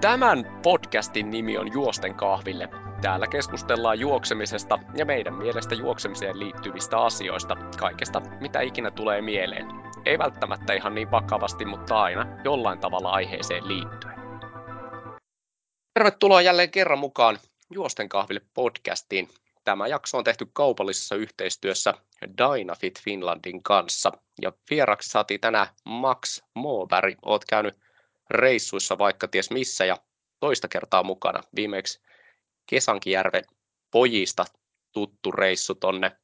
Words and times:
Tämän 0.00 0.60
podcastin 0.62 1.30
nimi 1.30 1.58
on 1.58 1.72
Juosten 1.72 2.14
kahville. 2.14 2.68
Täällä 3.02 3.26
keskustellaan 3.26 4.00
juoksemisesta 4.00 4.78
ja 4.96 5.04
meidän 5.04 5.34
mielestä 5.34 5.74
juoksemiseen 5.74 6.38
liittyvistä 6.38 6.98
asioista, 6.98 7.56
kaikesta 7.78 8.20
mitä 8.40 8.60
ikinä 8.60 8.90
tulee 8.90 9.22
mieleen. 9.22 9.66
Ei 10.06 10.18
välttämättä 10.18 10.72
ihan 10.72 10.94
niin 10.94 11.10
vakavasti, 11.10 11.64
mutta 11.64 12.02
aina 12.02 12.26
jollain 12.44 12.78
tavalla 12.78 13.10
aiheeseen 13.10 13.68
liittyen. 13.68 14.14
Tervetuloa 15.94 16.42
jälleen 16.42 16.70
kerran 16.70 16.98
mukaan 16.98 17.38
Juosten 17.70 18.08
kahville 18.08 18.40
podcastiin. 18.54 19.28
Tämä 19.64 19.86
jakso 19.86 20.18
on 20.18 20.24
tehty 20.24 20.46
kaupallisessa 20.52 21.14
yhteistyössä 21.14 21.94
Dynafit 22.38 23.00
Finlandin 23.02 23.62
kanssa. 23.62 24.12
Ja 24.42 24.52
vieraksi 24.70 25.10
saatiin 25.10 25.40
tänään 25.40 25.66
Max 25.84 26.42
Moberg. 26.54 27.18
Oot 27.22 27.44
käynyt 27.44 27.89
reissuissa 28.30 28.98
vaikka 28.98 29.28
ties 29.28 29.50
missä 29.50 29.84
ja 29.84 29.96
toista 30.40 30.68
kertaa 30.68 31.02
mukana. 31.02 31.42
Viimeksi 31.56 32.00
Kesankijärven 32.66 33.44
pojista 33.90 34.44
tuttu 34.92 35.32
reissu 35.32 35.74
tonne 35.74 36.16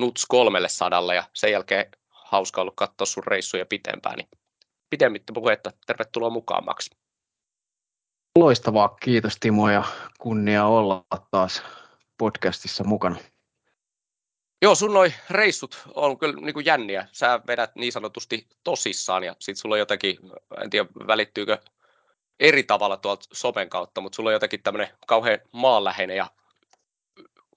Nuts 0.00 0.26
kolmelle 0.26 0.68
sadalle 0.68 1.14
ja 1.14 1.24
sen 1.34 1.52
jälkeen 1.52 1.86
hauska 2.08 2.60
ollut 2.60 2.76
katsoa 2.76 3.06
sun 3.06 3.24
reissuja 3.26 3.66
pitempään. 3.66 4.16
Niin 4.16 4.28
pitemmittä 4.90 5.32
puhetta, 5.32 5.72
tervetuloa 5.86 6.30
mukaan 6.30 6.64
Max. 6.64 6.90
Loistavaa, 8.38 8.88
kiitos 8.88 9.36
Timo 9.40 9.70
ja 9.70 9.84
kunnia 10.18 10.66
olla 10.66 11.04
taas 11.30 11.62
podcastissa 12.18 12.84
mukana. 12.84 13.16
Joo, 14.62 14.74
sun 14.74 14.92
noi 14.94 15.12
reissut 15.30 15.82
on 15.94 16.18
kyllä 16.18 16.40
niin 16.40 16.54
kuin 16.54 16.66
jänniä. 16.66 17.08
Sä 17.12 17.40
vedät 17.46 17.76
niin 17.76 17.92
sanotusti 17.92 18.46
tosissaan 18.64 19.24
ja 19.24 19.36
sit 19.38 19.56
sulla 19.56 19.74
on 19.74 19.78
jotenkin, 19.78 20.18
en 20.62 20.70
tiedä 20.70 20.88
välittyykö 21.06 21.58
eri 22.40 22.62
tavalla 22.62 22.96
tuolta 22.96 23.26
somen 23.32 23.68
kautta, 23.68 24.00
mutta 24.00 24.16
sulla 24.16 24.28
on 24.28 24.32
jotenkin 24.32 24.62
tämmöinen 24.62 24.88
kauhean 25.06 25.38
maanläheinen 25.52 26.16
ja 26.16 26.30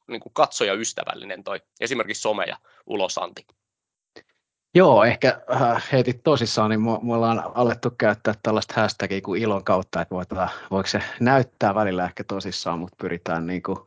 niin 0.08 0.22
kuin 0.22 0.34
katsojaystävällinen 0.34 1.44
toi 1.44 1.62
esimerkiksi 1.80 2.22
some 2.22 2.44
ja 2.44 2.58
ulosanti. 2.86 3.48
Joo, 4.76 5.04
ehkä 5.04 5.42
äh, 5.62 5.84
heitit 5.92 6.24
tosissaan, 6.24 6.70
niin 6.70 6.82
me 6.82 6.92
ollaan 6.92 7.44
alettu 7.56 7.90
käyttää 7.98 8.34
tällaista 8.44 8.82
hashtagia 8.82 9.22
kuin 9.22 9.42
ilon 9.42 9.64
kautta, 9.64 10.02
että 10.02 10.16
voidaan, 10.16 10.50
voiko 10.72 10.88
se 10.88 11.04
näyttää 11.20 11.76
välillä 11.76 12.06
ehkä 12.06 12.24
tosissaan, 12.24 12.80
mutta 12.80 12.96
pyritään 13.02 13.48
niin 13.48 13.64
kuin, 13.64 13.80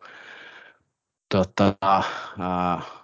tota, 1.28 1.74
äh, 2.40 3.03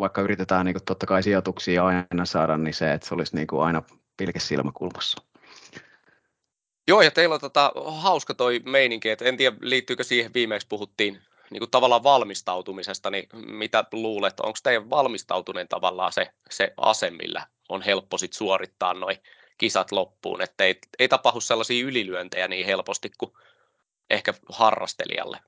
vaikka 0.00 0.20
yritetään 0.20 0.66
niin 0.66 0.74
kuin, 0.74 0.84
totta 0.84 1.06
kai 1.06 1.22
sijoituksia 1.22 1.84
aina 1.84 2.24
saada, 2.24 2.56
niin 2.56 2.74
se, 2.74 2.92
että 2.92 3.08
se 3.08 3.14
olisi 3.14 3.36
niin 3.36 3.46
kuin, 3.46 3.62
aina 3.62 3.82
pilke 4.16 4.40
silmäkulmassa. 4.40 5.22
Joo, 6.88 7.02
ja 7.02 7.10
teillä 7.10 7.34
on 7.34 7.40
tota, 7.40 7.72
hauska 7.86 8.34
toi 8.34 8.60
meininki, 8.64 9.10
että 9.10 9.24
en 9.24 9.36
tiedä 9.36 9.56
liittyykö 9.60 10.04
siihen 10.04 10.34
viimeksi 10.34 10.66
puhuttiin 10.68 11.22
niin 11.50 11.60
kuin 11.60 11.70
tavallaan 11.70 12.02
valmistautumisesta, 12.02 13.10
niin 13.10 13.28
mitä 13.32 13.84
luulet, 13.92 14.40
onko 14.40 14.58
teidän 14.62 14.90
valmistautuneen 14.90 15.68
tavallaan 15.68 16.12
se, 16.12 16.30
se 16.50 16.74
ase, 16.76 17.10
millä 17.10 17.46
on 17.68 17.82
helppo 17.82 18.18
sit 18.18 18.32
suorittaa 18.32 18.94
noin 18.94 19.16
kisat 19.58 19.92
loppuun, 19.92 20.42
että 20.42 20.64
ei, 20.64 20.78
ei 20.98 21.08
tapahdu 21.08 21.40
sellaisia 21.40 21.84
ylilyöntejä 21.84 22.48
niin 22.48 22.66
helposti 22.66 23.10
kuin 23.18 23.32
ehkä 24.10 24.34
harrastelijalle. 24.48 25.40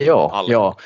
Joo, 0.00 0.30
alle. 0.32 0.52
joo. 0.52 0.76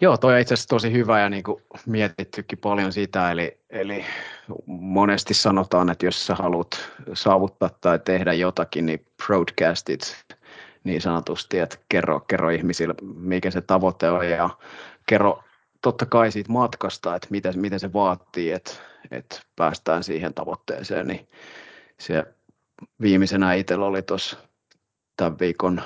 Joo, 0.00 0.16
toi 0.16 0.34
on 0.34 0.40
itse 0.40 0.54
asiassa 0.54 0.68
tosi 0.68 0.92
hyvä 0.92 1.20
ja 1.20 1.28
niin 1.28 1.42
kuin 1.42 1.62
mietittykin 1.86 2.58
paljon 2.58 2.92
sitä, 2.92 3.30
eli, 3.30 3.60
eli 3.70 4.04
monesti 4.66 5.34
sanotaan, 5.34 5.90
että 5.90 6.06
jos 6.06 6.26
sä 6.26 6.34
haluat 6.34 6.92
saavuttaa 7.14 7.70
tai 7.80 7.98
tehdä 7.98 8.32
jotakin, 8.32 8.86
niin 8.86 9.06
broadcast 9.26 9.88
it 9.88 10.26
niin 10.84 11.00
sanotusti, 11.00 11.58
että 11.58 11.76
kerro, 11.88 12.20
kerro 12.20 12.50
ihmisille, 12.50 12.94
mikä 13.02 13.50
se 13.50 13.60
tavoite 13.60 14.10
on 14.10 14.28
ja 14.28 14.50
kerro 15.06 15.42
totta 15.82 16.06
kai 16.06 16.32
siitä 16.32 16.52
matkasta, 16.52 17.14
että 17.14 17.28
miten, 17.30 17.58
miten 17.58 17.80
se 17.80 17.92
vaatii, 17.92 18.52
että, 18.52 18.72
että 19.10 19.40
päästään 19.56 20.04
siihen 20.04 20.34
tavoitteeseen, 20.34 21.06
niin 21.06 21.28
se 22.00 22.24
viimeisenä 23.00 23.54
itsellä 23.54 23.86
oli 23.86 24.02
tuossa 24.02 24.36
tämän 25.16 25.38
viikon 25.38 25.82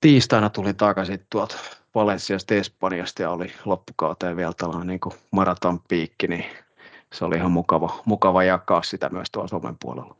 tiistaina 0.00 0.50
tulin 0.50 0.76
takaisin 0.76 1.26
tuolta 1.30 1.56
Valensiasta 1.96 2.54
Espanjasta 2.54 3.22
ja 3.22 3.30
oli 3.30 3.52
loppukauteen 3.64 4.36
vielä 4.36 4.52
tällainen 4.56 4.86
niin 4.86 5.20
maraton 5.30 5.80
piikki, 5.88 6.28
niin 6.28 6.44
se 7.12 7.24
oli 7.24 7.36
ihan 7.36 7.50
mukava, 7.50 8.00
mukava 8.04 8.44
jakaa 8.44 8.82
sitä 8.82 9.08
myös 9.08 9.28
tuolla 9.32 9.48
somen 9.48 9.76
puolella. 9.80 10.16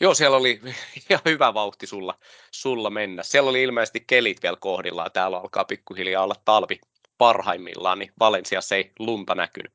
Joo, 0.00 0.14
siellä 0.14 0.36
oli 0.36 0.60
ihan 1.10 1.22
hyvä 1.24 1.54
vauhti 1.54 1.86
sulla, 1.86 2.14
sulla 2.50 2.90
mennä. 2.90 3.22
Siellä 3.22 3.50
oli 3.50 3.62
ilmeisesti 3.62 4.04
kelit 4.06 4.42
vielä 4.42 4.56
kohdillaan. 4.60 5.10
Täällä 5.12 5.38
alkaa 5.38 5.64
pikkuhiljaa 5.64 6.24
olla 6.24 6.36
talvi 6.44 6.80
parhaimmillaan, 7.18 7.98
niin 7.98 8.12
Valensiassa 8.20 8.74
ei 8.74 8.92
lunta 8.98 9.34
näkynyt. 9.34 9.72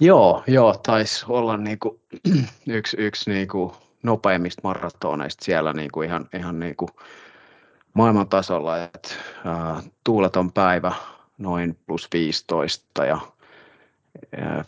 Joo, 0.00 0.42
joo, 0.46 0.74
taisi 0.86 1.24
olla 1.28 1.56
niinku 1.56 2.00
yksi, 2.66 2.96
yksi 3.00 3.30
niinku 3.30 3.76
nopeimmista 4.02 4.60
maratoneista 4.64 5.44
siellä 5.44 5.72
niinku 5.72 6.02
ihan, 6.02 6.28
ihan 6.36 6.60
niinku 6.60 6.88
maailman 7.94 8.28
tasolla. 8.28 8.84
Et, 8.84 9.18
äh, 9.46 9.84
tuuleton 10.04 10.52
päivä 10.52 10.92
noin 11.38 11.78
plus 11.86 12.08
15 12.12 13.04
ja 13.04 13.18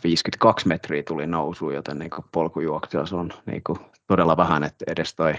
52 0.03 0.67
metriä 0.67 1.03
tuli 1.03 1.27
nousu, 1.27 1.71
joten 1.71 1.99
niin 1.99 2.11
polkujuoksussa 2.31 3.17
on 3.17 3.33
niin 3.45 3.61
kuin 3.63 3.79
todella 4.07 4.37
vähän, 4.37 4.63
että 4.63 4.85
edes 4.87 5.15
toi 5.15 5.33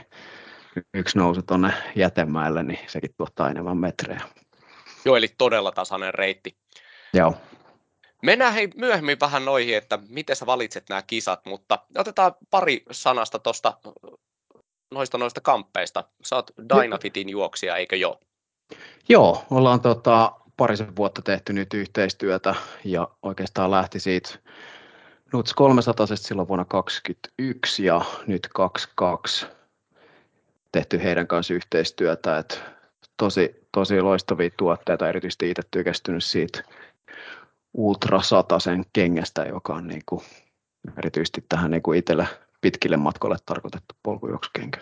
yksi 0.94 1.18
nousu 1.18 1.42
tuonne 1.42 1.72
jätemäelle, 1.96 2.62
niin 2.62 2.78
sekin 2.86 3.14
tuottaa 3.16 3.50
enemmän 3.50 3.76
metrejä. 3.76 4.22
Joo, 5.04 5.16
eli 5.16 5.28
todella 5.38 5.72
tasainen 5.72 6.14
reitti. 6.14 6.56
Joo. 7.14 7.34
Mennään 8.22 8.52
hei 8.52 8.68
myöhemmin 8.76 9.20
vähän 9.20 9.44
noihin, 9.44 9.76
että 9.76 9.98
miten 10.08 10.36
sä 10.36 10.46
valitset 10.46 10.88
nämä 10.88 11.02
kisat, 11.02 11.46
mutta 11.46 11.78
otetaan 11.98 12.32
pari 12.50 12.82
sanasta 12.90 13.38
tuosta 13.38 13.78
noista 14.90 15.18
noista 15.18 15.40
kamppeista. 15.40 16.04
Sä 16.24 16.36
oot 16.36 16.50
Dynafitin 16.58 17.28
juoksija, 17.28 17.76
eikö 17.76 17.96
joo? 17.96 18.20
Joo, 19.08 19.44
ollaan 19.50 19.80
tota, 19.80 20.32
parisen 20.56 20.96
vuotta 20.96 21.22
tehty 21.22 21.52
nyt 21.52 21.74
yhteistyötä 21.74 22.54
ja 22.84 23.08
oikeastaan 23.22 23.70
lähti 23.70 24.00
siitä 24.00 24.38
Nuts 25.32 25.54
300 25.54 26.06
silloin 26.06 26.48
vuonna 26.48 26.64
2021 26.64 27.84
ja 27.84 28.00
nyt 28.26 28.48
22 28.54 29.46
tehty 30.72 31.02
heidän 31.02 31.26
kanssa 31.26 31.54
yhteistyötä. 31.54 32.38
Et 32.38 32.62
tosi, 33.16 33.66
tosi 33.72 34.00
loistavia 34.00 34.50
tuotteita, 34.56 35.08
erityisesti 35.08 35.50
itse 35.50 35.62
tykästynyt 35.70 36.24
siitä 36.24 36.62
Ultra 37.74 38.20
sen 38.58 38.84
kengästä, 38.92 39.42
joka 39.42 39.72
on 39.72 39.86
niinku 39.86 40.22
erityisesti 40.98 41.44
tähän 41.48 41.70
niinku 41.70 41.92
itselle 41.92 42.26
pitkille 42.60 42.96
matkoille 42.96 43.36
tarkoitettu 43.46 43.94
polkujuoksukenkä. 44.02 44.80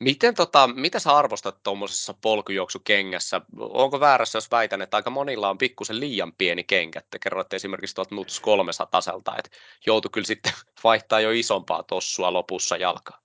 Miten 0.00 0.34
tota, 0.34 0.68
mitä 0.74 0.98
sä 0.98 1.16
arvostat 1.16 1.62
tuommoisessa 1.62 2.14
polkujuoksukengässä? 2.20 3.40
Onko 3.58 4.00
väärässä, 4.00 4.36
jos 4.36 4.50
väitän, 4.50 4.82
että 4.82 4.96
aika 4.96 5.10
monilla 5.10 5.50
on 5.50 5.58
pikkusen 5.58 6.00
liian 6.00 6.32
pieni 6.38 6.64
kenkä? 6.64 7.02
Te 7.10 7.18
kerroitte 7.18 7.56
esimerkiksi 7.56 7.94
tuolta 7.94 8.14
Nuts 8.14 8.40
300 8.40 8.86
taselta, 8.86 9.34
että 9.38 9.50
joutui 9.86 10.10
kyllä 10.12 10.26
sitten 10.26 10.52
vaihtaa 10.84 11.20
jo 11.20 11.30
isompaa 11.30 11.82
tossua 11.82 12.32
lopussa 12.32 12.76
jalkaa. 12.76 13.18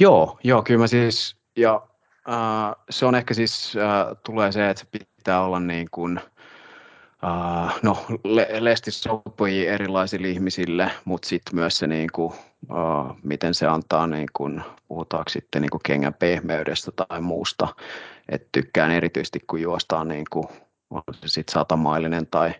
Joo, 0.00 0.38
joo, 0.44 0.62
kyllä 0.62 0.80
mä 0.80 0.86
siis, 0.86 1.36
ja 1.56 1.86
äh, 2.28 2.84
se 2.90 3.06
on 3.06 3.14
ehkä 3.14 3.34
siis, 3.34 3.76
äh, 3.76 4.16
tulee 4.26 4.52
se, 4.52 4.70
että 4.70 4.86
pitää 4.90 5.44
olla 5.44 5.60
niin 5.60 5.88
kuin, 5.90 6.20
Uh, 7.24 7.72
no, 7.82 7.96
le- 8.24 8.48
lesti 8.60 8.90
sopii 8.90 9.66
erilaisille 9.66 10.28
ihmisille, 10.28 10.90
mutta 11.04 11.28
sitten 11.28 11.54
myös 11.54 11.78
se, 11.78 11.86
niin 11.86 12.08
kuin, 12.12 12.32
uh, 12.70 13.16
miten 13.22 13.54
se 13.54 13.66
antaa, 13.66 14.06
niin 14.06 14.28
kuin, 14.32 14.62
puhutaanko 14.88 15.28
sitten 15.28 15.62
niin 15.62 15.70
kuin 15.70 15.80
kengän 15.84 16.14
pehmeydestä 16.14 16.92
tai 16.92 17.20
muusta. 17.20 17.68
Et 18.28 18.48
tykkään 18.52 18.90
erityisesti, 18.90 19.40
kun 19.46 19.60
juostaan 19.60 20.08
niin 20.08 20.24
kuin, 20.30 20.46
on 20.90 21.02
se 21.12 21.28
sitten 21.28 21.52
satamailinen 21.52 22.26
tai, 22.26 22.54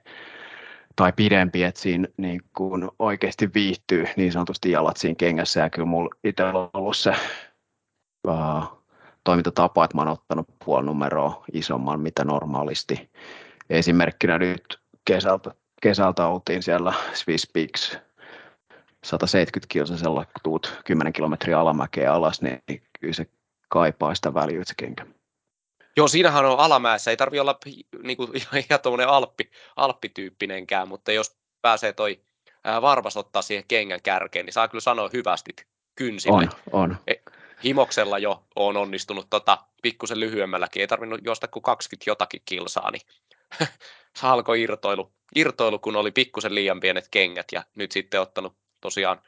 tai 0.96 1.12
pidempi, 1.12 1.62
että 1.62 1.80
siinä 1.80 2.08
niin 2.16 2.40
kuin 2.56 2.90
oikeasti 2.98 3.50
viihtyy 3.54 4.06
niin 4.16 4.32
sanotusti 4.32 4.70
jalat 4.70 4.96
siinä 4.96 5.14
kengässä. 5.18 5.60
Ja 5.60 5.70
kyllä 5.70 5.86
mulla 5.86 6.10
itse 6.24 6.44
on 6.44 6.70
ollut 6.74 6.96
se 6.96 7.14
uh, 8.28 8.82
toimintatapa, 9.24 9.84
että 9.84 9.96
mä 9.96 10.00
oon 10.00 10.08
ottanut 10.08 10.46
puoli 10.64 10.86
numeroa 10.86 11.44
isomman, 11.52 12.00
mitä 12.00 12.24
normaalisti 12.24 13.10
esimerkkinä 13.70 14.38
nyt 14.38 14.80
kesältä, 15.04 15.50
kesältä 15.82 16.26
oltiin 16.26 16.62
siellä 16.62 16.94
Swiss 17.12 17.50
Peaks 17.52 17.98
170 19.04 19.72
kilsasella, 19.72 20.24
kun 20.24 20.40
tuut 20.42 20.80
10 20.84 21.12
kilometriä 21.12 21.60
alamäkeä 21.60 22.12
alas, 22.12 22.42
niin 22.42 22.62
kyllä 23.00 23.14
se 23.14 23.26
kaipaa 23.68 24.14
sitä 24.14 24.34
väljyyttä 24.34 24.68
se 24.68 24.74
kenkä. 24.76 25.06
Joo, 25.96 26.08
siinähän 26.08 26.44
on 26.44 26.58
alamäessä, 26.58 27.10
ei 27.10 27.16
tarvi 27.16 27.40
olla 27.40 27.58
niin 28.02 28.16
kuin, 28.16 28.30
ihan 28.70 28.80
tuommoinen 28.82 29.08
alppi, 29.08 29.50
alppityyppinenkään, 29.76 30.88
mutta 30.88 31.12
jos 31.12 31.36
pääsee 31.62 31.92
toi 31.92 32.20
ää, 32.64 32.82
varvas 32.82 33.16
ottaa 33.16 33.42
siihen 33.42 33.64
kengän 33.68 34.02
kärkeen, 34.02 34.46
niin 34.46 34.52
saa 34.52 34.68
kyllä 34.68 34.80
sanoa 34.80 35.10
hyvästi 35.12 35.52
kynsille. 35.94 36.48
On, 36.72 36.82
on. 36.82 36.96
E, 37.06 37.14
himoksella 37.64 38.18
jo 38.18 38.44
on 38.56 38.76
onnistunut 38.76 39.26
tota, 39.30 39.58
pikkusen 39.82 40.20
lyhyemmälläkin, 40.20 40.80
ei 40.80 40.86
tarvinnut 40.86 41.20
juosta 41.24 41.48
kuin 41.48 41.62
20 41.62 42.10
jotakin 42.10 42.42
kilsaa, 42.44 42.90
niin 42.90 43.02
alkoi 44.22 44.62
irtoilu, 44.62 45.12
irtoilu, 45.36 45.78
kun 45.78 45.96
oli 45.96 46.10
pikkusen 46.10 46.54
liian 46.54 46.80
pienet 46.80 47.08
kengät 47.10 47.46
ja 47.52 47.62
nyt 47.76 47.92
sitten 47.92 48.20
ottanut 48.20 48.56
tosiaan 48.80 49.20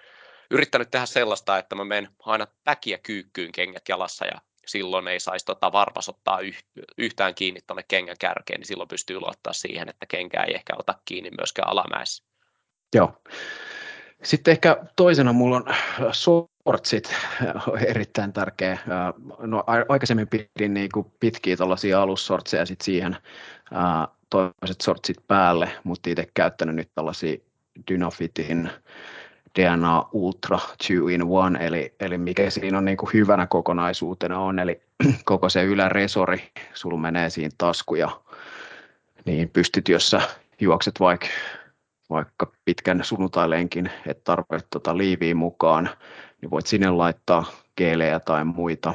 yrittänyt 0.50 0.90
tehdä 0.90 1.06
sellaista, 1.06 1.58
että 1.58 1.74
mä 1.74 1.84
menen 1.84 2.08
aina 2.18 2.46
päkiä 2.64 2.98
kyykkyyn 2.98 3.52
kengät 3.52 3.88
jalassa 3.88 4.26
ja 4.26 4.40
silloin 4.66 5.08
ei 5.08 5.20
saisi 5.20 5.46
tota 5.46 5.72
varpas 5.72 6.08
ottaa 6.08 6.38
yhtään 6.98 7.34
kiinni 7.34 7.60
tuonne 7.66 7.84
kengän 7.88 8.16
kärkeen, 8.20 8.60
niin 8.60 8.66
silloin 8.66 8.88
pystyy 8.88 9.20
luottaa 9.20 9.52
siihen, 9.52 9.88
että 9.88 10.06
kenkä 10.06 10.42
ei 10.42 10.54
ehkä 10.54 10.72
ota 10.78 10.94
kiinni 11.04 11.30
myöskään 11.30 11.68
alamäessä. 11.68 12.24
Joo. 12.94 13.12
Sitten 14.22 14.52
ehkä 14.52 14.76
toisena 14.96 15.32
mulla 15.32 15.56
on 15.56 15.64
shortsit, 16.12 17.14
erittäin 17.86 18.32
tärkeä. 18.32 18.78
No, 19.38 19.64
aikaisemmin 19.88 20.28
pidin 20.28 20.74
niin 20.74 20.90
pitkiä 21.20 21.56
alussortseja 21.98 22.62
ja 22.62 22.66
sitten 22.66 22.84
siihen 22.84 23.16
toiset 24.30 24.80
sortsit 24.80 25.16
päälle, 25.28 25.70
mutta 25.84 26.10
itse 26.10 26.28
käyttänyt 26.34 26.74
nyt 26.74 26.88
tällaisia 26.94 27.36
Dynafitin 27.90 28.70
DNA 29.58 30.04
Ultra 30.12 30.58
2 30.58 30.92
in 30.92 31.00
1, 31.00 31.64
eli, 31.64 31.94
eli 32.00 32.18
mikä 32.18 32.50
siinä 32.50 32.78
on 32.78 32.84
niin 32.84 32.96
kuin 32.96 33.12
hyvänä 33.12 33.46
kokonaisuutena 33.46 34.38
on, 34.38 34.58
eli 34.58 34.80
koko 35.24 35.48
se 35.48 35.64
yläresori, 35.64 36.50
sulla 36.74 36.98
menee 36.98 37.30
siinä 37.30 37.50
taskuja, 37.58 38.20
niin 39.24 39.50
pystyt, 39.50 39.88
jos 39.88 40.10
sä 40.10 40.20
juokset 40.60 41.00
vaikka 41.00 41.26
vaikka 42.10 42.52
pitkän 42.64 43.04
sunnuntailenkin, 43.04 43.90
että 44.06 44.24
tarvitset 44.24 44.70
tota 44.70 44.96
liiviä 44.96 45.34
mukaan, 45.34 45.90
niin 46.40 46.50
voit 46.50 46.66
sinne 46.66 46.90
laittaa 46.90 47.44
geelejä 47.76 48.20
tai 48.20 48.44
muita. 48.44 48.94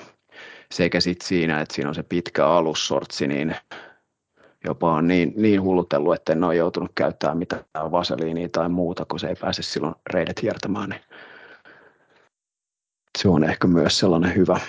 Sekä 0.72 1.00
sitten 1.00 1.28
siinä, 1.28 1.62
että 1.62 1.76
siinä 1.76 1.90
on 1.90 1.96
se 1.96 2.04
pitkä 2.04 2.48
alussortsi, 2.48 3.28
niin 3.28 3.56
jopa 4.66 4.94
on 4.94 5.08
niin, 5.08 5.34
niin 5.36 5.62
hullutellut, 5.62 6.16
että 6.16 6.34
en 6.34 6.44
ole 6.44 6.56
joutunut 6.56 6.92
käyttämään 6.96 7.38
mitään 7.38 7.66
vaseliinia 7.76 8.50
tai 8.50 8.70
muuta, 8.70 9.06
kun 9.06 9.20
se 9.20 9.28
ei 9.28 9.36
pääse 9.36 9.64
silloin 9.64 9.96
reidet 10.14 10.42
hiertämään. 10.42 10.90
Niin 10.90 11.02
se 13.18 13.30
on 13.30 13.44
ehkä 13.44 13.68
myös 13.68 14.00
sellainen 14.00 14.36
hyvä. 14.36 14.60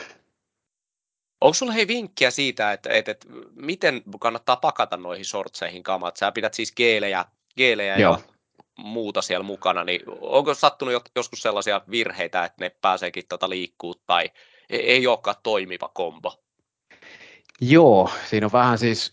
Onko 1.41 1.55
sulla 1.55 1.73
hei 1.73 1.89
vinkkiä 1.89 2.31
siitä, 2.31 2.73
että, 2.73 2.91
että, 2.91 3.11
että 3.11 3.27
miten 3.55 4.03
kannattaa 4.21 4.57
pakata 4.57 4.97
noihin 4.97 5.25
sortseihin 5.25 5.83
kamat? 5.83 6.17
Sä 6.17 6.33
pidät 6.33 6.55
siis 6.55 6.75
geelejä, 6.75 7.25
geelejä 7.57 7.97
ja 7.97 8.19
muuta 8.79 9.23
siellä 9.23 9.45
mukana, 9.45 9.85
niin 9.85 10.01
onko 10.21 10.55
sattunut 10.55 11.11
joskus 11.17 11.43
sellaisia 11.43 11.81
virheitä, 11.91 12.45
että 12.45 12.65
ne 12.65 12.71
pääseekin 12.81 13.25
tota 13.29 13.49
liikkuu 13.49 13.95
tai 14.07 14.31
e-, 14.71 14.77
ei 14.77 15.07
olekaan 15.07 15.37
toimiva 15.43 15.91
kombo? 15.95 16.43
Joo, 17.61 18.11
siinä 18.31 18.47
on 18.47 18.53
vähän 18.53 18.79
siis, 18.79 19.13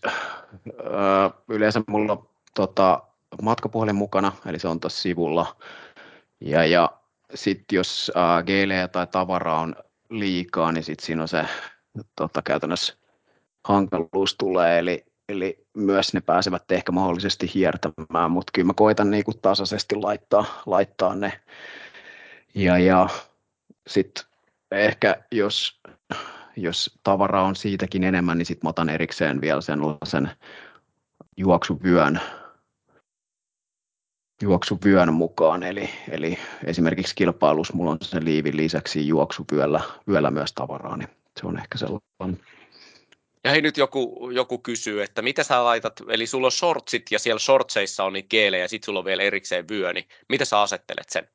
öö, 0.80 1.30
yleensä 1.48 1.82
mulla 1.86 2.12
on 2.12 2.28
tota, 2.54 3.02
matkapuhelin 3.42 3.96
mukana, 3.96 4.32
eli 4.46 4.58
se 4.58 4.68
on 4.68 4.80
tuossa 4.80 5.02
sivulla. 5.02 5.56
Ja, 6.40 6.64
ja 6.64 6.90
sitten 7.34 7.76
jos 7.76 8.12
äh, 8.16 8.44
geelejä 8.44 8.88
tai 8.88 9.06
tavaraa 9.06 9.60
on 9.60 9.76
liikaa, 10.10 10.72
niin 10.72 10.84
sitten 10.84 11.06
siinä 11.06 11.22
on 11.22 11.28
se 11.28 11.44
tota, 12.16 12.42
käytännössä 12.42 12.96
hankaluus 13.64 14.34
tulee, 14.38 14.78
eli, 14.78 15.04
eli 15.28 15.66
myös 15.74 16.14
ne 16.14 16.20
pääsevät 16.20 16.70
ehkä 16.70 16.92
mahdollisesti 16.92 17.50
hiertämään, 17.54 18.30
mutta 18.30 18.50
kyllä 18.54 18.66
mä 18.66 18.74
koitan 18.76 19.10
niin 19.10 19.24
kuin 19.24 19.38
tasaisesti 19.42 19.94
laittaa, 19.94 20.44
laittaa 20.66 21.14
ne. 21.14 21.40
Ja, 22.54 22.78
ja 22.78 23.08
sitten 23.86 24.24
ehkä 24.70 25.16
jos 25.32 25.80
jos 26.62 26.98
tavara 27.02 27.42
on 27.42 27.56
siitäkin 27.56 28.04
enemmän, 28.04 28.38
niin 28.38 28.46
sitten 28.46 28.68
otan 28.68 28.88
erikseen 28.88 29.40
vielä 29.40 29.60
sen 30.04 30.30
juoksuvyön, 31.36 32.20
juoksuvyön 34.42 35.14
mukaan. 35.14 35.62
Eli, 35.62 35.90
eli 36.10 36.38
esimerkiksi 36.64 37.14
kilpailussa 37.14 37.74
mulla 37.74 37.90
on 37.90 37.98
sen 38.02 38.24
liivin 38.24 38.56
lisäksi 38.56 39.06
juoksuvyöllä 39.06 39.80
vyöllä 40.08 40.30
myös 40.30 40.52
tavaraa, 40.52 40.96
niin 40.96 41.08
se 41.40 41.46
on 41.46 41.58
ehkä 41.58 41.78
sellainen. 41.78 42.44
Ja 43.44 43.50
hei 43.50 43.62
nyt 43.62 43.76
joku, 43.76 44.30
joku 44.30 44.58
kysyy, 44.58 45.02
että 45.02 45.22
mitä 45.22 45.42
sä 45.42 45.64
laitat, 45.64 46.00
eli 46.08 46.26
sulla 46.26 46.46
on 46.46 46.52
shortsit 46.52 47.02
ja 47.10 47.18
siellä 47.18 47.38
shortseissa 47.38 48.04
on 48.04 48.12
niitä 48.12 48.28
geelejä 48.28 48.64
ja 48.64 48.68
sitten 48.68 48.86
sulla 48.86 48.98
on 48.98 49.04
vielä 49.04 49.22
erikseen 49.22 49.68
vyö, 49.68 49.92
niin 49.92 50.04
mitä 50.28 50.44
sä 50.44 50.60
asettelet 50.60 51.08
sen? 51.08 51.28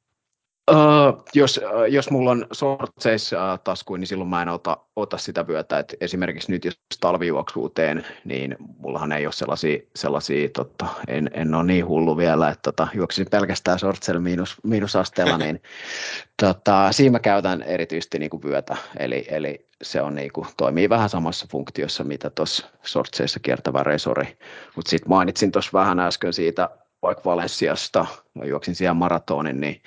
Uh, 0.72 1.24
jos, 1.34 1.58
uh, 1.58 1.84
jos 1.94 2.12
mulla 2.12 2.32
on 2.32 2.48
sortseis 2.52 3.34
uh, 3.34 3.60
taskuin, 3.64 4.00
niin 4.00 4.08
silloin 4.08 4.30
mä 4.30 4.42
en 4.42 4.50
ota, 4.50 4.78
ota 4.96 5.18
sitä 5.18 5.48
vyötä. 5.48 5.80
Et 5.80 5.96
esimerkiksi 6.02 6.52
nyt 6.52 6.66
jos 6.66 6.80
talvijuoksua 7.00 7.70
teen, 7.76 8.06
niin 8.24 8.56
mullahan 8.78 9.12
ei 9.12 9.26
ole 9.26 9.34
sellaisia, 9.34 9.80
sellaisia 9.96 10.50
tota, 10.50 10.86
en, 11.08 11.30
en 11.34 11.56
ole 11.56 11.64
niin 11.64 11.88
hullu 11.88 12.18
vielä, 12.18 12.50
että 12.50 12.62
tota, 12.62 12.88
juoksin 12.94 13.28
pelkästään 13.32 13.80
sortseilla 13.80 14.22
miinus, 14.22 14.58
miinusasteella, 14.64 15.38
niin 15.38 15.62
tota, 16.44 16.92
siinä 16.92 17.12
mä 17.12 17.20
käytän 17.20 17.62
erityisesti 17.62 18.20
niin 18.20 18.30
kuin 18.30 18.44
vyötä. 18.44 18.78
Eli, 18.98 19.26
eli 19.30 19.68
se 19.82 20.02
on 20.02 20.16
niin 20.16 20.34
kuin, 20.34 20.48
toimii 20.58 20.90
vähän 20.90 21.10
samassa 21.10 21.48
funktiossa, 21.52 22.04
mitä 22.04 22.30
tuossa 22.30 22.68
sortseissa 22.84 23.40
kiertävä 23.40 23.84
resori. 23.84 24.38
Mutta 24.76 24.90
sitten 24.90 25.10
mainitsin 25.10 25.52
tuossa 25.52 25.72
vähän 25.74 26.00
äsken 26.00 26.34
siitä, 26.34 26.70
vaikka 27.02 27.24
Valensiasta, 27.26 28.06
mä 28.34 28.46
juoksin 28.46 28.76
siellä 28.76 28.94
maratonin, 28.94 29.62
niin 29.62 29.82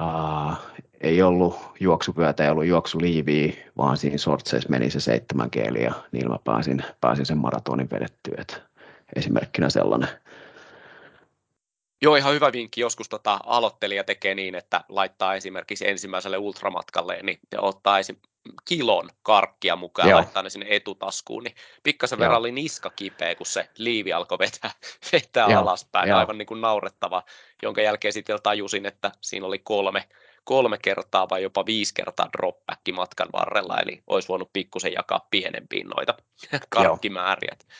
Uh, 0.00 0.56
ei 1.00 1.22
ollut 1.22 1.56
juoksupyötä, 1.80 2.44
ei 2.44 2.50
ollut 2.50 2.66
juoksuliiviä, 2.66 3.52
vaan 3.76 3.96
siinä 3.96 4.18
sortseissa 4.18 4.68
meni 4.68 4.90
se 4.90 5.00
seitsemän 5.00 5.50
keeliä 5.50 5.84
ja 5.84 5.92
niin 6.12 6.28
mä 6.28 6.38
pääsin, 6.44 6.84
pääsin 7.00 7.26
sen 7.26 7.38
maratonin 7.38 7.90
vedettyä. 7.90 8.34
Et 8.38 8.62
esimerkkinä 9.16 9.70
sellainen. 9.70 10.08
Joo, 12.02 12.16
ihan 12.16 12.34
hyvä 12.34 12.52
vinkki. 12.52 12.80
Joskus 12.80 13.08
tota, 13.08 13.40
aloittelija 13.44 14.04
tekee 14.04 14.34
niin, 14.34 14.54
että 14.54 14.84
laittaa 14.88 15.34
esimerkiksi 15.34 15.88
ensimmäiselle 15.88 16.38
ultramatkalle, 16.38 17.18
niin 17.22 17.38
ottaa 17.58 17.98
esim. 17.98 18.16
Kilon 18.64 19.10
karkkia 19.22 19.76
mukaan 19.76 20.08
ja 20.08 20.16
laittaa 20.16 20.42
ne 20.42 20.50
sinne 20.50 20.66
etutaskuun, 20.70 21.44
niin 21.44 21.54
pikkasen 21.82 22.18
verran 22.18 22.38
oli 22.38 22.52
niska 22.52 22.90
kipeä, 22.90 23.34
kun 23.34 23.46
se 23.46 23.68
liivi 23.78 24.12
alkoi 24.12 24.38
vetää, 24.38 24.70
vetää 25.12 25.46
Joo. 25.48 25.62
alaspäin. 25.62 26.08
Joo. 26.08 26.18
Aivan 26.18 26.38
niin 26.38 26.46
kuin 26.46 26.60
naurettava, 26.60 27.22
jonka 27.62 27.82
jälkeen 27.82 28.12
sitten 28.12 28.42
tajusin, 28.42 28.86
että 28.86 29.12
siinä 29.20 29.46
oli 29.46 29.58
kolme, 29.58 30.08
kolme 30.44 30.78
kertaa 30.78 31.28
vai 31.28 31.42
jopa 31.42 31.66
viisi 31.66 31.94
kertaa 31.94 32.28
dropback 32.38 32.80
matkan 32.92 33.28
varrella, 33.32 33.80
eli 33.80 34.02
olisi 34.06 34.28
voinut 34.28 34.52
pikkusen 34.52 34.92
jakaa 34.92 35.26
pienempiin 35.30 35.88
noita 35.88 36.14
karkkimääriä. 36.68 37.56
Joo, 37.60 37.76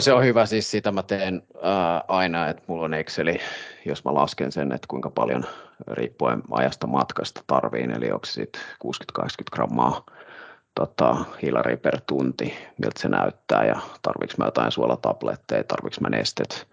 se 0.00 0.12
on 0.12 0.24
hyvä. 0.24 0.46
Siis 0.46 0.70
sitä 0.70 0.92
mä 0.92 1.02
teen 1.02 1.42
ää, 1.62 2.04
aina, 2.08 2.48
että 2.48 2.62
mulla 2.66 2.84
on 2.84 2.94
Exceli, 2.94 3.40
jos 3.84 4.04
mä 4.04 4.14
lasken 4.14 4.52
sen, 4.52 4.72
että 4.72 4.86
kuinka 4.88 5.10
paljon 5.10 5.44
riippuen 5.90 6.42
ajasta 6.50 6.86
matkasta 6.86 7.44
tarviin, 7.46 7.90
eli 7.90 8.12
onko 8.12 8.26
sitten 8.26 8.62
60-80 9.22 9.24
grammaa 9.52 10.06
tota, 10.74 11.16
hilaria 11.42 11.76
per 11.76 12.00
tunti, 12.06 12.54
miltä 12.82 13.00
se 13.00 13.08
näyttää, 13.08 13.64
ja 13.64 13.80
tarviks 14.02 14.38
mä 14.38 14.44
jotain 14.44 14.72
suolatabletteja, 14.72 15.64
tarviks 15.64 16.00
mä 16.00 16.08
nestet, 16.08 16.68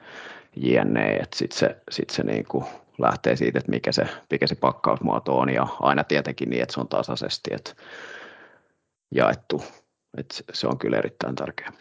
jne. 0.56 1.16
Että 1.16 1.38
sitten 1.38 1.60
se, 1.60 1.78
sit 1.92 2.10
se 2.10 2.24
niinku 2.24 2.66
lähtee 2.98 3.36
siitä, 3.36 3.60
että 3.60 3.72
mikä 3.72 3.92
se, 3.92 4.08
mikä 4.32 4.48
se 4.48 4.56
pakkausmuoto 4.56 5.38
on, 5.38 5.50
ja 5.50 5.68
aina 5.80 6.04
tietenkin 6.04 6.50
niin, 6.50 6.64
että 6.64 6.74
se 6.74 6.80
on 6.80 6.88
tasaisesti 6.88 7.54
että 7.54 7.72
jaettu. 9.16 9.64
että 10.18 10.36
se 10.54 10.68
on 10.68 10.78
kyllä 10.78 10.98
erittäin 10.98 11.36
tärkeää. 11.36 11.72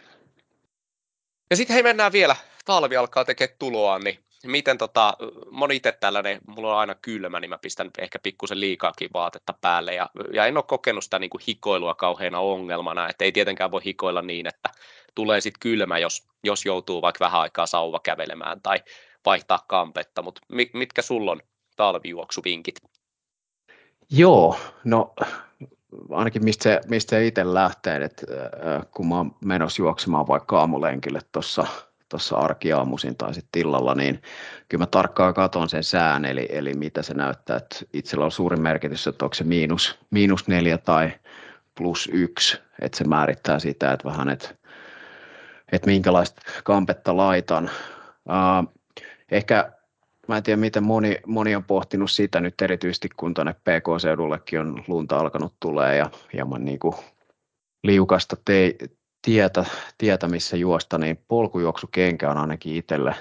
Ja 1.49 1.55
sitten 1.55 1.73
hei 1.73 1.83
mennään 1.83 2.11
vielä, 2.11 2.35
talvi 2.65 2.97
alkaa 2.97 3.25
tekemään 3.25 3.55
tuloa, 3.59 3.99
niin 3.99 4.19
miten 4.45 4.77
tota, 4.77 5.13
moni 5.51 5.75
itse 5.75 5.91
tällainen, 5.91 6.39
mulla 6.47 6.73
on 6.73 6.79
aina 6.79 6.95
kylmä, 6.95 7.39
niin 7.39 7.49
mä 7.49 7.57
pistän 7.57 7.91
ehkä 7.97 8.19
pikkusen 8.19 8.59
liikaakin 8.59 9.09
vaatetta 9.13 9.53
päälle. 9.61 9.93
Ja, 9.93 10.09
ja 10.33 10.45
en 10.45 10.57
ole 10.57 10.63
kokenut 10.67 11.03
sitä 11.03 11.19
niin 11.19 11.29
kuin 11.29 11.41
hikoilua 11.47 11.95
kauheana 11.95 12.39
ongelmana, 12.39 13.09
että 13.09 13.25
ei 13.25 13.31
tietenkään 13.31 13.71
voi 13.71 13.81
hikoilla 13.85 14.21
niin, 14.21 14.47
että 14.47 14.69
tulee 15.15 15.41
sitten 15.41 15.59
kylmä, 15.59 15.97
jos, 15.97 16.27
jos 16.43 16.65
joutuu 16.65 17.01
vaikka 17.01 17.25
vähän 17.25 17.41
aikaa 17.41 17.65
sauva 17.65 17.99
kävelemään 17.99 18.61
tai 18.61 18.79
vaihtaa 19.25 19.65
kampetta, 19.67 20.21
mutta 20.21 20.41
mitkä 20.73 21.01
sulla 21.01 21.31
on 21.31 21.41
talvijuoksuvinkit? 21.75 22.75
Joo, 24.09 24.55
no 24.83 25.13
ainakin 26.09 26.43
mistä 26.43 26.63
se, 26.63 26.81
mistä 26.87 27.09
se 27.09 27.27
itse 27.27 27.53
lähtee, 27.53 28.03
että 28.03 28.25
kun 28.91 29.07
mä 29.07 29.17
oon 29.17 29.35
menossa 29.45 29.81
juoksemaan 29.81 30.27
vaikka 30.27 30.59
aamulenkille 30.59 31.19
tuossa 31.31 31.67
tuossa 32.09 32.37
arkiaamuisin 32.37 33.15
tai 33.15 33.33
sitten 33.33 33.61
illalla, 33.61 33.95
niin 33.95 34.21
kyllä 34.69 34.81
mä 34.81 34.85
tarkkaan 34.85 35.33
katson 35.33 35.69
sen 35.69 35.83
sään, 35.83 36.25
eli, 36.25 36.47
eli 36.49 36.73
mitä 36.73 37.01
se 37.01 37.13
näyttää. 37.13 37.57
Että 37.57 37.75
itsellä 37.93 38.25
on 38.25 38.31
suuri 38.31 38.57
merkitys, 38.57 39.07
että 39.07 39.25
onko 39.25 39.33
se 39.33 39.43
miinus, 39.43 39.99
miinus 40.09 40.47
neljä 40.47 40.77
tai 40.77 41.11
plus 41.75 42.09
yksi, 42.13 42.57
että 42.81 42.97
se 42.97 43.03
määrittää 43.03 43.59
sitä, 43.59 43.91
että 43.91 44.09
vähän, 44.09 44.29
että, 44.29 44.49
että 45.71 45.87
minkälaista 45.87 46.41
kampetta 46.63 47.17
laitan. 47.17 47.69
Uh, 48.25 48.79
ehkä 49.31 49.71
mä 50.29 50.37
en 50.37 50.43
tiedä 50.43 50.59
miten 50.59 50.83
moni, 50.83 51.17
moni 51.25 51.55
on 51.55 51.63
pohtinut 51.63 52.11
sitä 52.11 52.39
nyt 52.39 52.61
erityisesti, 52.61 53.09
kun 53.17 53.33
tuonne 53.33 53.53
PK-seudullekin 53.53 54.59
on 54.59 54.83
lunta 54.87 55.17
alkanut 55.17 55.53
tulee 55.59 55.97
ja 55.97 56.09
hieman 56.33 56.65
niin 56.65 56.79
kuin 56.79 56.95
liukasta 57.83 58.35
te, 58.45 58.75
tietä, 59.21 59.65
tietä, 59.97 60.27
missä 60.27 60.57
juosta, 60.57 60.97
niin 60.97 61.23
polkujuoksukenkä 61.27 62.31
on 62.31 62.37
ainakin 62.37 62.75
itselle 62.75 63.15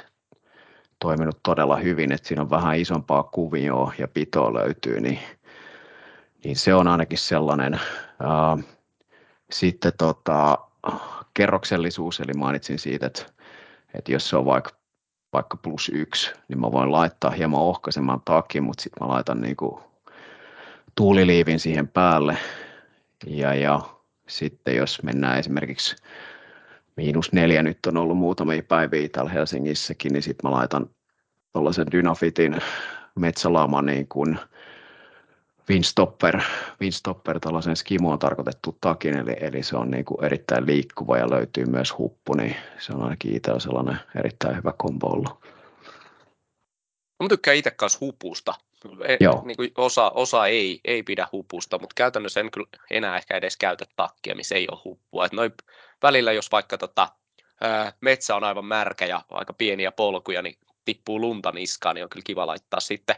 toiminut 0.99 1.39
todella 1.43 1.77
hyvin, 1.77 2.13
että 2.13 2.29
siinä 2.29 2.43
on 2.43 2.51
vähän 2.51 2.79
isompaa 2.79 3.23
kuvioa 3.23 3.93
ja 3.99 4.09
pitoa 4.09 4.55
löytyy, 4.55 5.01
niin, 5.01 5.19
niin 6.45 6.57
se 6.57 6.75
on 6.75 6.89
ainakin 6.89 7.19
sellainen. 7.19 7.81
Sitten 9.53 9.93
tota, 9.99 10.59
kerroksellisuus, 11.35 12.21
eli 12.21 12.33
mainitsin 12.37 12.79
siitä, 12.79 13.07
että, 13.07 13.23
että 13.95 14.13
jos 14.13 14.29
se 14.29 14.37
on 14.37 14.45
vaikka, 14.45 14.78
vaikka 15.33 15.57
plus 15.57 15.91
yksi, 15.95 16.33
niin 16.49 16.61
mä 16.61 16.73
voin 16.73 16.93
laittaa 16.93 17.31
hieman 17.31 17.61
ohkaisemaan 17.61 18.21
takin, 18.25 18.65
mutta 18.65 18.83
sitten 18.83 19.07
mä 19.07 19.15
laitan 19.15 19.41
niinku 19.41 19.81
tuuliliivin 20.95 21.61
siihen 21.61 21.89
päälle. 21.89 22.39
Ja, 23.27 23.55
ja 23.55 23.81
sitten 24.29 24.77
jos 24.77 25.03
mennään 25.03 25.39
esimerkiksi 25.39 25.97
miinus 26.97 27.33
neljä 27.33 27.63
nyt 27.63 27.79
on 27.87 27.97
ollut 27.97 28.19
muutamia 28.19 28.63
päiviä 28.63 29.09
täällä 29.09 29.31
Helsingissäkin, 29.31 30.13
niin 30.13 30.23
sitten 30.23 30.51
mä 30.51 30.57
laitan 30.57 30.91
tuollaisen 31.53 31.87
Dynafitin 31.93 32.57
metsälaaman 33.15 33.87
niin 33.87 34.09
kuin 34.09 34.39
Windstopper, 35.69 36.41
Windstopper 36.81 37.41
tällaisen 37.41 37.77
skimoon 37.77 38.19
tarkoitettu 38.19 38.79
takin, 38.81 39.17
eli, 39.19 39.37
eli 39.41 39.63
se 39.63 39.77
on 39.77 39.91
niin 39.91 40.05
kuin 40.05 40.25
erittäin 40.25 40.67
liikkuva 40.67 41.19
ja 41.19 41.31
löytyy 41.31 41.65
myös 41.65 41.99
huppu, 41.99 42.35
niin 42.35 42.57
se 42.79 42.93
on 42.93 43.03
ainakin 43.03 43.37
itsellä 43.37 43.61
sellainen 43.61 44.01
erittäin 44.17 44.57
hyvä 44.57 44.73
kombo 44.79 45.07
ollut. 45.07 45.45
Mä 47.23 47.29
tykkään 47.29 47.57
itse 47.57 47.71
kanssa 47.71 47.99
hupusta. 48.01 48.55
E, 49.05 49.17
Joo. 49.21 49.43
Niin 49.45 49.57
kuin 49.57 49.71
osa, 49.77 50.11
osa 50.11 50.47
ei, 50.47 50.81
ei 50.85 51.03
pidä 51.03 51.29
hupusta, 51.33 51.79
mutta 51.79 51.95
käytännössä 51.95 52.41
en 52.41 52.51
kyllä 52.51 52.69
enää 52.91 53.17
ehkä 53.17 53.37
edes 53.37 53.57
käytä 53.57 53.85
takkia, 53.97 54.35
missä 54.35 54.55
ei 54.55 54.67
ole 54.71 54.81
huppua. 54.85 55.27
Et 55.27 55.33
noin 55.33 55.53
välillä, 56.03 56.33
jos 56.33 56.53
vaikka 56.53 56.79
tota, 56.79 57.09
ää, 57.61 57.93
metsä 58.01 58.37
on 58.37 58.45
aivan 58.45 58.65
märkä 58.65 59.07
ja 59.07 59.23
aika 59.31 59.53
pieniä 59.53 59.93
polkuja, 59.93 60.43
niin 60.43 60.59
tippuu 60.85 61.21
lunta 61.21 61.53
niskaan, 61.53 61.95
niin 61.95 62.05
on 62.05 62.11
kyllä 62.11 62.25
kiva 62.25 62.47
laittaa 62.47 62.81
sitten 62.81 63.17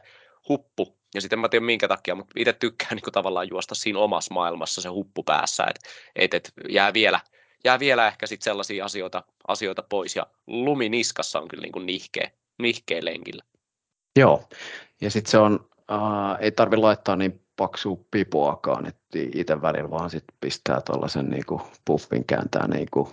huppu. 0.49 1.00
Ja 1.15 1.21
sitten 1.21 1.37
en 1.37 1.41
mä 1.41 1.49
tiedä 1.49 1.67
minkä 1.67 1.89
takia, 1.89 2.15
mutta 2.15 2.33
itse 2.37 2.53
tykkään 2.53 2.91
niin 2.97 3.03
kuin 3.03 3.13
tavallaan 3.13 3.49
juosta 3.51 3.75
siinä 3.75 3.99
omassa 3.99 4.35
maailmassa 4.35 4.81
se 4.81 4.89
huppu 4.89 5.23
päässä, 5.23 5.65
että 5.65 5.81
et, 6.17 6.35
et 6.35 6.53
jää, 6.69 6.93
vielä, 6.93 7.21
jää 7.65 7.79
vielä 7.79 8.07
ehkä 8.07 8.27
sitten 8.27 8.45
sellaisia 8.45 8.85
asioita, 8.85 9.23
asioita 9.49 9.83
pois. 9.83 10.17
Ja 10.17 10.27
lumi 10.47 10.89
niskassa 10.89 11.41
on 11.41 11.49
kyllä 11.49 11.63
niin 11.63 11.73
kuin 11.73 11.87
nihkeä, 11.87 12.31
nihkeä 12.59 13.05
lenkillä. 13.05 13.43
Joo, 14.17 14.49
ja 15.01 15.11
sitten 15.11 15.31
se 15.31 15.39
on, 15.39 15.69
äh, 15.93 16.39
ei 16.41 16.53
tarvi 16.53 16.77
laittaa 16.77 17.17
niin 17.17 17.41
paksua 17.57 17.99
pipoakaan, 18.11 18.87
että 18.87 19.19
itse 19.35 19.63
välillä 19.63 19.91
vaan 19.91 20.11
sit 20.11 20.25
pistää 20.41 20.81
tuollaisen 20.81 21.31
niinku 21.31 21.63
puffin 21.85 22.25
kääntää 22.27 22.69
niinku 22.69 23.13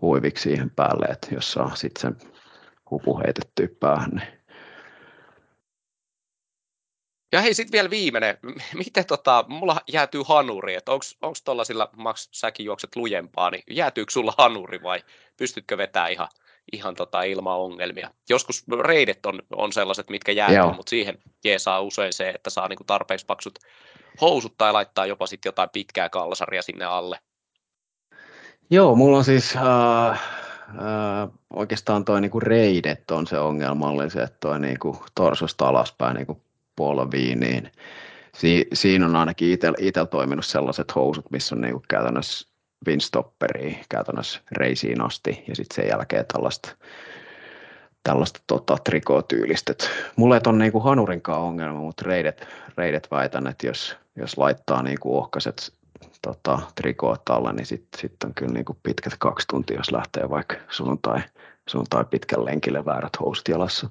huiviksi 0.00 0.42
siihen 0.42 0.70
päälle, 0.70 1.06
että 1.06 1.34
jos 1.34 1.52
saa 1.52 1.74
sitten 1.74 2.00
sen 2.00 2.30
hupu 2.90 3.18
heitettyä 3.18 3.68
päähän. 3.80 4.10
Niin. 4.10 4.41
Ja 7.32 7.40
hei, 7.40 7.54
sitten 7.54 7.72
vielä 7.72 7.90
viimeinen. 7.90 8.38
Miten 8.74 9.06
tota, 9.06 9.44
mulla 9.48 9.80
jäätyy 9.92 10.22
hanuri, 10.26 10.74
että 10.74 10.92
onko 10.92 11.34
tuollaisilla, 11.44 11.90
Max, 11.96 12.28
säkin 12.32 12.66
juokset 12.66 12.96
lujempaa, 12.96 13.50
niin 13.50 13.62
jäätyykö 13.70 14.12
sulla 14.12 14.34
hanuri 14.38 14.82
vai 14.82 15.02
pystytkö 15.36 15.78
vetämään 15.78 16.12
ihan, 16.12 16.28
ihan 16.72 16.94
tota 16.94 17.22
ilman 17.22 17.58
ongelmia? 17.58 18.10
Joskus 18.28 18.64
reidet 18.82 19.26
on, 19.26 19.42
on 19.56 19.72
sellaiset, 19.72 20.10
mitkä 20.10 20.32
jäätyy, 20.32 20.76
mutta 20.76 20.90
siihen 20.90 21.18
jeesaa 21.44 21.80
usein 21.80 22.12
se, 22.12 22.28
että 22.28 22.50
saa 22.50 22.68
niinku 22.68 22.84
tarpeeksi 22.84 23.26
paksut 23.26 23.58
housut 24.20 24.54
tai 24.58 24.72
laittaa 24.72 25.06
jopa 25.06 25.26
sitten 25.26 25.48
jotain 25.48 25.70
pitkää 25.72 26.08
kalsaria 26.08 26.62
sinne 26.62 26.84
alle. 26.84 27.18
Joo, 28.70 28.94
mulla 28.94 29.18
on 29.18 29.24
siis 29.24 29.56
äh, 29.56 30.10
äh, 30.10 30.20
oikeastaan 31.50 32.04
toi 32.04 32.20
niinku 32.20 32.40
reidet 32.40 33.10
on 33.10 33.26
se 33.26 33.38
ongelmallinen, 33.38 34.24
että 34.24 34.36
toi 34.40 34.60
niinku 34.60 35.04
torsosta 35.14 35.68
alaspäin 35.68 36.16
niinku 36.16 36.42
polviin, 36.76 37.40
niin 37.40 37.72
si, 38.34 38.66
siinä 38.72 39.06
on 39.06 39.16
ainakin 39.16 39.52
itsellä 39.78 40.06
toiminut 40.06 40.46
sellaiset 40.46 40.94
housut, 40.94 41.30
missä 41.30 41.54
on 41.54 41.60
niinku 41.60 41.82
käytännössä 41.88 42.48
windstopperia 42.86 43.76
käytännössä 43.88 44.40
reisiin 44.52 45.00
asti 45.00 45.44
ja 45.48 45.56
sitten 45.56 45.76
sen 45.76 45.88
jälkeen 45.88 46.24
tällaista 46.32 46.76
tällaista 48.02 48.40
tota, 48.46 48.76
trikootyylistä. 48.84 49.74
Mulla 50.16 50.36
ei 50.36 50.40
ole 50.46 50.58
niinku 50.58 50.80
hanurinkaan 50.80 51.42
ongelma, 51.42 51.80
mutta 51.80 52.02
reidet, 52.06 52.46
reidet 52.76 53.08
väitän, 53.10 53.46
että 53.46 53.66
jos, 53.66 53.96
jos 54.16 54.38
laittaa 54.38 54.82
niinku 54.82 55.18
ohkaiset 55.18 55.72
tota, 56.22 56.58
trikoot 56.74 57.28
alle, 57.30 57.52
niin 57.52 57.66
sitten 57.66 58.00
sit 58.00 58.24
on 58.24 58.34
kyllä 58.34 58.52
niinku 58.52 58.76
pitkät 58.82 59.12
kaksi 59.18 59.46
tuntia, 59.50 59.76
jos 59.76 59.92
lähtee 59.92 60.30
vaikka 60.30 60.56
sunnuntai, 60.68 61.20
sunnuntai 61.68 62.04
pitkän 62.04 62.44
lenkille 62.44 62.84
väärät 62.84 63.20
housut 63.20 63.48
jalassa. 63.48 63.90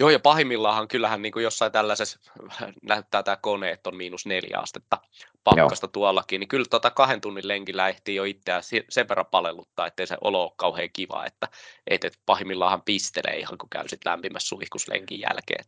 Joo, 0.00 0.10
ja 0.10 0.18
pahimmillaan 0.18 0.88
kyllähän 0.88 1.22
niin 1.22 1.32
kuin 1.32 1.42
jossain 1.42 1.72
tällaisessa 1.72 2.20
näyttää 2.82 3.22
tämä 3.22 3.36
kone, 3.36 3.70
että 3.70 3.90
on 3.90 3.96
miinus 3.96 4.26
neljä 4.26 4.58
astetta 4.58 4.98
pakkasta 5.44 5.84
Joo. 5.84 5.90
tuollakin, 5.90 6.40
niin 6.40 6.48
kyllä 6.48 6.66
tuota 6.70 6.90
kahden 6.90 7.20
tunnin 7.20 7.48
lenkillä 7.48 7.88
ehtii 7.88 8.14
jo 8.14 8.24
itseään 8.24 8.62
sen 8.88 9.08
verran 9.08 9.26
palelluttaa, 9.26 9.86
ettei 9.86 10.06
se 10.06 10.16
olo 10.20 10.42
ole 10.42 10.52
kauhean 10.56 10.88
kiva, 10.92 11.26
että 11.26 11.48
et, 11.86 12.04
et 12.04 12.18
pahimmillaan 12.26 12.82
pistelee 12.82 13.38
ihan 13.38 13.58
kun 13.58 13.70
käy 13.70 13.88
sitten 13.88 14.10
lämpimässä 14.10 14.48
suihkuslenkin 14.48 15.20
jälkeen. 15.20 15.64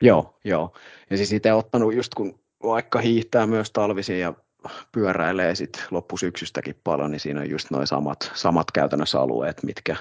Joo, 0.00 0.38
joo. 0.44 0.76
Ja 1.10 1.16
siis 1.16 1.32
itse 1.32 1.52
ottanut 1.52 1.94
just 1.94 2.14
kun 2.14 2.40
vaikka 2.62 2.98
hiihtää 2.98 3.46
myös 3.46 3.70
talvisin 3.70 4.20
ja 4.20 4.34
pyöräilee 4.92 5.54
sitten 5.54 5.82
loppusyksystäkin 5.90 6.80
paljon, 6.84 7.10
niin 7.10 7.20
siinä 7.20 7.40
on 7.40 7.50
just 7.50 7.70
noin 7.70 7.86
samat, 7.86 8.30
samat 8.34 8.70
käytännössä 8.70 9.20
alueet, 9.20 9.62
mitkä 9.62 9.96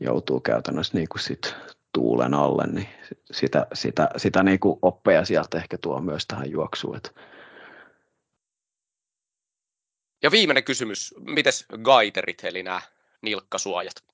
joutuu 0.00 0.40
käytännössä 0.40 0.98
niin 0.98 1.08
kuin 1.08 1.20
sit 1.20 1.54
tuulen 1.94 2.34
alle, 2.34 2.66
niin 2.66 2.88
sitä, 3.30 3.66
sitä, 3.74 4.08
sitä 4.16 4.42
niin 4.42 4.60
kuin 4.60 4.78
oppeja 4.82 5.24
sieltä 5.24 5.58
ehkä 5.58 5.78
tuo 5.78 6.00
myös 6.00 6.26
tähän 6.26 6.50
juoksuun. 6.50 7.00
Ja 10.22 10.30
viimeinen 10.30 10.64
kysymys, 10.64 11.14
mites 11.20 11.66
gaiterit, 11.82 12.44
eli 12.44 12.62
nämä 12.62 12.80
nilkkasuojat? 13.22 14.04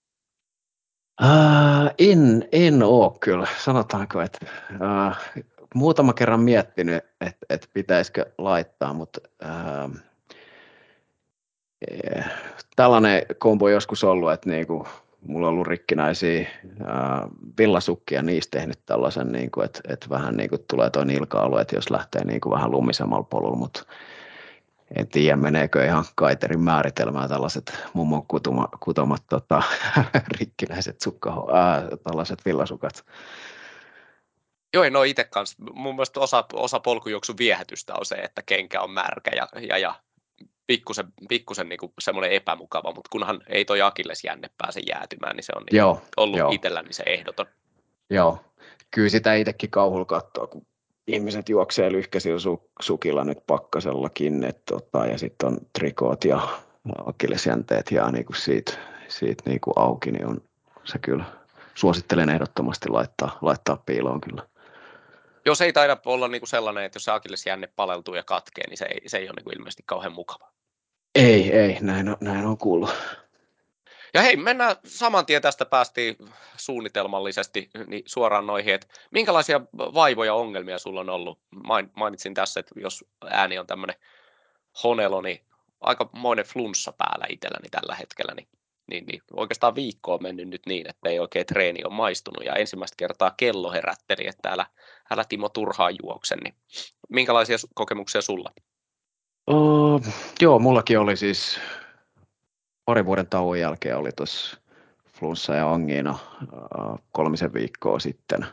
Äh, 1.23 1.95
en, 1.99 2.49
en 2.53 2.83
ole 2.83 3.13
kyllä, 3.21 3.47
sanotaanko, 3.59 4.21
että 4.21 4.47
äh, 4.83 5.19
muutama 5.75 6.13
kerran 6.13 6.41
miettinyt, 6.41 7.05
että, 7.21 7.47
että 7.51 7.69
pitäisikö 7.73 8.27
laittaa, 8.39 8.93
mutta 8.93 9.21
äh, 9.45 9.91
tällainen 12.77 13.23
kombo 13.39 13.69
joskus 13.69 14.05
ollut, 14.05 14.33
että 14.33 14.51
niinku, 14.51 14.89
mulla 15.27 15.47
on 15.47 15.53
ollut 15.53 15.67
rikkinäisiä 15.67 16.47
villasukkia, 17.59 18.23
niistä 18.23 18.59
tehnyt 18.59 18.87
tällaisen, 18.87 19.33
niin 19.33 19.51
kuin, 19.51 19.65
että, 19.65 19.81
että 19.89 20.07
vähän 20.11 20.37
niin 20.37 20.51
kuin 20.51 20.65
tulee 20.71 20.91
tuo 20.91 21.05
nilka-alue, 21.05 21.61
että 21.61 21.77
jos 21.77 21.91
lähtee 21.91 22.25
niin 22.25 22.41
kuin 22.41 22.53
vähän 22.53 22.71
lumisemmalla 22.71 23.23
polulla, 23.23 23.57
mutta 23.57 23.83
en 24.99 25.09
tiedä, 25.09 25.37
meneekö 25.37 25.85
ihan 25.85 26.05
kaiterin 26.15 26.61
määritelmää 26.61 27.29
tällaiset 27.29 27.73
mummon 27.93 28.27
kutuma, 28.27 28.69
kutomat 28.81 29.23
tota, 29.29 29.63
rikkinäiset 30.41 31.01
sukka, 31.01 31.47
ää, 31.53 31.83
tällaiset 32.05 32.39
villasukat. 32.45 33.05
Joo, 34.75 34.91
no 34.91 35.03
itse 35.03 35.25
kanssa. 35.25 35.57
Mun 35.75 35.95
mielestä 35.95 36.21
osa, 36.21 36.45
osa 36.53 36.81
polkujuoksun 36.81 37.39
viehätystä 37.39 37.95
on 37.95 38.07
se, 38.07 38.15
että 38.15 38.43
kenkä 38.43 38.81
on 38.81 38.91
märkä 38.91 39.31
ja, 39.37 39.49
ja, 39.69 39.79
ja 39.79 39.95
pikkusen, 40.71 41.07
pikkusen 41.29 41.69
niin 41.69 41.79
kuin 41.79 41.93
semmoinen 42.01 42.33
epämukava, 42.33 42.93
mutta 42.95 43.09
kunhan 43.13 43.41
ei 43.49 43.65
toi 43.65 43.83
Akilles 43.83 44.25
jänne 44.25 44.51
pääse 44.59 44.81
jäätymään, 44.81 45.37
niin 45.37 45.45
se 45.45 45.53
on 45.57 45.63
niin 45.63 45.77
joo, 45.77 46.03
ollut 46.17 46.39
joo. 46.39 46.51
itselläni 46.51 46.93
se 46.93 47.03
ehdoton. 47.07 47.47
Joo, 48.11 48.39
kyllä 48.91 49.09
sitä 49.09 49.35
itsekin 49.35 49.71
kauhulla 49.71 50.05
katsoa, 50.05 50.47
kun 50.47 50.67
ihmiset 51.07 51.49
juoksee 51.49 51.93
lyhkäisillä 51.93 52.39
su- 52.39 52.71
sukilla 52.81 53.25
nyt 53.25 53.39
pakkasellakin, 53.47 54.45
et, 54.45 54.65
tota, 54.65 55.07
ja 55.07 55.19
sitten 55.19 55.49
on 55.49 55.59
trikoot 55.79 56.25
ja 56.25 56.49
akillesjänteet 57.07 57.91
ja 57.91 58.11
niin 58.11 58.25
kuin 58.25 58.37
siitä, 58.37 58.73
siitä 59.09 59.43
niin 59.47 59.61
kuin 59.61 59.75
auki, 59.77 60.13
niin 60.13 60.27
on 60.27 60.41
se 60.85 60.99
kyllä, 60.99 61.25
suosittelen 61.75 62.31
ehdottomasti 62.31 62.89
laittaa, 62.89 63.39
laittaa 63.43 63.83
piiloon 63.87 64.21
kyllä. 64.21 64.47
Joo, 65.47 65.55
se 65.55 65.65
ei 65.65 65.73
taida 65.73 65.97
olla 66.07 66.29
niin 66.29 66.41
kuin 66.41 66.49
sellainen, 66.49 66.85
että 66.85 66.97
jos 66.97 67.05
se 67.05 67.11
akillesjänne 67.11 67.69
paleltuu 67.77 68.15
ja 68.15 68.25
katkee, 68.25 68.69
niin 68.69 68.79
se 68.79 68.85
ei, 68.85 69.09
se 69.09 69.19
ei 69.19 69.25
ole 69.25 69.35
niin 69.37 69.45
kuin 69.45 69.57
ilmeisesti 69.57 69.83
kauhean 69.87 70.13
mukava. 70.13 70.50
Ei, 71.15 71.53
ei, 71.53 71.79
näin 71.81 72.09
on, 72.09 72.17
näin 72.21 72.47
on 72.47 72.59
kuullut. 72.59 72.91
Ja 74.15 74.23
hei, 74.23 74.37
mennään 74.37 74.77
saman 74.85 75.27
tien 75.27 75.43
tästä 75.43 75.65
päästiin 75.65 76.17
suunnitelmallisesti 76.57 77.71
niin 77.87 78.03
suoraan 78.07 78.47
noihin, 78.47 78.75
että 78.75 78.87
minkälaisia 79.11 79.61
vaivoja 79.77 80.35
ongelmia 80.35 80.79
sulla 80.79 81.01
on 81.01 81.11
ollut? 81.11 81.39
Mainitsin 81.97 82.35
tässä, 82.35 82.61
että 82.61 82.81
jos 82.81 83.05
ääni 83.31 83.59
on 83.59 83.67
tämmöinen 83.67 83.97
honelo, 84.85 85.21
niin 85.21 85.41
aika 85.81 86.11
monen 86.13 86.45
flunssa 86.45 86.93
päällä 86.93 87.27
itselläni 87.29 87.69
tällä 87.71 87.95
hetkellä, 87.95 88.35
niin 88.35 88.49
niin, 88.91 89.07
niin 89.07 89.23
oikeastaan 89.33 89.75
viikko 89.75 90.15
on 90.15 90.23
mennyt 90.23 90.49
nyt 90.49 90.67
niin, 90.67 90.91
että 90.91 91.09
ei 91.09 91.19
oikein 91.19 91.47
treeni 91.47 91.85
ole 91.85 91.95
maistunut 91.95 92.45
ja 92.45 92.55
ensimmäistä 92.55 92.95
kertaa 92.97 93.35
kello 93.37 93.73
herätteli, 93.73 94.27
että 94.27 94.49
älä, 94.49 94.67
älä 95.11 95.25
Timo 95.29 95.49
turhaan 95.49 95.95
juoksen. 96.03 96.39
Niin 96.39 96.55
minkälaisia 97.09 97.57
kokemuksia 97.75 98.23
sulla? 98.23 98.53
Uh, 99.53 100.03
joo, 100.41 100.59
mullakin 100.59 100.99
oli 100.99 101.17
siis 101.17 101.61
pari 102.85 103.07
vuoden 103.07 103.27
tauon 103.27 103.61
jälkeen 103.61 103.97
oli 103.97 104.11
tuossa 104.17 104.59
flunssa 105.19 105.55
ja 105.55 105.73
angiina 105.73 106.19
uh, 106.43 106.99
kolmisen 107.13 107.55
viikkoa 107.55 107.99
sitten. 107.99 108.47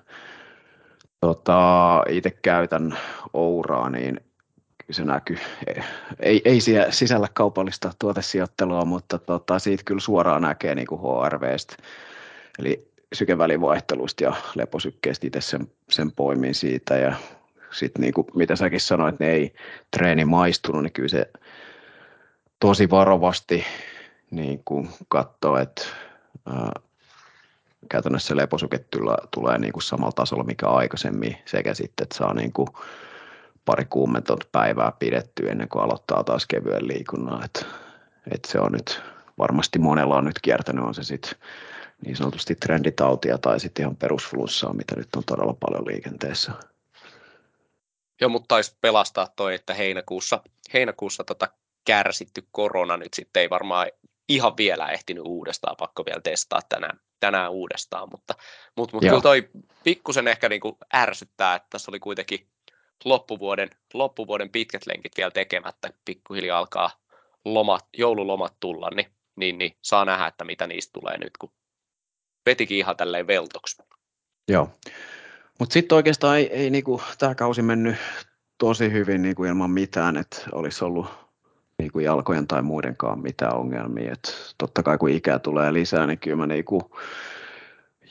Tota, 1.19 2.03
itse 2.09 2.31
käytän 2.31 2.97
Ouraa, 3.33 3.89
niin 3.89 4.19
se 4.91 5.03
näkyy. 5.03 5.37
Ei, 6.19 6.41
ei 6.45 6.61
siellä 6.61 6.91
sisällä 6.91 7.27
kaupallista 7.33 7.91
tuotesijoittelua, 7.99 8.85
mutta 8.85 9.17
tota, 9.17 9.59
siitä 9.59 9.83
kyllä 9.85 10.01
suoraan 10.01 10.41
näkee 10.41 10.75
niin 10.75 10.87
kuin 10.87 11.01
HRVstä, 11.01 11.75
eli 12.59 12.91
sykevälivaihtelusta 13.13 14.23
ja 14.23 14.33
leposykkeestä 14.55 15.27
itse 15.27 15.41
sen, 15.41 15.67
sen 15.89 16.11
poimin 16.11 16.55
siitä 16.55 16.95
ja 16.95 17.15
sitten 17.71 18.01
niin 18.01 18.13
kuin, 18.13 18.27
mitä 18.35 18.55
säkin 18.55 18.79
sanoit, 18.81 19.19
niin 19.19 19.31
ei 19.31 19.53
treeni 19.91 20.25
maistunut, 20.25 20.83
niin 20.83 20.93
kyllä 20.93 21.09
se 21.09 21.31
tosi 22.59 22.89
varovasti 22.89 23.65
niin 24.31 24.61
kuin 24.65 24.89
katsoo, 25.07 25.57
että 25.57 25.85
ää, 26.45 26.71
käytännössä 27.89 28.35
leposuke 28.35 28.85
tulee 29.31 29.57
niin 29.57 29.73
kuin 29.73 29.83
samalla 29.83 30.11
tasolla 30.11 30.43
mikä 30.43 30.67
aikaisemmin 30.67 31.37
sekä 31.45 31.73
sitten, 31.73 32.03
että 32.03 32.17
saa 32.17 32.33
niin 32.33 32.53
kuin 32.53 32.67
pari 33.65 33.85
kuumentonta 33.85 34.47
päivää 34.51 34.91
pidetty 34.99 35.49
ennen 35.49 35.69
kuin 35.69 35.83
aloittaa 35.83 36.23
taas 36.23 36.45
kevyen 36.45 36.87
liikunnan. 36.87 37.43
Et, 37.43 37.65
et 38.31 38.45
se 38.45 38.59
on 38.59 38.71
nyt 38.71 39.01
varmasti 39.37 39.79
monella 39.79 40.17
on 40.17 40.25
nyt 40.25 40.39
kiertänyt, 40.41 40.85
on 40.85 40.93
se 40.93 41.03
sitten 41.03 41.31
niin 42.05 42.15
sanotusti 42.15 42.55
trenditautia 42.55 43.37
tai 43.37 43.59
sitten 43.59 43.83
ihan 43.83 43.95
perusflussaa, 43.95 44.73
mitä 44.73 44.95
nyt 44.95 45.15
on 45.15 45.23
todella 45.25 45.55
paljon 45.59 45.87
liikenteessä. 45.87 46.51
Joo, 48.21 48.29
mutta 48.29 48.47
taisi 48.47 48.77
pelastaa 48.81 49.27
toi, 49.35 49.55
että 49.55 49.73
heinäkuussa, 49.73 50.41
heinäkuussa 50.73 51.23
tota 51.23 51.47
kärsitty 51.85 52.47
korona 52.51 52.97
nyt 52.97 53.13
sitten 53.13 53.41
ei 53.41 53.49
varmaan 53.49 53.87
ihan 54.29 54.57
vielä 54.57 54.89
ehtinyt 54.89 55.23
uudestaan, 55.25 55.75
pakko 55.79 56.05
vielä 56.05 56.21
testaa 56.21 56.61
tänään, 56.69 56.99
tänään 57.19 57.51
uudestaan, 57.51 58.07
mutta, 58.11 58.33
mutta, 58.75 58.95
mutta 58.95 59.09
kyllä 59.09 59.21
toi 59.21 59.49
pikkusen 59.83 60.27
ehkä 60.27 60.49
niin 60.49 60.61
kuin 60.61 60.75
ärsyttää, 60.93 61.55
että 61.55 61.67
tässä 61.69 61.91
oli 61.91 61.99
kuitenkin 61.99 62.47
loppuvuoden, 63.05 63.69
loppuvuoden 63.93 64.49
pitkät 64.49 64.87
lenkit 64.87 65.17
vielä 65.17 65.31
tekemättä, 65.31 65.93
pikkuhiljaa 66.05 66.59
alkaa 66.59 66.91
lomat, 67.45 67.85
joululomat 67.97 68.53
tulla, 68.59 68.89
niin, 68.95 69.07
niin, 69.35 69.57
niin 69.57 69.77
saa 69.81 70.05
nähdä, 70.05 70.27
että 70.27 70.45
mitä 70.45 70.67
niistä 70.67 70.99
tulee 70.99 71.17
nyt, 71.17 71.37
kun 71.37 71.53
vetikin 72.45 72.77
ihan 72.77 72.97
tälleen 72.97 73.27
veltoksi. 73.27 73.83
Joo, 74.47 74.69
mutta 75.59 75.73
sitten 75.73 75.95
oikeastaan 75.95 76.37
ei, 76.37 76.53
ei 76.53 76.69
niinku, 76.69 77.01
tämä 77.17 77.35
kausi 77.35 77.61
mennyt 77.61 77.95
tosi 78.57 78.91
hyvin 78.91 79.21
niinku 79.21 79.43
ilman 79.43 79.71
mitään, 79.71 80.17
että 80.17 80.37
olisi 80.51 80.85
ollut 80.85 81.07
niinku 81.79 81.99
jalkojen 81.99 82.47
tai 82.47 82.61
muidenkaan 82.61 83.19
mitään 83.19 83.55
ongelmia. 83.55 84.11
Et 84.13 84.53
totta 84.57 84.83
kai 84.83 84.97
kun 84.97 85.09
ikää 85.09 85.39
tulee 85.39 85.73
lisää, 85.73 86.07
niin 86.07 86.19
kyllä 86.19 86.37
mä 86.37 86.47
niinku, 86.47 86.97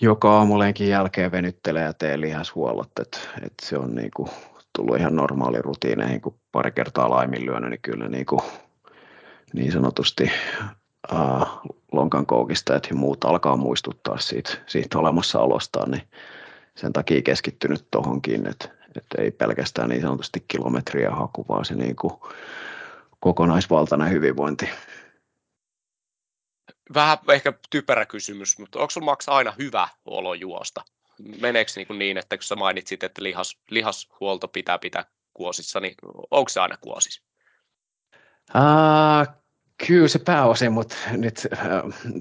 joka 0.01 0.39
aamulenkin 0.39 0.89
jälkeen 0.89 1.33
venyttelee 1.33 1.85
ja 1.85 1.93
teen 1.93 2.21
lihashuollot, 2.21 2.91
että 3.01 3.19
et 3.43 3.55
se 3.63 3.79
on 3.79 3.95
niinku, 3.95 4.29
tullut 4.77 4.97
ihan 4.97 5.17
normaali 5.17 5.59
rutiineihin, 5.63 6.21
kun 6.21 6.35
pari 6.53 6.73
kertaa 6.73 7.11
laiminlyönyt, 7.11 7.71
niin 7.71 7.81
kyllä 7.83 8.09
niin, 8.09 8.27
kuin, 8.27 8.41
niin 9.53 9.73
sanotusti 9.73 10.31
ää, 11.13 11.47
lonkan 11.93 12.27
koukista, 12.27 12.77
että 12.77 12.95
muut 12.95 13.25
alkaa 13.25 13.57
muistuttaa 13.57 14.19
siitä, 14.19 14.51
siitä 14.67 14.99
olemassaolostaan, 14.99 15.91
niin 15.91 16.03
sen 16.77 16.93
takia 16.93 17.23
keskittynyt 17.23 17.91
tuohonkin, 17.91 18.47
että, 18.47 18.69
että 18.97 19.23
ei 19.23 19.31
pelkästään 19.31 19.89
niin 19.89 20.03
sanotusti 20.03 20.45
kilometriä 20.49 21.11
haku, 21.11 21.45
vaan 21.49 21.65
se 21.65 21.75
niin 21.75 21.97
kuin 21.97 22.13
kokonaisvaltainen 23.21 24.11
hyvinvointi. 24.11 24.69
Vähän 26.95 27.19
ehkä 27.33 27.53
typerä 27.71 28.07
kysymys, 28.07 28.59
mutta 28.59 28.79
onko 28.79 28.91
sinulla 28.91 29.13
Max 29.13 29.29
aina 29.29 29.55
hyvä 29.59 29.89
olo 30.05 30.35
juosta? 30.35 30.85
meneekö 31.41 31.73
niin, 31.77 31.87
kuin 31.87 31.99
niin, 31.99 32.19
että 32.19 32.37
kun 32.37 32.45
sä 32.45 32.57
mainitsit, 32.57 33.03
että 33.03 33.23
lihas, 33.23 33.59
lihashuolto 33.71 34.49
pitää 34.49 34.79
pitää 34.79 35.05
kuosissa, 35.35 35.81
niin 35.81 35.95
onko 36.31 36.49
se 36.49 36.61
aina 36.61 36.77
kuosissa? 36.77 37.23
Uh, 38.55 39.35
kyllä 39.87 40.09
se 40.09 40.19
pääosin, 40.19 40.73
mutta 40.73 40.97
nyt 41.11 41.49
äh, 41.53 41.69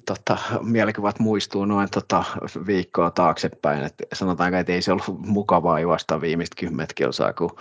tota, 0.06 0.38
mielikuvat 0.62 1.20
muistuu 1.20 1.66
noin 1.66 1.90
tota, 1.92 2.24
viikkoa 2.68 3.12
taaksepäin. 3.12 3.84
Et 3.84 3.94
sanotaanko, 4.14 4.58
että 4.58 4.74
ei 4.74 4.82
se 4.82 4.92
ollut 4.92 5.20
mukavaa 5.20 5.80
juosta 5.80 6.22
viimeistä 6.22 6.56
kymmentä 6.60 6.94
kilsaa, 6.94 7.34
kun 7.34 7.58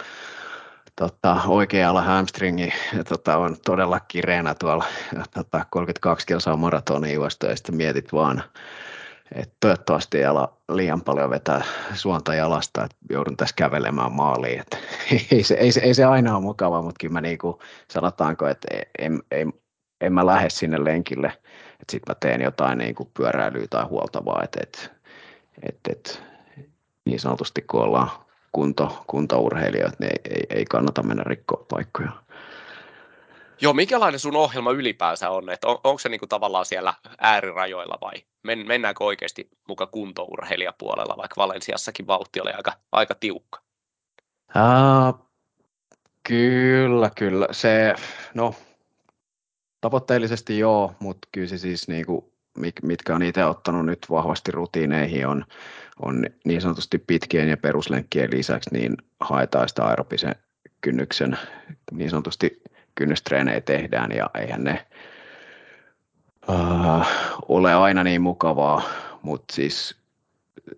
tota, 0.96 1.40
oikealla 1.46 2.02
hamstringi 2.02 2.72
tota, 3.08 3.36
on 3.36 3.56
todella 3.64 4.00
kireänä 4.00 4.54
tuolla 4.54 4.84
tota, 5.34 5.64
32 5.70 6.26
kilsaa 6.26 6.56
maratonin 6.56 7.14
juosta 7.14 7.46
ja 7.46 7.56
sitten 7.56 7.76
mietit 7.76 8.12
vaan 8.12 8.42
et 9.32 9.52
toivottavasti 9.60 10.18
ei 10.18 10.24
ala 10.24 10.56
liian 10.68 11.00
paljon 11.02 11.30
vetää 11.30 11.64
suonta 11.94 12.34
jalasta, 12.34 12.84
että 12.84 12.96
joudun 13.10 13.36
tässä 13.36 13.54
kävelemään 13.56 14.12
maaliin. 14.12 14.60
Et 14.60 14.78
ei, 15.32 15.42
se, 15.42 15.54
ei, 15.54 15.72
se, 15.72 15.80
ei 15.80 15.94
se 15.94 16.04
aina 16.04 16.36
ole 16.36 16.42
mukava, 16.42 16.82
mutta 16.82 16.98
kyllä 17.00 17.12
mä 17.12 17.20
niinku, 17.20 17.62
sanotaanko, 17.90 18.46
että 18.46 18.68
en, 18.98 19.22
en, 19.30 19.52
en 20.00 20.12
mä 20.12 20.26
lähde 20.26 20.50
sinne 20.50 20.84
lenkille, 20.84 21.26
että 21.72 21.90
sitten 21.92 22.10
mä 22.10 22.14
teen 22.20 22.40
jotain 22.40 22.78
niinku 22.78 23.10
pyöräilyä 23.16 23.66
tai 23.70 23.84
huoltavaa, 23.84 24.42
että 24.42 24.60
et, 24.62 24.92
et, 25.62 25.78
et, 25.88 26.22
niin 27.04 27.20
sanotusti 27.20 27.62
kun 27.62 27.82
ollaan 27.82 28.10
kunto, 28.52 29.04
kuntourheilijoita, 29.06 29.96
niin 30.00 30.12
ei, 30.12 30.36
ei, 30.36 30.46
ei 30.58 30.64
kannata 30.64 31.02
mennä 31.02 31.24
rikkoa 31.24 31.66
paikkoja. 31.68 32.10
Joo, 33.60 33.72
mikälainen 33.72 34.20
sun 34.20 34.36
ohjelma 34.36 34.70
ylipäänsä 34.70 35.30
on? 35.30 35.50
Että 35.50 35.68
on, 35.68 35.78
onko 35.84 35.98
se 35.98 36.08
niinku 36.08 36.26
tavallaan 36.26 36.64
siellä 36.64 36.94
äärirajoilla 37.18 37.98
vai 38.00 38.12
men, 38.42 38.66
mennäänkö 38.66 39.04
oikeasti 39.04 39.48
muka 39.68 39.86
kuntourheilijapuolella, 39.86 41.16
vaikka 41.16 41.34
Valensiassakin 41.36 42.06
vauhti 42.06 42.40
oli 42.40 42.50
aika, 42.50 42.72
aika 42.92 43.14
tiukka? 43.14 43.60
Uh, 44.56 45.28
kyllä, 46.22 47.10
kyllä. 47.16 47.48
Se, 47.50 47.94
no, 48.34 48.54
tavoitteellisesti 49.84 50.58
joo, 50.58 50.94
mutta 50.98 51.28
kyllä 51.32 51.48
se 51.48 51.58
siis 51.58 51.88
niinku, 51.88 52.32
mitkä 52.82 53.14
on 53.14 53.22
itse 53.22 53.44
ottanut 53.44 53.86
nyt 53.86 54.06
vahvasti 54.10 54.52
rutiineihin, 54.52 55.26
on, 55.26 55.44
on 56.02 56.26
niin 56.44 56.60
sanotusti 56.60 56.98
pitkien 56.98 57.48
ja 57.48 57.56
peruslenkkien 57.56 58.30
lisäksi, 58.30 58.70
niin 58.72 58.96
haetaan 59.20 59.68
sitä 59.68 59.84
aerobisen 59.84 60.34
kynnyksen 60.80 61.38
niin 61.92 62.10
sanotusti 62.10 62.62
kynnystreenejä 62.94 63.60
tehdään 63.60 64.12
ja 64.12 64.30
eihän 64.40 64.64
ne 64.64 64.86
uh, 66.48 67.06
ole 67.48 67.74
aina 67.74 68.04
niin 68.04 68.22
mukavaa, 68.22 68.82
mutta 69.22 69.54
siis 69.54 69.96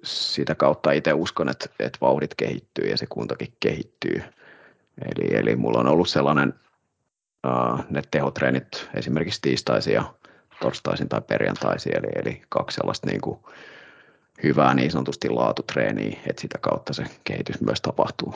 sitä 0.04 0.54
kautta 0.54 0.92
itse 0.92 1.12
uskon, 1.12 1.48
että, 1.48 1.68
että 1.78 1.98
vauhdit 2.00 2.34
kehittyy 2.34 2.88
ja 2.90 2.96
se 2.96 3.06
kuntakin 3.08 3.52
kehittyy. 3.60 4.22
Eli, 5.04 5.36
eli 5.36 5.56
mulla 5.56 5.80
on 5.80 5.88
ollut 5.88 6.08
sellainen 6.08 6.54
ne 7.90 8.02
tehotreenit 8.11 8.88
esimerkiksi 8.94 9.42
tiistaisin 9.42 9.94
ja 9.94 10.14
torstaisin 10.61 11.09
tai 11.09 11.20
perjantaisin, 11.20 11.96
eli, 11.96 12.09
eli 12.14 12.42
kaksi 12.48 12.74
sellaista 12.74 13.06
niin 13.06 13.20
kuin 13.20 13.38
hyvää 14.42 14.74
niin 14.74 14.90
sanotusti 14.90 15.30
laatutreeniä, 15.30 16.18
että 16.26 16.42
sitä 16.42 16.59
kautta 16.59 16.92
se 16.92 17.04
kehitys 17.24 17.61
myös 17.61 17.80
tapahtuu 17.80 18.35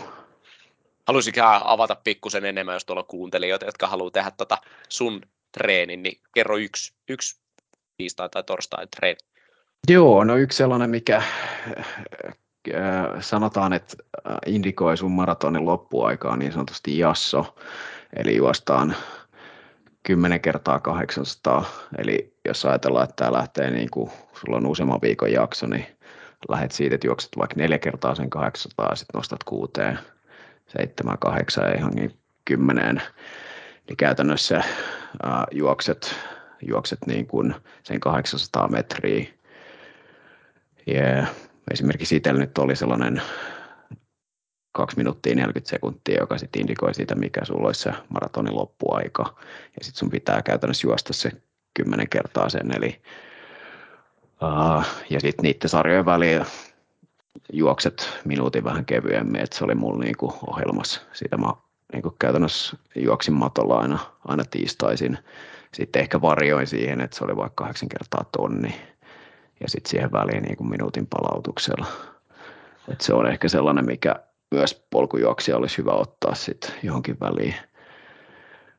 haluaisinkin 1.11 1.43
avata 1.45 1.97
pikkusen 2.05 2.45
enemmän, 2.45 2.75
jos 2.75 2.85
tuolla 2.85 3.03
on 3.03 3.07
kuuntelijoita, 3.07 3.65
jotka 3.65 3.87
haluaa 3.87 4.11
tehdä 4.11 4.31
tota 4.31 4.59
sun 4.89 5.23
treenin, 5.53 6.03
niin 6.03 6.21
kerro 6.35 6.57
yksi, 6.57 6.93
yksi 7.09 7.41
tiistai 7.97 8.29
tai 8.29 8.43
torstai 8.43 8.87
treeni. 8.87 9.19
Joo, 9.89 10.25
no 10.25 10.37
yksi 10.37 10.57
sellainen, 10.57 10.91
mikä 10.91 11.17
äh, 11.17 11.25
sanotaan, 13.21 13.73
että 13.73 13.97
äh, 14.31 14.37
indikoi 14.47 14.97
sun 14.97 15.11
maratonin 15.13 15.67
loppuaikaa 15.67 16.37
niin 16.37 16.53
sanotusti 16.53 16.99
jasso, 16.99 17.55
eli 18.17 18.37
juostaan 18.37 18.97
10 20.03 20.41
kertaa 20.41 20.81
800, 20.81 21.65
eli 21.99 22.35
jos 22.45 22.65
ajatellaan, 22.65 23.05
että 23.05 23.17
tämä 23.17 23.33
lähtee 23.33 23.71
niin 23.71 23.91
kuin, 23.91 24.11
sulla 24.33 24.57
on 24.57 24.67
useamman 24.67 25.01
viikon 25.03 25.33
jakso, 25.33 25.67
niin 25.67 25.87
lähdet 26.49 26.73
siitä, 26.73 26.95
että 26.95 27.07
juokset 27.07 27.31
vaikka 27.39 27.55
neljä 27.57 27.79
kertaa 27.79 28.15
sen 28.15 28.31
800 28.31 28.89
ja 28.91 28.97
sitten 28.97 29.19
nostat 29.19 29.45
kuuteen. 29.45 29.99
Seitsemän, 30.67 31.19
kahdeksan 31.19 31.65
ja 31.65 31.77
ihan 31.77 31.93
kymmeneen, 32.45 33.03
niin 33.89 33.97
käytännössä 33.97 34.63
ää, 35.23 35.47
juokset, 35.51 36.15
juokset 36.63 36.99
niin 37.07 37.27
kuin 37.27 37.55
sen 37.83 38.01
800 38.01 38.69
metriä. 38.69 39.27
Ja 40.87 41.27
esimerkiksi 41.71 42.17
itsellä 42.17 42.41
nyt 42.41 42.59
oli 42.59 42.77
sellainen 42.77 43.23
2 44.73 44.97
minuuttia 44.97 45.35
40 45.35 45.71
sekuntia, 45.71 46.21
joka 46.21 46.39
sitten 46.39 46.61
indikoi 46.61 46.95
siitä, 46.95 47.15
mikä 47.15 47.45
sulla 47.45 47.67
olisi 47.67 47.83
se 47.83 47.93
maratonin 48.09 48.57
loppuaika. 48.57 49.37
Ja 49.79 49.85
sitten 49.85 49.99
sun 49.99 50.11
pitää 50.11 50.43
käytännössä 50.43 50.87
juosta 50.87 51.13
se 51.13 51.31
kymmenen 51.75 52.09
kertaa 52.09 52.49
sen, 52.49 52.77
eli 52.77 53.01
uh, 54.43 54.85
ja 55.11 55.21
sitten 55.21 55.43
niiden 55.43 55.71
sarjojen 55.71 56.07
väliin 56.07 56.45
juokset 57.53 58.09
minuutin 58.25 58.65
vähän 58.65 58.85
kevyemmin, 58.85 59.41
että 59.41 59.59
se 59.59 59.65
oli 59.65 59.75
mulla 59.75 60.05
niinku 60.05 60.35
ohjelmassa. 60.47 61.01
Siitä 61.13 61.37
mä 61.37 61.53
niinku 61.93 62.17
käytännössä 62.19 62.77
juoksin 62.97 63.35
matolla 63.35 63.79
aina, 63.79 63.99
aina 64.25 64.45
tiistaisin. 64.51 65.19
Sitten 65.75 66.03
ehkä 66.03 66.21
varjoin 66.21 66.67
siihen, 66.67 67.01
että 67.01 67.17
se 67.17 67.25
oli 67.25 67.37
vaikka 67.37 67.65
kahdeksan 67.65 67.89
kertaa 67.89 68.25
tonni 68.37 68.75
ja 69.61 69.69
sitten 69.69 69.91
siihen 69.91 70.13
väliin 70.13 70.43
niinku 70.43 70.65
minuutin 70.65 71.07
palautuksella. 71.07 71.87
Et 72.89 73.01
se 73.01 73.15
on 73.15 73.27
ehkä 73.27 73.49
sellainen, 73.49 73.87
mikä 73.87 74.17
myös 74.51 74.85
polkujuoksia 74.91 75.57
olisi 75.57 75.79
hyvä 75.79 75.93
ottaa 75.93 76.35
sitten 76.35 76.71
johonkin 76.83 77.17
väliin. 77.21 77.55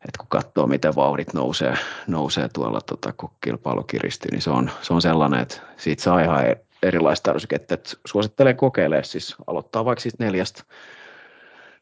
Et 0.08 0.18
kun 0.18 0.28
katsoo, 0.30 0.68
miten 0.68 0.96
vauhdit 0.96 1.34
nousee, 1.34 1.78
nousee 2.08 2.50
tuolla, 2.54 2.82
tota, 2.82 3.14
kun 3.14 3.30
kilpailu 3.42 3.84
kiristyy, 3.84 4.32
niin 4.32 4.42
se 4.42 4.50
on, 4.50 4.72
se 4.82 4.94
on 4.94 5.02
sellainen, 5.02 5.40
että 5.40 5.58
siitä 5.78 6.04
saa 6.04 6.22
ihan 6.22 6.44
erilaista 6.84 7.32
ärsykettä. 7.32 7.74
Et 7.74 8.00
suosittelen 8.06 8.58
kokeilemaan 8.58 9.06
siis 9.06 9.36
aloittaa 9.48 9.86
vaikka 9.86 10.02
siitä 10.02 10.24
neljästä, 10.24 10.64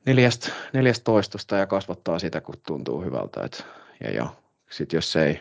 neljästä, 0.06 0.50
neljästä 0.74 1.04
toistosta 1.04 1.56
ja 1.56 1.66
kasvattaa 1.66 2.20
sitä, 2.20 2.42
kun 2.42 2.56
tuntuu 2.68 3.02
hyvältä. 3.02 3.44
Et, 3.44 3.66
ja, 4.04 4.12
ja 4.12 4.28
sitten 4.70 4.98
jos 4.98 5.16
ei 5.16 5.40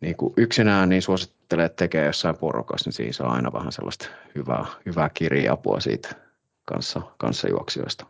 niin 0.00 0.16
kuin 0.16 0.34
yksinään, 0.36 0.88
niin 0.88 1.02
suosittelen, 1.02 1.66
että 1.66 1.76
tekee 1.76 2.06
jossain 2.06 2.36
porukassa, 2.36 2.88
niin 2.88 2.94
siinä 2.94 3.12
saa 3.12 3.32
aina 3.32 3.52
vähän 3.52 3.72
sellaista 3.72 4.08
hyvää, 4.34 4.66
hyvää 4.86 5.10
kirjapua 5.14 5.80
siitä 5.80 6.31
kanssa, 6.64 7.02
kanssajuoksijoista. 7.18 8.06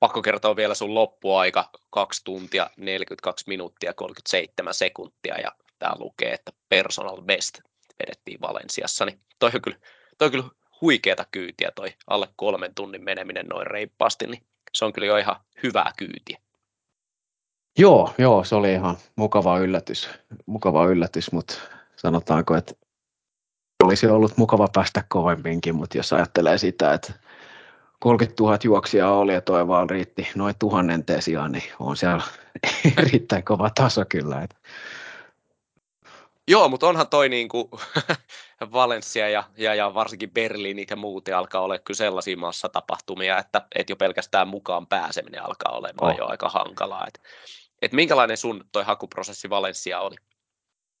Pakko 0.00 0.22
kertoa 0.22 0.56
vielä 0.56 0.74
sun 0.74 0.94
loppuaika, 0.94 1.70
2 1.90 2.24
tuntia, 2.24 2.70
42 2.76 3.44
minuuttia, 3.48 3.94
37 3.94 4.74
sekuntia 4.74 5.38
ja 5.38 5.52
tää 5.78 5.92
lukee, 5.98 6.32
että 6.32 6.52
personal 6.68 7.22
best 7.22 7.60
vedettiin 7.98 8.40
Valensiassa, 8.40 9.04
niin 9.04 9.20
toi 9.38 9.50
on 9.54 9.62
kyllä, 9.62 9.76
toi 10.18 10.26
on 10.26 10.30
kyllä 10.32 10.44
huikeata 10.80 11.24
kyytiä 11.30 11.70
toi 11.74 11.94
alle 12.06 12.28
kolmen 12.36 12.74
tunnin 12.74 13.04
meneminen 13.04 13.46
noin 13.46 13.66
reippaasti, 13.66 14.26
niin 14.26 14.42
se 14.72 14.84
on 14.84 14.92
kyllä 14.92 15.06
jo 15.06 15.16
ihan 15.16 15.36
hyvää 15.62 15.92
kyytiä. 15.96 16.38
Joo, 17.78 18.14
joo, 18.18 18.44
se 18.44 18.54
oli 18.54 18.72
ihan 18.72 18.96
mukava 19.16 19.58
yllätys, 19.58 20.08
mukava 20.46 20.86
yllätys, 20.86 21.32
mutta 21.32 21.54
sanotaanko, 21.96 22.56
että 22.56 22.74
olisi 23.82 24.06
ollut 24.06 24.36
mukava 24.36 24.68
päästä 24.72 25.04
kovempiinkin, 25.08 25.74
mutta 25.74 25.96
jos 25.96 26.12
ajattelee 26.12 26.58
sitä, 26.58 26.92
että 26.92 27.12
30 28.00 28.42
000 28.42 28.58
juoksijaa 28.64 29.18
oli 29.18 29.34
ja 29.34 29.40
toi 29.40 29.68
vaan 29.68 29.90
riitti 29.90 30.28
noin 30.34 30.54
tuhannen 30.58 31.04
sijaan, 31.20 31.52
niin 31.52 31.72
on 31.78 31.96
siellä 31.96 32.22
erittäin 32.98 33.44
kova 33.44 33.70
taso 33.70 34.04
kyllä. 34.08 34.42
Että 34.42 34.56
Joo, 36.48 36.68
mutta 36.68 36.88
onhan 36.88 37.08
toi 37.08 37.28
niinku 37.28 37.70
Valencia 38.72 39.28
ja, 39.28 39.44
ja, 39.56 39.74
ja 39.74 39.94
varsinkin 39.94 40.30
Berliinit 40.30 40.90
ja 40.90 40.96
muut 40.96 41.28
alkaa 41.28 41.60
olla 41.60 41.78
kyllä 41.78 41.98
sellaisia 41.98 42.36
massatapahtumia, 42.36 43.38
että, 43.38 43.62
että 43.74 43.92
jo 43.92 43.96
pelkästään 43.96 44.48
mukaan 44.48 44.86
pääseminen 44.86 45.44
alkaa 45.44 45.72
olemaan 45.72 46.12
oh. 46.12 46.18
jo 46.18 46.26
aika 46.26 46.48
hankalaa. 46.48 47.06
Et, 47.06 47.20
et 47.82 47.92
minkälainen 47.92 48.36
sun 48.36 48.64
toi 48.72 48.84
hakuprosessi 48.84 49.50
Valencia 49.50 50.00
oli? 50.00 50.16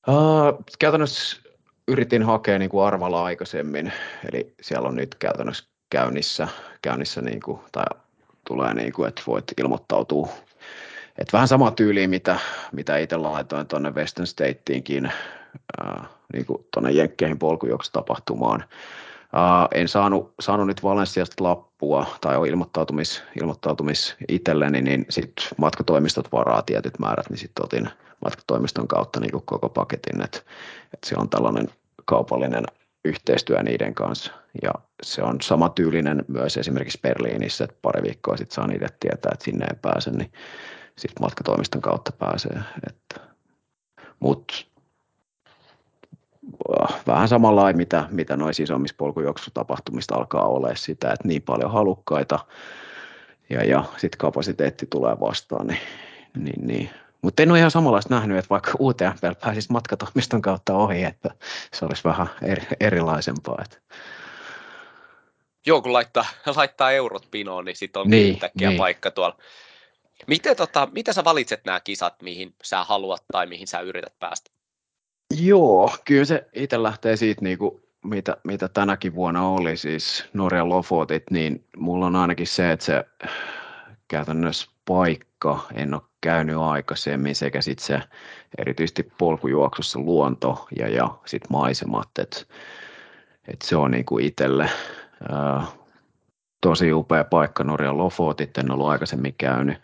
Uh, 0.08 0.64
käytännössä 0.78 1.41
yritin 1.88 2.22
hakea 2.22 2.58
niin 2.58 2.70
kuin 2.70 2.86
arvalla 2.86 3.24
aikaisemmin, 3.24 3.92
eli 4.32 4.54
siellä 4.60 4.88
on 4.88 4.96
nyt 4.96 5.14
käytännössä 5.14 5.64
käynnissä, 5.90 6.48
käynnissä 6.82 7.20
niin 7.20 7.40
kuin, 7.40 7.60
tai 7.72 7.84
tulee 8.46 8.74
niin 8.74 8.92
kuin, 8.92 9.08
että 9.08 9.22
voit 9.26 9.44
ilmoittautua 9.60 10.28
et 11.18 11.32
vähän 11.32 11.48
sama 11.48 11.70
tyyli, 11.70 12.06
mitä, 12.06 12.38
mitä 12.72 12.96
itse 12.96 13.16
laitoin 13.16 13.66
tuonne 13.66 13.94
Western 13.94 14.26
Stateinkin, 14.26 15.06
äh, 15.06 16.08
niin 16.32 16.46
tuonne 16.74 16.92
Jenkkeihin 16.92 17.38
polkujuoksutapahtumaan. 17.38 18.64
Äh, 19.36 19.80
en 19.80 19.88
saanut, 19.88 20.34
saanut 20.40 20.66
nyt 20.66 20.82
Valensiasta 20.82 21.44
lappua 21.44 22.06
tai 22.20 22.48
ilmoittautumis, 22.48 23.22
ilmoittautumis 23.40 24.16
itselleni, 24.28 24.82
niin 24.82 25.06
sitten 25.08 25.44
matkatoimistot 25.56 26.32
varaa 26.32 26.62
tietyt 26.62 26.98
määrät, 26.98 27.30
niin 27.30 27.38
sitten 27.38 27.64
otin 27.64 27.88
matkatoimiston 28.24 28.88
kautta 28.88 29.20
niin 29.20 29.32
koko 29.32 29.68
paketin, 29.68 30.24
että 30.24 30.38
et 30.94 31.04
se 31.04 31.14
on 31.18 31.28
tällainen 31.28 31.68
kaupallinen 32.04 32.64
yhteistyö 33.04 33.62
niiden 33.62 33.94
kanssa. 33.94 34.32
Ja 34.62 34.70
se 35.02 35.22
on 35.22 35.40
sama 35.40 35.68
tyylinen 35.68 36.24
myös 36.28 36.56
esimerkiksi 36.56 36.98
Berliinissä, 37.02 37.64
että 37.64 37.76
pari 37.82 38.02
viikkoa 38.02 38.36
sitten 38.36 38.54
saan 38.54 38.72
itse 38.72 38.86
tietää, 39.00 39.30
että 39.32 39.44
sinne 39.44 39.64
ei 39.64 39.78
pääse, 39.82 40.10
niin 40.10 40.32
sitten 40.98 41.22
matkatoimiston 41.22 41.80
kautta 41.80 42.12
pääsee. 42.12 42.58
Että, 42.86 43.20
mut 44.20 44.52
äh, 44.52 44.71
vähän 47.06 47.28
samalla 47.28 47.72
mitä, 47.72 48.04
mitä 48.10 48.36
noissa 48.36 48.62
isommissa 48.62 48.94
polkujuoksutapahtumista 48.98 50.14
alkaa 50.14 50.48
olla 50.48 50.74
sitä, 50.74 51.12
että 51.12 51.28
niin 51.28 51.42
paljon 51.42 51.72
halukkaita 51.72 52.38
ja, 53.50 53.64
ja 53.64 53.84
sitten 53.96 54.18
kapasiteetti 54.18 54.86
tulee 54.86 55.20
vastaan, 55.20 55.66
niin, 55.66 55.80
niin, 56.36 56.66
niin. 56.66 56.90
Mutta 57.22 57.42
en 57.42 57.50
ole 57.50 57.58
ihan 57.58 57.70
samanlaista 57.70 58.14
nähnyt, 58.14 58.38
että 58.38 58.50
vaikka 58.50 58.72
UTMP 58.80 59.40
pääsisi 59.40 59.72
matkatoimiston 59.72 60.42
kautta 60.42 60.74
ohi, 60.74 61.02
että 61.02 61.30
se 61.74 61.84
olisi 61.84 62.04
vähän 62.04 62.30
eri, 62.42 62.66
erilaisempaa. 62.80 63.58
Että. 63.64 63.76
Joo, 65.66 65.82
kun 65.82 65.92
laittaa, 65.92 66.24
laittaa 66.56 66.90
eurot 66.90 67.28
pinoon, 67.30 67.64
niin 67.64 67.76
sitten 67.76 68.02
on 68.02 68.10
niin, 68.10 68.30
yhtäkkiä 68.32 68.68
niin. 68.68 68.78
paikka 68.78 69.10
tuolla 69.10 69.36
Miten, 70.26 70.56
tota, 70.56 70.88
miten 70.92 71.14
sä 71.14 71.24
valitset 71.24 71.64
nämä 71.64 71.80
kisat, 71.80 72.22
mihin 72.22 72.54
sä 72.62 72.84
haluat 72.84 73.24
tai 73.32 73.46
mihin 73.46 73.66
sä 73.66 73.80
yrität 73.80 74.18
päästä? 74.18 74.50
Joo, 75.40 75.90
kyllä 76.04 76.24
se 76.24 76.48
itse 76.52 76.82
lähtee 76.82 77.16
siitä, 77.16 77.42
niin 77.42 77.58
kuin, 77.58 77.82
mitä, 78.04 78.36
mitä 78.44 78.68
tänäkin 78.68 79.14
vuonna 79.14 79.48
oli, 79.48 79.76
siis 79.76 80.24
Norjan 80.32 80.68
Lofotit, 80.68 81.30
niin 81.30 81.64
mulla 81.76 82.06
on 82.06 82.16
ainakin 82.16 82.46
se, 82.46 82.72
että 82.72 82.84
se 82.84 83.04
käytännössä 84.08 84.70
paikka, 84.84 85.66
en 85.74 85.94
ole 85.94 86.02
käynyt 86.20 86.56
aikaisemmin, 86.56 87.34
sekä 87.34 87.62
sitten 87.62 87.86
se 87.86 88.00
erityisesti 88.58 89.12
polkujuoksussa 89.18 89.98
luonto 89.98 90.66
ja, 90.78 90.88
ja 90.88 91.08
sitten 91.24 91.52
maisemat, 91.52 92.08
että 92.18 92.40
et 93.48 93.62
se 93.62 93.76
on 93.76 93.90
niin 93.90 94.04
kuin 94.04 94.24
itselle 94.24 94.70
ää, 95.32 95.66
tosi 96.60 96.92
upea 96.92 97.24
paikka 97.24 97.64
Norjan 97.64 97.98
Lofotit, 97.98 98.58
en 98.58 98.70
ollut 98.70 98.88
aikaisemmin 98.88 99.34
käynyt. 99.38 99.78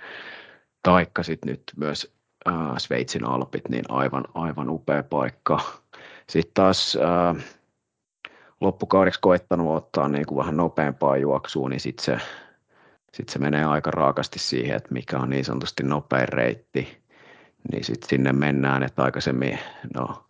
Taikka 0.82 1.22
sitten 1.22 1.50
nyt 1.50 1.62
myös 1.76 2.17
äh, 2.48 2.54
Sveitsin 2.78 3.24
Alpit, 3.24 3.68
niin 3.68 3.84
aivan, 3.88 4.24
aivan 4.34 4.70
upea 4.70 5.02
paikka. 5.02 5.60
Sitten 6.28 6.54
taas 6.54 6.96
äh, 6.96 7.44
loppukaudeksi 8.60 9.20
koittanut 9.20 9.76
ottaa 9.76 10.08
niin 10.08 10.26
kuin 10.26 10.38
vähän 10.38 10.56
nopeampaa 10.56 11.16
juoksua, 11.16 11.68
niin 11.68 11.80
sitten 11.80 12.04
se, 12.04 12.18
sit 13.14 13.28
se 13.28 13.38
menee 13.38 13.64
aika 13.64 13.90
raakasti 13.90 14.38
siihen, 14.38 14.76
että 14.76 14.92
mikä 14.92 15.18
on 15.18 15.30
niin 15.30 15.44
sanotusti 15.44 15.82
nopein 15.82 16.28
reitti. 16.28 17.02
Niin 17.72 17.84
sitten 17.84 18.08
sinne 18.08 18.32
mennään, 18.32 18.82
että 18.82 19.02
aikaisemmin, 19.02 19.58
no 19.94 20.24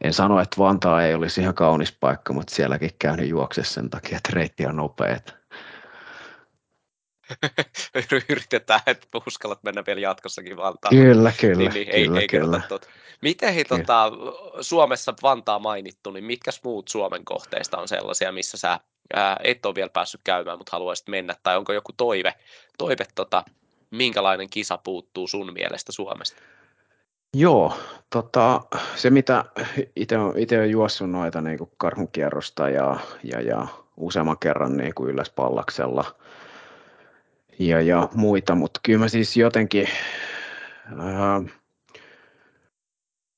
en 0.00 0.12
sano, 0.12 0.40
että 0.40 0.58
Vantaa 0.58 1.02
ei 1.02 1.14
olisi 1.14 1.40
ihan 1.40 1.54
kaunis 1.54 1.92
paikka, 2.00 2.32
mutta 2.32 2.54
sielläkin 2.54 2.90
käynyt 2.98 3.28
juoksessa 3.28 3.74
sen 3.74 3.90
takia, 3.90 4.16
että 4.16 4.30
reitti 4.32 4.66
on 4.66 4.76
nopea. 4.76 5.16
yritetään, 8.28 8.80
että 8.86 9.06
uskallat 9.26 9.62
mennä 9.62 9.82
vielä 9.86 10.00
jatkossakin 10.00 10.56
Vantaan. 10.56 10.96
Kyllä, 10.96 11.32
kyllä. 11.40 11.56
Niin, 11.56 11.72
niin, 11.72 11.88
ei, 11.88 12.04
kyllä, 12.04 12.20
ei 12.20 12.26
kyllä. 12.26 12.60
Tuota. 12.68 12.86
Miten 13.22 13.54
hei, 13.54 13.64
tota, 13.64 14.12
Suomessa 14.60 15.14
Vantaa 15.22 15.58
mainittu, 15.58 16.10
niin 16.10 16.24
mitkä 16.24 16.50
muut 16.64 16.88
Suomen 16.88 17.24
kohteista 17.24 17.78
on 17.78 17.88
sellaisia, 17.88 18.32
missä 18.32 18.56
sä 18.56 18.80
ää, 19.14 19.36
et 19.44 19.66
ole 19.66 19.74
vielä 19.74 19.88
päässyt 19.88 20.20
käymään, 20.24 20.58
mutta 20.58 20.72
haluaisit 20.72 21.08
mennä, 21.08 21.36
tai 21.42 21.56
onko 21.56 21.72
joku 21.72 21.92
toive, 21.96 22.34
toive 22.78 23.06
tota, 23.14 23.44
minkälainen 23.90 24.50
kisa 24.50 24.78
puuttuu 24.78 25.28
sun 25.28 25.52
mielestä 25.52 25.92
Suomesta? 25.92 26.42
Joo, 27.36 27.76
tota, 28.10 28.60
se 28.96 29.10
mitä 29.10 29.44
itse 30.36 30.58
olen 30.58 30.70
juossut 30.70 31.10
noita 31.10 31.40
niin 31.40 31.58
karhunkierrosta 31.76 32.68
ja, 32.68 32.96
ja, 33.22 33.40
ja 33.40 33.66
useamman 33.96 34.38
kerran 34.38 34.76
niin 34.76 34.94
kuin 34.94 35.10
ylläs 35.10 35.30
pallaksella– 35.30 36.04
ja, 37.58 37.80
ja 37.80 38.08
muita, 38.14 38.54
mutta 38.54 38.80
kyllä 38.82 38.98
mä 38.98 39.08
siis 39.08 39.36
jotenkin 39.36 39.88
ää, 40.98 41.42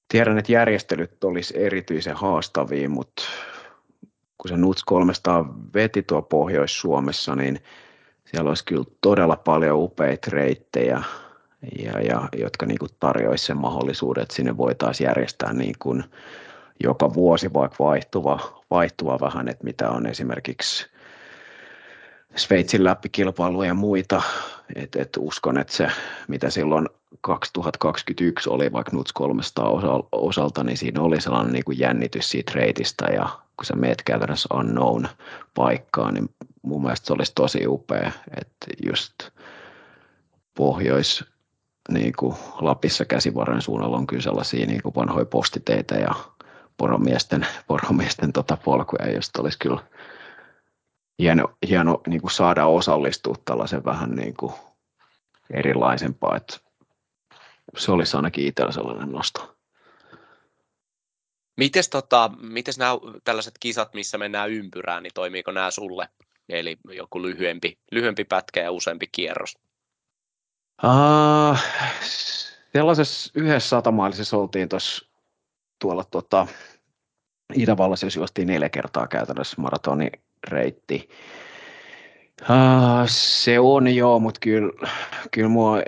tiedän, 0.09 0.39
että 0.39 0.53
järjestelyt 0.53 1.25
olisi 1.25 1.55
erityisen 1.57 2.17
haastavia, 2.17 2.89
mutta 2.89 3.23
kun 4.39 4.49
se 4.49 4.57
NUTS 4.57 4.85
300 4.85 5.55
veti 5.75 6.03
tuo 6.03 6.23
Pohjois-Suomessa, 6.23 7.35
niin 7.35 7.61
siellä 8.25 8.49
olisi 8.49 8.65
kyllä 8.65 8.85
todella 9.01 9.37
paljon 9.37 9.79
upeita 9.79 10.31
reittejä, 10.31 11.03
ja, 11.83 12.01
ja, 12.01 12.29
jotka 12.37 12.67
niin 12.67 12.79
tarjoaisi 13.01 13.45
sen 13.45 13.57
mahdollisuuden, 13.57 14.23
että 14.23 14.35
sinne 14.35 14.57
voitaisiin 14.57 15.07
järjestää 15.07 15.53
niin 15.53 15.75
kuin 15.79 16.05
joka 16.85 17.15
vuosi 17.15 17.53
vaikka 17.53 17.85
vaihtuva, 17.85 18.63
vaihtuva 18.71 19.19
vähän, 19.21 19.49
että 19.49 19.65
mitä 19.65 19.91
on 19.91 20.07
esimerkiksi 20.07 20.87
Sveitsin 22.37 22.85
läpikilpailuja 22.85 23.69
ja 23.69 23.75
muita, 23.75 24.23
et, 24.75 24.97
et 24.97 25.11
uskon, 25.19 25.59
että 25.59 25.73
se 25.73 25.89
mitä 26.29 26.51
silloin 26.51 26.89
2021 27.21 28.51
oli 28.51 28.73
vaikka 28.73 28.97
NUTS 28.97 29.13
300 29.13 29.71
osalta, 30.13 30.65
niin 30.65 30.77
siinä 30.77 31.01
oli 31.01 31.21
sellainen 31.21 31.53
niin 31.53 31.65
kuin 31.65 31.79
jännitys 31.79 32.31
siitä 32.31 32.53
reitistä 32.55 33.05
ja 33.05 33.29
kun 33.57 33.65
sä 33.67 33.77
meet 33.77 34.03
käytännössä 34.03 34.55
unknown 34.55 35.09
paikkaan, 35.55 36.15
niin 36.15 36.29
mun 36.63 36.83
mielestä 36.83 37.07
se 37.07 37.13
olisi 37.13 37.33
tosi 37.35 37.67
upea, 37.67 38.11
että 38.37 38.67
just 38.87 39.13
pohjois 40.55 41.25
niin 41.91 42.13
kuin 42.19 42.37
Lapissa 42.61 43.05
käsivarren 43.05 43.63
suunnalla 43.63 43.97
on 43.97 44.07
kyllä 44.07 44.23
sellaisia 44.23 44.67
niin 44.67 44.83
kuin 44.83 44.95
vanhoja 44.95 45.27
postiteitä 45.27 45.95
ja 45.95 46.15
poromiesten, 46.77 47.47
poromiesten 47.67 48.33
tota 48.33 48.57
polkuja, 48.65 49.13
josta 49.13 49.43
olisi 49.43 49.59
kyllä 49.59 49.81
hieno, 51.19 51.57
hieno 51.69 52.01
niin 52.07 52.21
kuin 52.21 52.31
saada 52.31 52.67
osallistua 52.67 53.35
tällaisen 53.45 53.85
vähän 53.85 54.11
niin 54.11 54.35
kuin 54.37 54.53
erilaisempaa, 55.51 56.37
että 56.37 56.57
se 57.77 57.93
olisi 57.93 58.17
ainakin 58.17 58.47
itsellä 58.47 58.73
sellainen 58.73 59.13
nosto. 59.13 59.57
Mites, 61.57 61.89
tota, 61.89 62.31
mites 62.41 62.79
nämä 62.79 62.93
tällaiset 63.25 63.55
kisat, 63.61 63.95
missä 63.95 64.19
mennään 64.19 64.51
ympyrään, 64.51 65.03
niin 65.03 65.15
toimiiko 65.15 65.53
nämä 65.53 65.71
sulle? 65.71 66.09
Eli 66.49 66.77
joku 66.91 67.23
lyhyempi, 67.23 67.79
lyhyempi 67.93 68.25
pätkä 68.25 68.61
ja 68.61 68.71
useampi 68.71 69.07
kierros? 69.13 69.59
Uh, 70.85 71.59
sellaisessa 72.73 73.31
yhdessä 73.35 73.69
satamailisessa 73.69 74.37
oltiin 74.37 74.69
tuossa 74.69 75.07
tuolla 75.79 76.05
tota, 76.05 76.47
Itävallassa, 77.55 78.07
jos 78.07 78.17
juostiin 78.17 78.49
neljä 78.49 78.69
kertaa 78.69 79.09
käytännössä 79.09 79.57
maratonireitti. 80.51 81.09
Uh, 82.43 83.09
se 83.09 83.61
on 83.61 83.95
joo, 83.95 84.19
mutta 84.19 84.41
kyllä, 84.41 84.89
kyllä 85.31 85.49
mua 85.49 85.79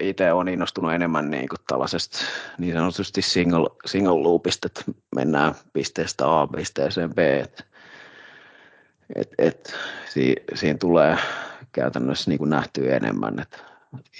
itse 0.00 0.32
on 0.32 0.48
innostunut 0.48 0.92
enemmän 0.92 1.30
niin 1.30 1.48
kuin 1.48 1.58
tällaisesta 1.68 2.18
niin 2.58 2.74
sanotusti 2.74 3.22
single, 3.22 3.68
single 3.86 4.22
loopista, 4.22 4.66
että 4.66 4.82
mennään 5.14 5.54
pisteestä 5.72 6.40
A 6.40 6.46
pisteeseen 6.46 7.14
B. 7.14 7.18
Et, 7.18 7.66
et, 9.14 9.34
et, 9.38 9.74
si, 10.08 10.36
siinä 10.54 10.78
tulee 10.78 11.16
käytännössä 11.72 12.30
niin 12.30 12.38
kuin 12.38 12.50
nähtyä 12.50 12.96
enemmän. 12.96 13.40
Et 13.40 13.64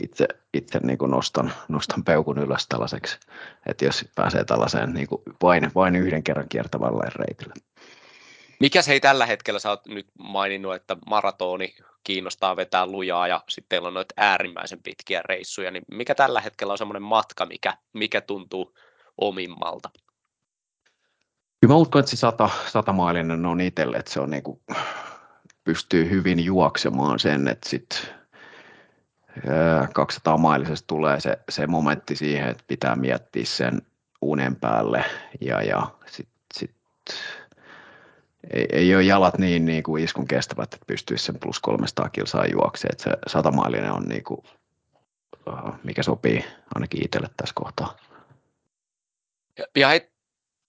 itse, 0.03 0.29
itse 0.55 0.81
niin 0.83 0.99
kuin 0.99 1.11
nostan, 1.11 1.53
nostan 1.69 2.05
peukun 2.05 2.39
ylös 2.39 2.67
tällaiseksi, 2.69 3.19
että 3.67 3.85
jos 3.85 4.05
pääsee 4.15 4.45
tällaiseen 4.45 4.93
niin 4.93 5.07
kuin 5.07 5.23
vain, 5.43 5.71
vain 5.75 5.97
yhden 5.97 6.23
kerran 6.23 6.49
kiertävälle 6.49 7.11
reitille. 7.15 7.55
Mikäs 8.61 8.89
hei 8.89 9.01
tällä 9.01 9.27
hetkellä, 9.27 9.61
sä 9.61 9.71
oot 9.71 9.87
nyt 9.87 10.07
maininnut, 10.19 10.75
että 10.75 10.97
maratoni 11.07 11.75
kiinnostaa 12.05 12.57
vetää 12.57 12.87
lujaa 12.87 13.29
ja 13.29 13.43
sitten 13.49 13.69
teillä 13.69 13.89
on 13.89 13.95
noita 13.95 14.15
äärimmäisen 14.17 14.83
pitkiä 14.83 15.23
reissuja, 15.25 15.71
niin 15.71 15.85
mikä 15.91 16.15
tällä 16.15 16.41
hetkellä 16.41 16.73
on 16.73 16.79
semmoinen 16.79 17.03
matka, 17.03 17.47
mikä, 17.47 17.75
mikä 17.93 18.21
tuntuu 18.21 18.75
omimmalta? 19.19 19.91
Kyllä 21.61 21.75
mä 21.75 21.77
uskon, 21.77 22.01
että 22.01 22.11
se 22.11 22.17
sata, 22.17 22.51
satamailinen 22.67 23.47
on 23.47 23.61
itselle, 23.61 23.97
että 23.97 24.13
se 24.13 24.21
on 24.21 24.31
niinku, 24.31 24.63
pystyy 25.65 26.11
hyvin 26.11 26.45
juoksemaan 26.45 27.19
sen, 27.19 27.49
että 27.49 27.69
sitten 27.69 27.99
200 29.93 30.39
mailisesta 30.39 30.87
tulee 30.87 31.21
se, 31.21 31.39
se 31.49 31.67
momentti 31.67 32.17
siihen, 32.17 32.49
että 32.49 32.65
pitää 32.67 32.97
miettiä 32.97 33.45
sen 33.45 33.83
unen 34.23 34.57
päälle 34.57 35.05
ja, 35.41 35.63
ja 35.63 35.87
sitten 36.07 36.37
sit, 36.55 36.75
ei, 38.51 38.67
ei 38.73 38.95
ole 38.95 39.03
jalat 39.03 39.39
niin, 39.39 39.65
niin 39.65 39.83
kuin 39.83 40.05
iskun 40.05 40.29
kestävät, 40.29 40.75
että 40.75 40.87
pystyisi 40.87 41.25
sen 41.25 41.39
plus 41.39 41.61
300 41.61 42.09
kilsaa 42.09 42.47
juoksemaan. 42.47 42.93
Että 42.93 43.05
se 43.05 43.17
satamailinen 43.27 43.93
on 43.93 44.03
niin 44.03 44.25
kuin, 44.25 44.43
mikä 45.85 46.03
sopii 46.03 46.45
ainakin 46.75 47.05
itselle 47.05 47.29
tässä 47.37 47.55
kohtaa. 47.55 47.97
Ja, 49.59 49.65
ja 49.77 49.89
hei, 49.89 50.11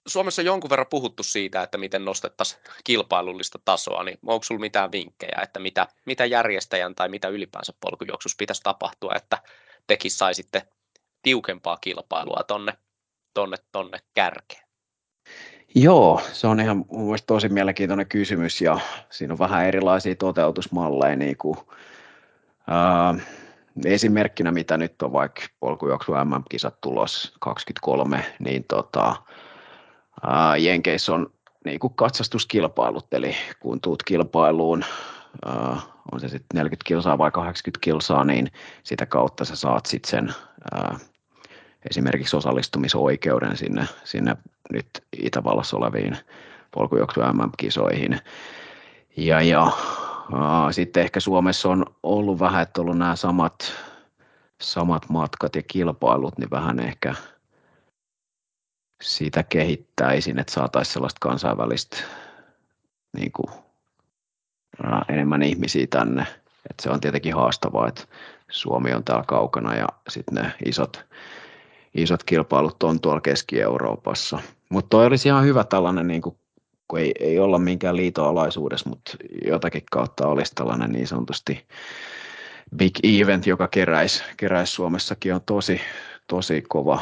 Suomessa 0.08 0.42
on 0.42 0.46
jonkun 0.46 0.70
verran 0.70 0.88
puhuttu 0.90 1.24
siitä, 1.24 1.64
että 1.64 1.78
miten 1.78 2.06
nostettaisiin 2.06 2.62
kilpailullista 2.84 3.60
tasoa, 3.66 4.04
niin 4.04 4.20
onko 4.26 4.44
sinulla 4.44 4.62
mitään 4.62 4.92
vinkkejä, 4.92 5.40
että 5.44 5.60
mitä, 5.60 5.88
mitä 6.06 6.26
järjestäjän 6.26 6.96
tai 6.96 7.10
mitä 7.10 7.28
ylipäänsä 7.28 7.74
polkujuoksus 7.80 8.36
pitäisi 8.36 8.64
tapahtua, 8.64 9.16
että 9.16 9.42
tekin 9.88 10.12
saisitte 10.12 10.68
tiukempaa 11.22 11.78
kilpailua 11.78 12.44
tonne, 12.48 12.74
tonne, 13.34 13.58
tonne 13.72 14.00
kärkeen? 14.14 14.67
Joo, 15.76 16.22
se 16.34 16.48
on 16.48 16.60
ihan 16.60 16.78
mun 16.78 17.06
mielestä 17.06 17.28
tosi 17.28 17.50
mielenkiintoinen 17.50 18.08
kysymys 18.08 18.62
ja 18.62 18.80
siinä 19.10 19.34
on 19.34 19.40
vähän 19.40 19.66
erilaisia 19.66 20.16
toteutusmalleja. 20.16 21.16
Niin 21.16 21.38
kuin, 21.38 21.58
ää, 22.68 23.16
esimerkkinä, 23.86 24.52
mitä 24.52 24.78
nyt 24.78 25.02
on 25.02 25.12
vaikka 25.12 25.42
polkujuoksu 25.60 26.12
MM-kisat 26.12 26.82
tulos 26.82 27.34
23, 27.40 28.26
niin 28.40 28.64
tota, 28.64 29.16
ää, 30.28 30.58
Jenkeissä 30.58 31.14
on 31.14 31.32
niin 31.66 31.80
kuin 31.80 31.94
katsastuskilpailut, 31.94 33.14
eli 33.14 33.36
kun 33.60 33.82
tuut 33.82 34.04
kilpailuun, 34.04 34.84
ää, 35.46 35.78
on 36.12 36.20
se 36.20 36.28
sitten 36.30 36.58
40 36.58 36.88
kilsaa 36.88 37.18
vai 37.18 37.32
80 37.32 37.80
kilsaa, 37.84 38.24
niin 38.24 38.52
sitä 38.84 39.06
kautta 39.06 39.46
sä 39.46 39.56
saat 39.56 39.86
sitten 39.86 40.10
sen 40.10 40.34
ää, 40.72 41.00
esimerkiksi 41.90 42.38
osallistumisoikeuden 42.38 43.58
sinne, 43.58 43.88
sinne 44.04 44.38
nyt 44.70 44.88
Itävallassa 45.18 45.78
oleviin 45.78 46.18
polkujuoksu 46.72 47.20
MM-kisoihin. 47.20 48.20
Ja, 49.18 49.42
ja 49.42 49.72
ää, 50.34 50.72
sitten 50.72 51.04
ehkä 51.04 51.20
Suomessa 51.20 51.70
on 51.70 51.86
ollut 52.04 52.40
vähän, 52.40 52.64
että 52.64 52.82
ollut 52.82 52.98
nämä 52.98 53.16
samat, 53.16 53.74
samat 54.62 55.10
matkat 55.10 55.56
ja 55.56 55.64
kilpailut, 55.64 56.38
niin 56.38 56.50
vähän 56.52 56.80
ehkä 56.80 57.16
sitä 59.02 59.44
kehittäisin, 59.44 60.40
että 60.40 60.54
saataisiin 60.54 60.94
sellaista 60.94 61.20
kansainvälistä 61.22 61.98
niin 63.18 63.32
kuin, 63.32 63.50
enemmän 65.10 65.44
ihmisiä 65.44 65.88
tänne. 65.90 66.26
Et 66.70 66.80
se 66.82 66.90
on 66.90 67.00
tietenkin 67.00 67.36
haastavaa, 67.36 67.88
että 67.88 68.04
Suomi 68.50 68.94
on 68.94 69.04
täällä 69.04 69.24
kaukana 69.28 69.76
ja 69.76 69.88
sitten 70.10 70.36
ne 70.36 70.54
isot, 70.66 71.06
isot 71.98 72.24
kilpailut 72.24 72.84
on 72.84 73.00
tuolla 73.00 73.22
Keski-Euroopassa. 73.22 74.40
Mutta 74.70 74.90
toi 74.90 75.06
olisi 75.06 75.28
ihan 75.28 75.46
hyvä 75.46 75.64
tällainen, 75.64 76.08
niin 76.08 76.22
kuin, 76.22 76.38
kun 76.88 77.00
ei, 77.00 77.12
ei 77.20 77.40
olla 77.40 77.60
minkään 77.60 77.96
liitoalaisuudessa, 77.96 78.90
mutta 78.90 79.18
jotakin 79.46 79.84
kautta 79.92 80.28
olisi 80.28 80.56
tällainen 80.56 80.92
niin 80.92 81.08
sanotusti 81.08 81.66
big 82.76 82.96
event, 83.04 83.48
joka 83.48 83.68
keräisi, 83.68 84.24
keräisi 84.38 84.74
Suomessakin 84.74 85.34
on 85.34 85.42
tosi, 85.46 85.82
tosi 86.28 86.64
kova 86.70 87.00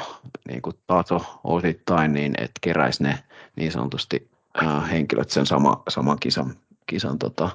niin 0.47 0.61
kuin 0.61 0.75
taso 0.87 1.21
osittain, 1.43 2.13
niin 2.13 2.33
että 2.37 2.59
keräisi 2.61 3.03
ne 3.03 3.19
niin 3.55 3.71
sanotusti 3.71 4.29
äh, 4.63 4.91
henkilöt 4.91 5.29
sen 5.29 5.45
sama, 5.45 5.83
saman 5.89 6.19
kisan, 6.19 6.55
kisan 6.87 7.19
tota, 7.19 7.49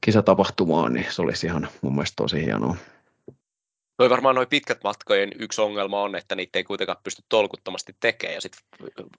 kisatapahtumaan, 0.00 0.92
niin 0.92 1.06
se 1.10 1.22
olisi 1.22 1.46
ihan 1.46 1.68
mun 1.82 1.92
mielestä 1.92 2.16
tosi 2.16 2.44
hienoa. 2.44 2.76
Toi 4.02 4.10
varmaan 4.10 4.34
noin 4.34 4.48
pitkät 4.48 4.84
matkojen 4.84 5.32
yksi 5.38 5.60
ongelma 5.60 6.02
on, 6.02 6.16
että 6.16 6.34
niitä 6.34 6.58
ei 6.58 6.64
kuitenkaan 6.64 6.98
pysty 7.04 7.22
tolkuttomasti 7.28 7.96
tekemään. 8.00 8.34
Ja 8.34 8.40
sitten 8.40 8.60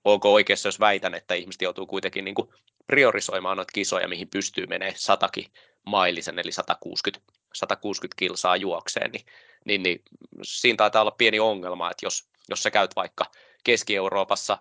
onko 0.05 0.33
oikeassa, 0.33 0.67
jos 0.67 0.79
väitän, 0.79 1.13
että 1.13 1.33
ihmiset 1.33 1.61
joutuu 1.61 1.85
kuitenkin 1.85 2.25
niin 2.25 2.35
kuin 2.35 2.49
priorisoimaan 2.87 3.57
noita 3.57 3.71
kisoja, 3.73 4.07
mihin 4.07 4.29
pystyy 4.29 4.65
menee 4.65 4.93
satakin 4.95 5.45
mailisen, 5.85 6.39
eli 6.39 6.51
160, 6.51 7.33
160 7.53 8.19
kilsaa 8.19 8.55
juokseen, 8.55 9.11
niin, 9.11 9.25
niin, 9.65 9.83
niin 9.83 10.01
siinä 10.41 10.77
taitaa 10.77 11.01
olla 11.01 11.11
pieni 11.11 11.39
ongelma, 11.39 11.91
että 11.91 12.05
jos, 12.05 12.29
jos 12.49 12.63
sä 12.63 12.71
käyt 12.71 12.95
vaikka 12.95 13.25
Keski-Euroopassa 13.63 14.57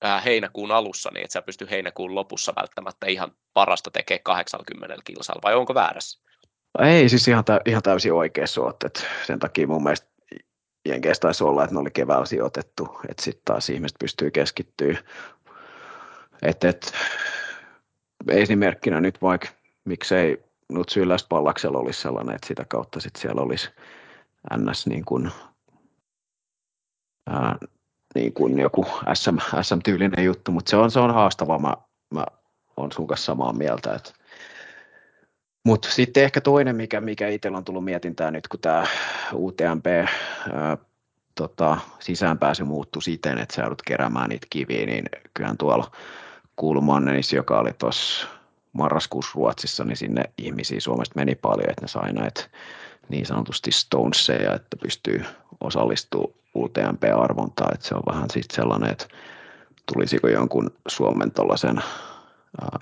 ää, 0.00 0.20
heinäkuun 0.20 0.72
alussa, 0.72 1.10
niin 1.14 1.24
et 1.24 1.30
sä 1.30 1.42
pysty 1.42 1.66
heinäkuun 1.70 2.14
lopussa 2.14 2.52
välttämättä 2.56 3.06
ihan 3.06 3.32
parasta 3.54 3.90
tekemään 3.90 4.22
80 4.22 4.96
kilsalla, 5.04 5.40
vai 5.42 5.54
onko 5.54 5.74
väärässä? 5.74 6.25
Ei, 6.78 7.08
siis 7.08 7.28
ihan, 7.28 7.44
tä, 7.44 7.60
ihan 7.66 7.82
täysin 7.82 8.12
oikeassa 8.12 8.60
olet, 8.60 8.76
että 8.84 9.00
sen 9.26 9.38
takia 9.38 9.66
mun 9.66 9.82
mielestä 9.82 10.06
Jenkeissä 10.88 11.20
taisi 11.20 11.44
olla, 11.44 11.64
että 11.64 11.74
ne 11.74 11.80
oli 11.80 11.90
keväällä 11.90 12.26
sijoitettu, 12.26 13.00
että 13.08 13.22
sitten 13.22 13.42
taas 13.44 13.70
ihmiset 13.70 13.96
pystyy 14.00 14.30
keskittyä. 14.30 14.98
Et, 16.42 16.64
et, 16.64 16.92
esimerkkinä 18.28 19.00
nyt 19.00 19.22
vaikka, 19.22 19.48
miksei 19.84 20.44
Nutsu 20.68 21.00
Pallaksella 21.28 21.78
olisi 21.78 22.00
sellainen, 22.00 22.34
että 22.34 22.46
sitä 22.46 22.64
kautta 22.68 23.00
sit 23.00 23.16
siellä 23.16 23.42
olisi 23.42 23.70
NS 24.56 24.86
niin 24.86 25.04
kuin, 25.04 25.30
ää, 27.26 27.58
niin 28.14 28.32
kuin 28.32 28.58
joku 28.58 28.86
SM, 29.14 29.36
SM-tyylinen 29.62 30.24
juttu, 30.24 30.52
mutta 30.52 30.70
se 30.70 30.76
on, 30.76 30.90
se 30.90 31.00
on 31.00 31.14
haastavaa. 31.14 31.58
Mä, 31.58 31.76
mä 32.14 32.26
olen 32.76 32.92
sun 32.92 33.06
kanssa 33.06 33.24
samaa 33.24 33.52
mieltä, 33.52 33.94
että 33.94 34.12
mutta 35.66 35.88
sitten 35.90 36.24
ehkä 36.24 36.40
toinen, 36.40 36.76
mikä, 36.76 37.00
mikä 37.00 37.28
itsellä 37.28 37.58
on 37.58 37.64
tullut 37.64 37.84
mietintään 37.84 38.32
nyt, 38.32 38.48
kun 38.48 38.60
tämä 38.60 38.86
UTMP 39.34 39.86
ää, 39.86 40.78
tota, 41.34 41.78
sisäänpääsy 41.98 42.64
muuttui 42.64 43.02
siten, 43.02 43.38
että 43.38 43.54
sä 43.54 43.62
joudut 43.62 43.82
keräämään 43.82 44.28
niitä 44.30 44.46
kiviä, 44.50 44.86
niin 44.86 45.04
kyllähän 45.34 45.58
tuolla 45.58 45.90
Kulmannenissa, 46.56 47.36
joka 47.36 47.58
oli 47.58 47.70
tuossa 47.78 48.26
marraskuussa 48.72 49.32
Ruotsissa, 49.34 49.84
niin 49.84 49.96
sinne 49.96 50.22
ihmisiä 50.38 50.80
Suomesta 50.80 51.12
meni 51.16 51.34
paljon, 51.34 51.70
että 51.70 51.82
ne 51.82 51.88
sai 51.88 52.12
näitä 52.12 52.44
niin 53.08 53.26
sanotusti 53.26 53.72
stoneseja, 53.72 54.54
että 54.54 54.76
pystyy 54.76 55.24
osallistumaan 55.60 56.34
UTMP-arvontaan, 56.56 57.74
että 57.74 57.88
se 57.88 57.94
on 57.94 58.02
vähän 58.06 58.30
sitten 58.30 58.56
sellainen, 58.56 58.90
että 58.90 59.06
tulisiko 59.92 60.28
jonkun 60.28 60.70
Suomen 60.88 61.30
tuollaisen 61.30 61.82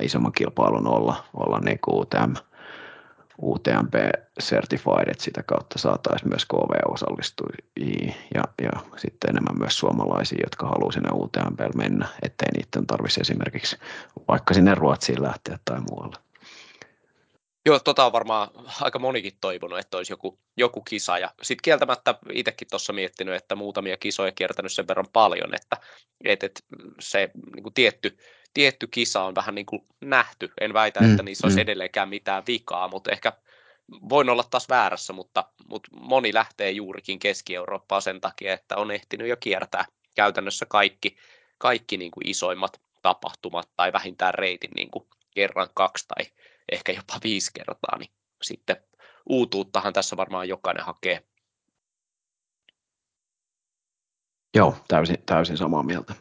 isomman 0.03 0.33
kilpailun 0.33 0.87
olla, 0.87 1.25
olla 1.35 1.61
niin 1.61 1.79
kuin 1.85 2.01
UTM, 2.01 2.35
UTMP 3.43 3.95
Certified, 4.43 5.09
että 5.09 5.25
sitä 5.25 5.43
kautta 5.43 5.79
saataisiin 5.79 6.29
myös 6.29 6.45
KV 6.45 6.93
osallistujia 6.93 8.15
ja, 8.35 8.43
ja 8.63 8.71
sitten 8.97 9.31
enemmän 9.31 9.59
myös 9.59 9.79
suomalaisia, 9.79 10.45
jotka 10.45 10.67
haluaa 10.67 10.93
sinne 10.93 11.11
UTMP 11.13 11.75
mennä, 11.75 12.09
ettei 12.23 12.49
niiden 12.49 12.87
tarvitsisi 12.87 13.21
esimerkiksi 13.21 13.77
vaikka 14.29 14.55
sinne 14.55 14.75
Ruotsiin 14.75 15.23
lähteä 15.23 15.59
tai 15.65 15.81
muualle. 15.91 16.17
Joo, 17.67 17.79
tota 17.79 18.07
on 18.07 18.13
varmaan 18.13 18.49
aika 18.81 18.99
monikin 18.99 19.33
toivonut, 19.41 19.79
että 19.79 19.97
olisi 19.97 20.13
joku, 20.13 20.39
joku 20.57 20.81
kisa. 20.81 21.19
Ja 21.19 21.31
sitten 21.43 21.63
kieltämättä 21.63 22.15
itsekin 22.33 22.69
tuossa 22.71 22.93
miettinyt, 22.93 23.35
että 23.35 23.55
muutamia 23.55 23.97
kisoja 23.97 24.33
kiertänyt 24.33 24.73
sen 24.73 24.89
verran 24.89 25.09
paljon, 25.13 25.55
että 25.55 25.77
et, 26.25 26.45
et 26.45 26.65
se 27.01 27.31
niin 27.55 27.75
tietty, 27.75 28.17
tietty 28.55 28.87
kisa 28.87 29.23
on 29.23 29.35
vähän 29.35 29.55
niin 29.55 29.67
kuin 29.67 29.85
nähty. 30.01 30.53
En 30.61 30.75
väitä, 30.75 31.01
mm, 31.01 31.11
että 31.11 31.23
niissä 31.23 31.47
olisi 31.47 31.59
mm. 31.59 31.63
edelleenkään 31.63 32.09
mitään 32.09 32.43
vikaa, 32.47 32.89
mutta 32.89 33.11
ehkä 33.11 33.33
voin 34.09 34.31
olla 34.31 34.45
taas 34.51 34.69
väärässä, 34.69 35.13
mutta, 35.13 35.45
mutta 35.69 35.89
moni 36.01 36.35
lähtee 36.35 36.71
juurikin 36.71 37.19
Keski-Eurooppaan 37.19 38.03
sen 38.03 38.21
takia, 38.21 38.53
että 38.53 38.77
on 38.77 38.91
ehtinyt 38.91 39.29
jo 39.29 39.37
kiertää 39.37 39.85
käytännössä 40.15 40.67
kaikki, 40.67 41.17
kaikki 41.59 41.97
niin 41.97 42.11
kuin 42.11 42.29
isoimmat 42.29 42.81
tapahtumat 43.03 43.69
tai 43.77 43.93
vähintään 43.93 44.35
reitin 44.35 44.71
niin 44.75 44.91
kuin 44.91 45.07
kerran, 45.35 45.69
kaksi 45.75 46.09
tai 46.09 46.27
ehkä 46.73 46.93
jopa 46.93 47.21
viisi 47.25 47.51
kertaa, 47.55 47.99
niin 47.99 48.11
sitten 48.43 48.77
uutuuttahan 49.29 49.93
tässä 49.93 50.17
varmaan 50.17 50.49
jokainen 50.49 50.85
hakee. 50.85 51.25
Joo, 54.55 54.77
täysin, 54.89 55.23
täysin 55.27 55.57
samaa 55.57 55.83
mieltä. 55.83 56.15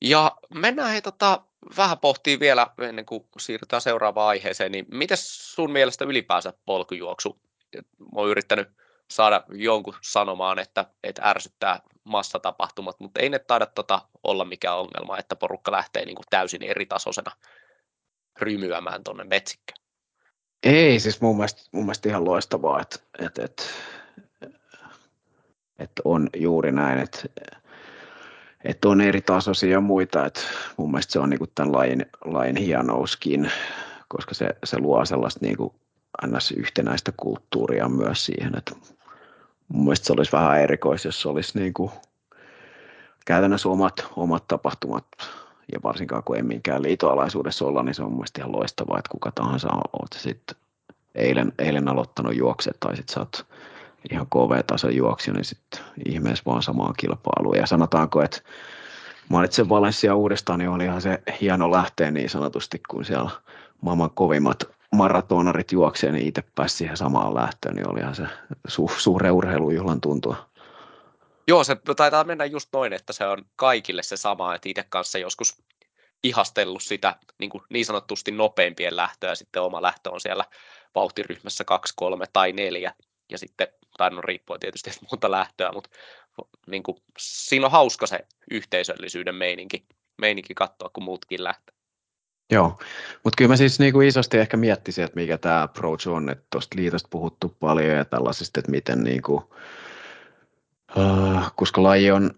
Ja 0.00 0.36
mennään 0.54 0.90
hei, 0.90 1.02
tota, 1.02 1.42
vähän 1.76 1.98
pohtii 1.98 2.40
vielä 2.40 2.66
ennen 2.82 3.06
kuin 3.06 3.24
siirrytään 3.38 3.82
seuraavaan 3.82 4.28
aiheeseen, 4.28 4.72
niin 4.72 4.86
miten 4.90 5.18
sun 5.20 5.72
mielestä 5.72 6.04
ylipäänsä 6.04 6.52
polkujuoksu? 6.64 7.40
Mä 7.98 8.08
oon 8.14 8.30
yrittänyt 8.30 8.68
saada 9.10 9.44
jonkun 9.48 9.94
sanomaan, 10.02 10.58
että, 10.58 10.84
että 11.02 11.22
ärsyttää 11.24 11.80
massatapahtumat, 12.04 13.00
mutta 13.00 13.20
ei 13.20 13.28
ne 13.28 13.38
taida 13.38 13.66
tota 13.66 14.00
olla 14.22 14.44
mikään 14.44 14.78
ongelma, 14.78 15.18
että 15.18 15.36
porukka 15.36 15.72
lähtee 15.72 16.04
niin 16.04 16.16
kuin 16.16 16.26
täysin 16.30 16.62
eri 16.62 16.86
tasoisena 16.86 17.30
rymyämään 18.40 19.04
tuonne 19.04 19.24
metsikkään. 19.24 19.86
Ei, 20.62 21.00
siis 21.00 21.20
mun 21.20 21.36
mielestä, 21.36 21.62
mun 21.72 21.84
mielestä 21.84 22.08
ihan 22.08 22.24
loistavaa, 22.24 22.80
että, 22.80 22.98
että, 23.18 23.44
että, 23.44 23.62
että 25.78 26.02
on 26.04 26.28
juuri 26.36 26.72
näin, 26.72 26.98
että, 26.98 27.18
että 28.66 28.88
on 28.88 29.00
eri 29.00 29.20
tasoisia 29.20 29.70
ja 29.70 29.80
muita, 29.80 30.26
että 30.26 30.40
mun 30.76 30.90
mielestä 30.90 31.12
se 31.12 31.18
on 31.18 31.30
niin 31.30 31.38
kuin 31.38 31.50
tämän 31.54 31.72
lajin, 31.72 32.06
lajin 32.24 32.56
hienouskin, 32.56 33.50
koska 34.08 34.34
se, 34.34 34.48
se 34.64 34.78
luo 34.78 35.04
sellaista 35.04 35.40
niin 35.42 35.56
kuin 35.56 35.74
ns. 36.26 36.50
yhtenäistä 36.50 37.12
kulttuuria 37.16 37.88
myös 37.88 38.26
siihen, 38.26 38.58
että 38.58 38.72
mun 39.68 39.84
mielestä 39.84 40.06
se 40.06 40.12
olisi 40.12 40.32
vähän 40.32 40.60
erikois, 40.60 41.04
jos 41.04 41.26
olisi 41.26 41.58
niin 41.58 41.74
kuin 41.74 41.90
käytännössä 43.26 43.68
omat, 43.68 44.06
omat 44.16 44.48
tapahtumat 44.48 45.06
ja 45.72 45.80
varsinkaan 45.82 46.22
kun 46.22 46.36
ei 46.36 46.42
minkään 46.42 46.82
liitoalaisuudessa 46.82 47.64
olla, 47.64 47.82
niin 47.82 47.94
se 47.94 48.02
on 48.02 48.12
mielestäni 48.12 48.42
ihan 48.42 48.56
loistavaa, 48.56 48.98
että 48.98 49.10
kuka 49.10 49.32
tahansa 49.34 49.68
olet 49.68 50.12
sitten 50.16 50.56
eilen, 51.14 51.52
eilen 51.58 51.88
aloittanut 51.88 52.36
juokset 52.36 52.76
tai 52.80 52.96
sitten 52.96 53.14
sä 53.14 53.20
oot 53.20 53.46
ihan 54.10 54.26
KV-tason 54.26 54.96
juoksija, 54.96 55.34
niin 55.34 55.44
sitten 55.44 55.80
ihmeessä 56.06 56.42
vaan 56.46 56.62
samaan 56.62 56.94
kilpailuun. 56.96 57.56
Ja 57.56 57.66
sanotaanko, 57.66 58.22
että 58.22 58.40
mainitsen 59.28 59.68
Valencia 59.68 60.14
uudestaan, 60.14 60.58
niin 60.58 60.70
olihan 60.70 61.02
se 61.02 61.22
hieno 61.40 61.70
lähteä 61.70 62.10
niin 62.10 62.30
sanotusti, 62.30 62.82
kun 62.88 63.04
siellä 63.04 63.30
maailman 63.80 64.10
kovimmat 64.10 64.64
maratonarit 64.92 65.72
juoksee, 65.72 66.12
niin 66.12 66.26
itse 66.26 66.44
pääsi 66.54 66.76
siihen 66.76 66.96
samaan 66.96 67.34
lähtöön, 67.34 67.74
niin 67.74 67.90
olihan 67.90 68.14
se 68.14 68.26
su- 68.68 68.98
suuren 68.98 69.32
urheilujuhlan 69.32 70.00
tuntua. 70.00 70.36
Joo, 71.48 71.64
se 71.64 71.76
taitaa 71.96 72.24
mennä 72.24 72.44
just 72.44 72.68
noin, 72.72 72.92
että 72.92 73.12
se 73.12 73.26
on 73.26 73.44
kaikille 73.56 74.02
se 74.02 74.16
sama, 74.16 74.54
että 74.54 74.68
itse 74.68 74.84
kanssa 74.88 75.18
joskus 75.18 75.62
ihastellut 76.24 76.82
sitä 76.82 77.16
niin, 77.38 77.50
kuin 77.50 77.62
niin 77.70 77.86
sanotusti 77.86 78.30
nopeimpien 78.30 78.96
lähtöä, 78.96 79.30
ja 79.30 79.34
sitten 79.34 79.62
oma 79.62 79.82
lähtö 79.82 80.10
on 80.10 80.20
siellä 80.20 80.44
vauhtiryhmässä 80.94 81.64
2, 81.64 81.94
3 81.96 82.24
tai 82.32 82.52
4, 82.52 82.92
ja 83.30 83.38
sitten, 83.38 83.68
tai 83.98 84.10
no 84.10 84.20
riippuu 84.20 84.58
tietysti 84.58 84.90
monta 85.10 85.30
lähtöä, 85.30 85.72
mutta 85.72 85.90
niin 86.66 86.82
kuin, 86.82 86.96
siinä 87.18 87.66
on 87.66 87.72
hauska 87.72 88.06
se 88.06 88.18
yhteisöllisyyden 88.50 89.34
meininki, 89.34 89.86
meininki 90.18 90.54
katsoa, 90.54 90.90
kun 90.92 91.04
muutkin 91.04 91.44
lähtee. 91.44 91.76
Joo, 92.50 92.68
mutta 93.24 93.36
kyllä 93.36 93.48
mä 93.48 93.56
siis 93.56 93.78
niin 93.78 93.92
kuin 93.92 94.08
isosti 94.08 94.38
ehkä 94.38 94.56
miettisin, 94.56 95.04
että 95.04 95.20
mikä 95.20 95.38
tämä 95.38 95.62
approach 95.62 96.08
on, 96.08 96.30
että 96.30 96.44
tuosta 96.52 96.76
liitosta 96.76 97.08
puhuttu 97.10 97.56
paljon 97.60 97.96
ja 97.96 98.04
tällaisesta, 98.04 98.60
että 98.60 98.70
miten 98.70 99.04
niin 99.04 99.22
kuin, 99.22 99.42
uh, 100.96 101.52
koska 101.56 101.82
laji 101.82 102.10
on 102.10 102.30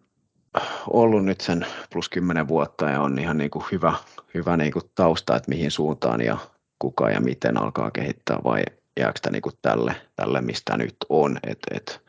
ollut 0.90 1.24
nyt 1.24 1.40
sen 1.40 1.66
plus 1.92 2.08
10 2.08 2.48
vuotta 2.48 2.90
ja 2.90 3.00
on 3.00 3.18
ihan 3.18 3.38
niin 3.38 3.50
kuin 3.50 3.64
hyvä, 3.72 3.94
hyvä 4.34 4.56
niin 4.56 4.72
kuin 4.72 4.90
tausta, 4.94 5.36
että 5.36 5.48
mihin 5.48 5.70
suuntaan 5.70 6.20
ja 6.20 6.38
kuka 6.78 7.10
ja 7.10 7.20
miten 7.20 7.56
alkaa 7.56 7.90
kehittää 7.90 8.38
vai 8.44 8.62
jääkö 8.98 9.18
tämä 9.22 9.32
niin 9.32 9.42
kuin 9.42 9.58
tälle, 9.62 9.94
tälle, 10.16 10.40
mistä 10.40 10.76
nyt 10.76 10.96
on, 11.08 11.38
että 11.46 11.74
et, 11.76 12.02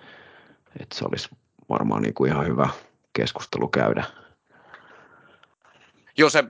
et 0.80 0.92
se 0.94 1.06
olisi 1.06 1.30
varmaan 1.70 2.02
niin 2.02 2.14
kuin 2.14 2.32
ihan 2.32 2.48
hyvä 2.48 2.70
keskustelu 3.14 3.68
käydä 3.68 4.04
Joo, 6.20 6.30
se 6.30 6.44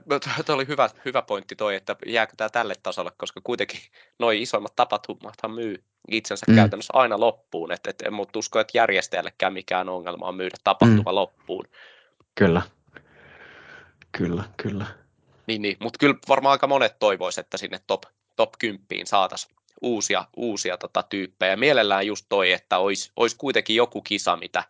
toi 0.46 0.54
oli 0.54 0.68
hyvä, 0.68 0.90
hyvä 1.04 1.22
pointti 1.22 1.56
toi, 1.56 1.74
että 1.74 1.96
jääkö 2.06 2.32
tämä 2.36 2.48
tälle 2.48 2.74
tasolle, 2.82 3.10
koska 3.16 3.40
kuitenkin 3.44 3.80
noin 4.18 4.42
isoimmat 4.42 4.76
tapahtumathan 4.76 5.50
myy 5.50 5.84
itsensä 6.10 6.46
mm. 6.48 6.54
käytännössä 6.54 6.92
aina 6.96 7.20
loppuun, 7.20 7.72
että 7.72 7.90
et, 7.90 8.02
mutta 8.10 8.38
usko, 8.38 8.60
että 8.60 8.78
järjestäjällekään 8.78 9.52
mikään 9.52 9.88
ongelma 9.88 10.26
on 10.26 10.34
myydä 10.34 10.56
tapahtuma 10.64 11.10
mm. 11.10 11.14
loppuun. 11.14 11.64
Kyllä, 12.34 12.62
kyllä, 14.12 14.44
kyllä. 14.56 14.86
Niin, 15.46 15.62
niin. 15.62 15.76
mutta 15.80 15.98
kyllä 15.98 16.14
varmaan 16.28 16.52
aika 16.52 16.66
monet 16.66 16.98
toivoisivat, 16.98 17.46
että 17.46 17.56
sinne 17.56 17.80
top, 17.86 18.02
top 18.36 18.52
10 18.58 19.06
saataisiin 19.06 19.56
uusia, 19.82 20.24
uusia 20.36 20.76
tota, 20.76 21.02
tyyppejä. 21.02 21.56
Mielellään 21.56 22.06
just 22.06 22.26
toi, 22.28 22.52
että 22.52 22.78
olisi, 22.78 23.12
olisi 23.16 23.36
kuitenkin 23.38 23.76
joku 23.76 24.02
kisa, 24.02 24.36
mitä, 24.36 24.64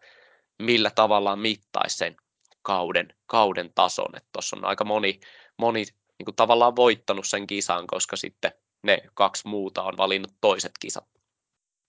millä 0.63 0.91
tavallaan 0.91 1.39
mittaisi 1.39 1.97
sen 1.97 2.17
kauden, 2.63 3.15
kauden 3.27 3.71
tason. 3.75 4.13
Tuossa 4.33 4.57
on 4.57 4.65
aika 4.65 4.85
moni, 4.85 5.21
moni 5.57 5.85
niin 6.19 6.25
kuin 6.25 6.37
tavallaan 6.37 6.77
voittanut 6.77 7.27
sen 7.27 7.47
kisan, 7.47 7.87
koska 7.87 8.17
sitten 8.17 8.53
ne 8.83 9.03
kaksi 9.15 9.49
muuta 9.49 9.83
on 9.83 9.97
valinnut 9.97 10.33
toiset 10.41 10.73
kisat. 10.81 11.05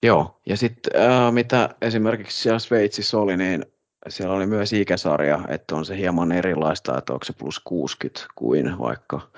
Joo, 0.04 0.40
ja 0.46 0.58
sitten 0.58 1.02
äh, 1.02 1.32
mitä 1.32 1.76
esimerkiksi 1.82 2.42
siellä 2.42 2.60
Sveitsissä 2.60 3.18
oli, 3.18 3.38
niin 3.38 3.66
siellä 4.10 4.36
oli 4.36 4.46
myös 4.46 4.74
ikäsarja, 4.74 5.40
että 5.48 5.76
on 5.76 5.86
se 5.86 5.98
hieman 5.98 6.32
erilaista, 6.32 6.98
että 6.98 7.14
onko 7.14 7.26
se 7.26 7.34
plus 7.34 7.60
60 7.60 8.28
kuin 8.36 8.80
vaikka 8.80 9.32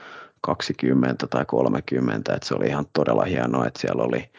20 0.44 1.28
tai 1.28 1.46
30, 1.46 2.34
että 2.34 2.48
se 2.48 2.56
oli 2.56 2.68
ihan 2.68 2.86
todella 2.94 3.24
hienoa, 3.24 3.68
että 3.68 3.80
siellä 3.80 4.04
oli 4.04 4.30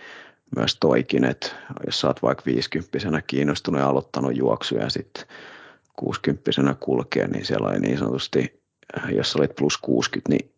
myös 0.56 0.76
toikin, 0.80 1.24
että 1.24 1.48
jos 1.86 2.00
sä 2.00 2.06
oot 2.06 2.22
vaikka 2.22 2.42
50 2.46 3.22
kiinnostunut 3.26 3.80
ja 3.80 3.88
aloittanut 3.88 4.36
juoksuja 4.36 4.82
ja 4.82 4.90
sitten 4.90 5.24
60 5.96 6.74
kulkea, 6.80 7.28
niin 7.28 7.44
siellä 7.44 7.68
oli 7.68 7.78
niin 7.78 7.98
sanotusti, 7.98 8.62
jos 9.12 9.36
olit 9.36 9.54
plus 9.56 9.78
60, 9.78 10.30
niin 10.30 10.54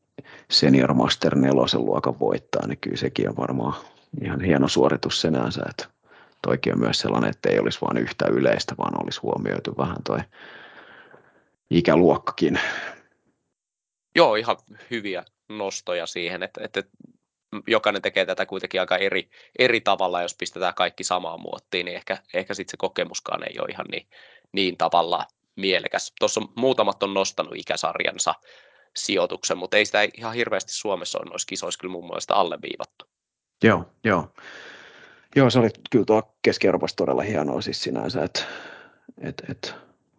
senior 0.51 0.95
master 0.95 1.35
nelosen 1.35 1.85
luokan 1.85 2.21
voittaa, 2.21 2.67
niin 2.67 2.79
kyllä 2.79 2.97
sekin 2.97 3.29
on 3.29 3.37
varmaan 3.37 3.75
ihan 4.23 4.41
hieno 4.41 4.69
suoritus 4.69 5.21
senänsä, 5.21 5.63
että 5.71 5.87
toikin 6.43 6.73
on 6.73 6.81
myös 6.81 6.99
sellainen, 6.99 7.31
että 7.31 7.49
ei 7.49 7.59
olisi 7.59 7.79
vain 7.81 7.97
yhtä 7.97 8.27
yleistä, 8.27 8.75
vaan 8.79 9.05
olisi 9.05 9.21
huomioitu 9.21 9.75
vähän 9.79 10.03
toi 10.05 10.19
ikäluokkakin. 11.71 12.61
Joo, 14.17 14.35
ihan 14.35 14.57
hyviä 14.91 15.25
nostoja 15.49 16.07
siihen, 16.07 16.43
että, 16.43 16.61
että 16.65 16.83
jokainen 17.67 18.03
tekee 18.03 18.27
tätä 18.27 18.47
kuitenkin 18.47 18.81
aika 18.81 18.97
eri, 18.97 19.31
eri 19.59 19.81
tavalla, 19.81 20.23
jos 20.23 20.35
pistetään 20.35 20.75
kaikki 20.75 21.05
samaan 21.05 21.41
muottiin, 21.41 21.85
niin 21.85 21.97
ehkä, 21.97 22.19
ehkä 22.35 22.55
sitten 22.55 22.71
se 22.71 22.77
kokemuskaan 22.77 23.43
ei 23.43 23.59
ole 23.61 23.69
ihan 23.71 23.87
niin, 23.91 24.07
niin 24.53 24.77
tavalla 24.77 25.25
mielekäs. 25.57 26.13
Tuossa 26.21 26.41
muutamat 26.55 27.03
on 27.03 27.15
nostanut 27.15 27.57
ikäsarjansa 27.57 28.35
sijoituksen, 28.97 29.59
mutta 29.59 29.77
ei 29.77 29.87
sitä 29.87 30.09
ihan 30.17 30.35
hirveästi 30.35 30.73
Suomessa 30.73 31.19
ole 31.19 31.31
noissa 31.31 31.47
kisoissa 31.47 31.81
kyllä 31.81 31.93
mun 31.93 32.07
mielestä 32.07 32.35
alleviivattu. 32.35 33.05
Joo, 33.65 33.85
joo. 34.05 34.33
Joo, 35.37 35.51
se 35.51 35.59
oli 35.59 35.69
kyllä 35.91 36.05
tuo 36.05 36.37
Keski-Euroopassa 36.43 36.97
todella 36.97 37.23
hienoa 37.23 37.61
siis 37.61 37.83
sinänsä, 37.83 38.25
että 38.25 38.45
et, 39.19 39.43
et 39.51 39.75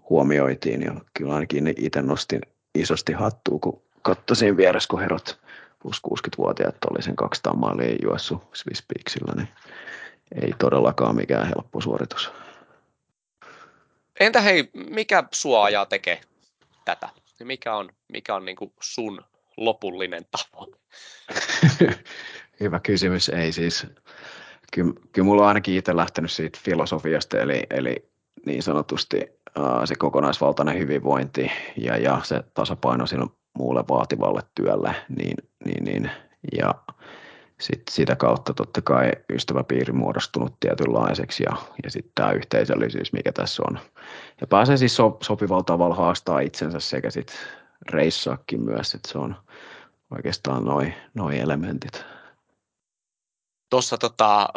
huomioitiin 0.09 0.81
ja 0.81 0.95
kyllä 1.13 1.33
ainakin 1.33 1.73
itse 1.77 2.01
nostin 2.01 2.41
isosti 2.75 3.13
hattua, 3.13 3.59
kun 3.59 3.86
katsoin 4.15 4.57
vieressä, 4.57 4.87
kun 4.89 4.99
herot, 4.99 5.39
plus 5.81 6.01
60-vuotiaat 6.07 6.75
oli 6.91 7.01
sen 7.01 7.15
200 7.15 7.53
maalia 7.53 7.95
juossut 8.01 8.43
Swiss 8.53 8.83
Peaksillä, 8.93 9.33
niin 9.35 9.47
ei 10.41 10.53
todellakaan 10.59 11.15
mikään 11.15 11.47
helppo 11.47 11.81
suoritus. 11.81 12.31
Entä 14.19 14.41
hei, 14.41 14.69
mikä 14.73 15.23
sua 15.31 15.63
ajaa 15.63 15.85
tekee 15.85 16.21
tätä? 16.85 17.09
Mikä 17.43 17.75
on, 17.75 17.89
mikä 18.07 18.35
on 18.35 18.45
niin 18.45 18.57
sun 18.79 19.23
lopullinen 19.57 20.25
tavoite? 20.31 20.77
Hyvä 22.59 22.79
kysymys. 22.79 23.29
Ei 23.29 23.51
siis, 23.51 23.87
kyllä, 24.73 24.93
kyllä 25.11 25.25
mulla 25.25 25.41
on 25.41 25.47
ainakin 25.47 25.75
itse 25.75 25.95
lähtenyt 25.95 26.31
siitä 26.31 26.59
filosofiasta, 26.63 27.39
eli, 27.39 27.63
eli 27.69 28.09
niin 28.45 28.63
sanotusti 28.63 29.17
uh, 29.59 29.85
se 29.85 29.95
kokonaisvaltainen 29.95 30.77
hyvinvointi 30.79 31.51
ja, 31.77 31.97
ja 31.97 32.21
se 32.23 32.43
tasapaino 32.53 33.05
sille 33.05 33.27
muulle 33.57 33.83
vaativalle 33.89 34.41
työlle, 34.55 34.95
niin, 35.17 35.37
niin, 35.65 35.83
niin 35.83 36.11
ja 36.57 36.75
sit 37.59 37.81
sitä 37.89 38.15
kautta 38.15 38.53
totta 38.53 38.81
kai 38.81 39.11
ystäväpiiri 39.33 39.93
muodostunut 39.93 40.59
tietynlaiseksi 40.59 41.43
ja, 41.43 41.57
ja 41.83 41.91
sitten 41.91 42.11
tämä 42.15 42.31
yhteisöllisyys, 42.31 43.13
mikä 43.13 43.31
tässä 43.31 43.63
on. 43.67 43.79
Ja 44.41 44.47
pääsee 44.47 44.77
siis 44.77 44.95
so, 44.95 45.17
sopivalla 45.23 45.63
tavalla 45.63 45.95
haastaa 45.95 46.39
itsensä 46.39 46.79
sekä 46.79 47.09
sitten 47.09 47.35
reissaakin 47.91 48.61
myös, 48.61 48.95
että 48.95 49.11
se 49.11 49.17
on 49.17 49.35
oikeastaan 50.11 50.65
noin 50.65 50.93
noi 51.13 51.39
elementit. 51.39 52.05
Tuossa 53.69 53.97
tota, 53.97 54.49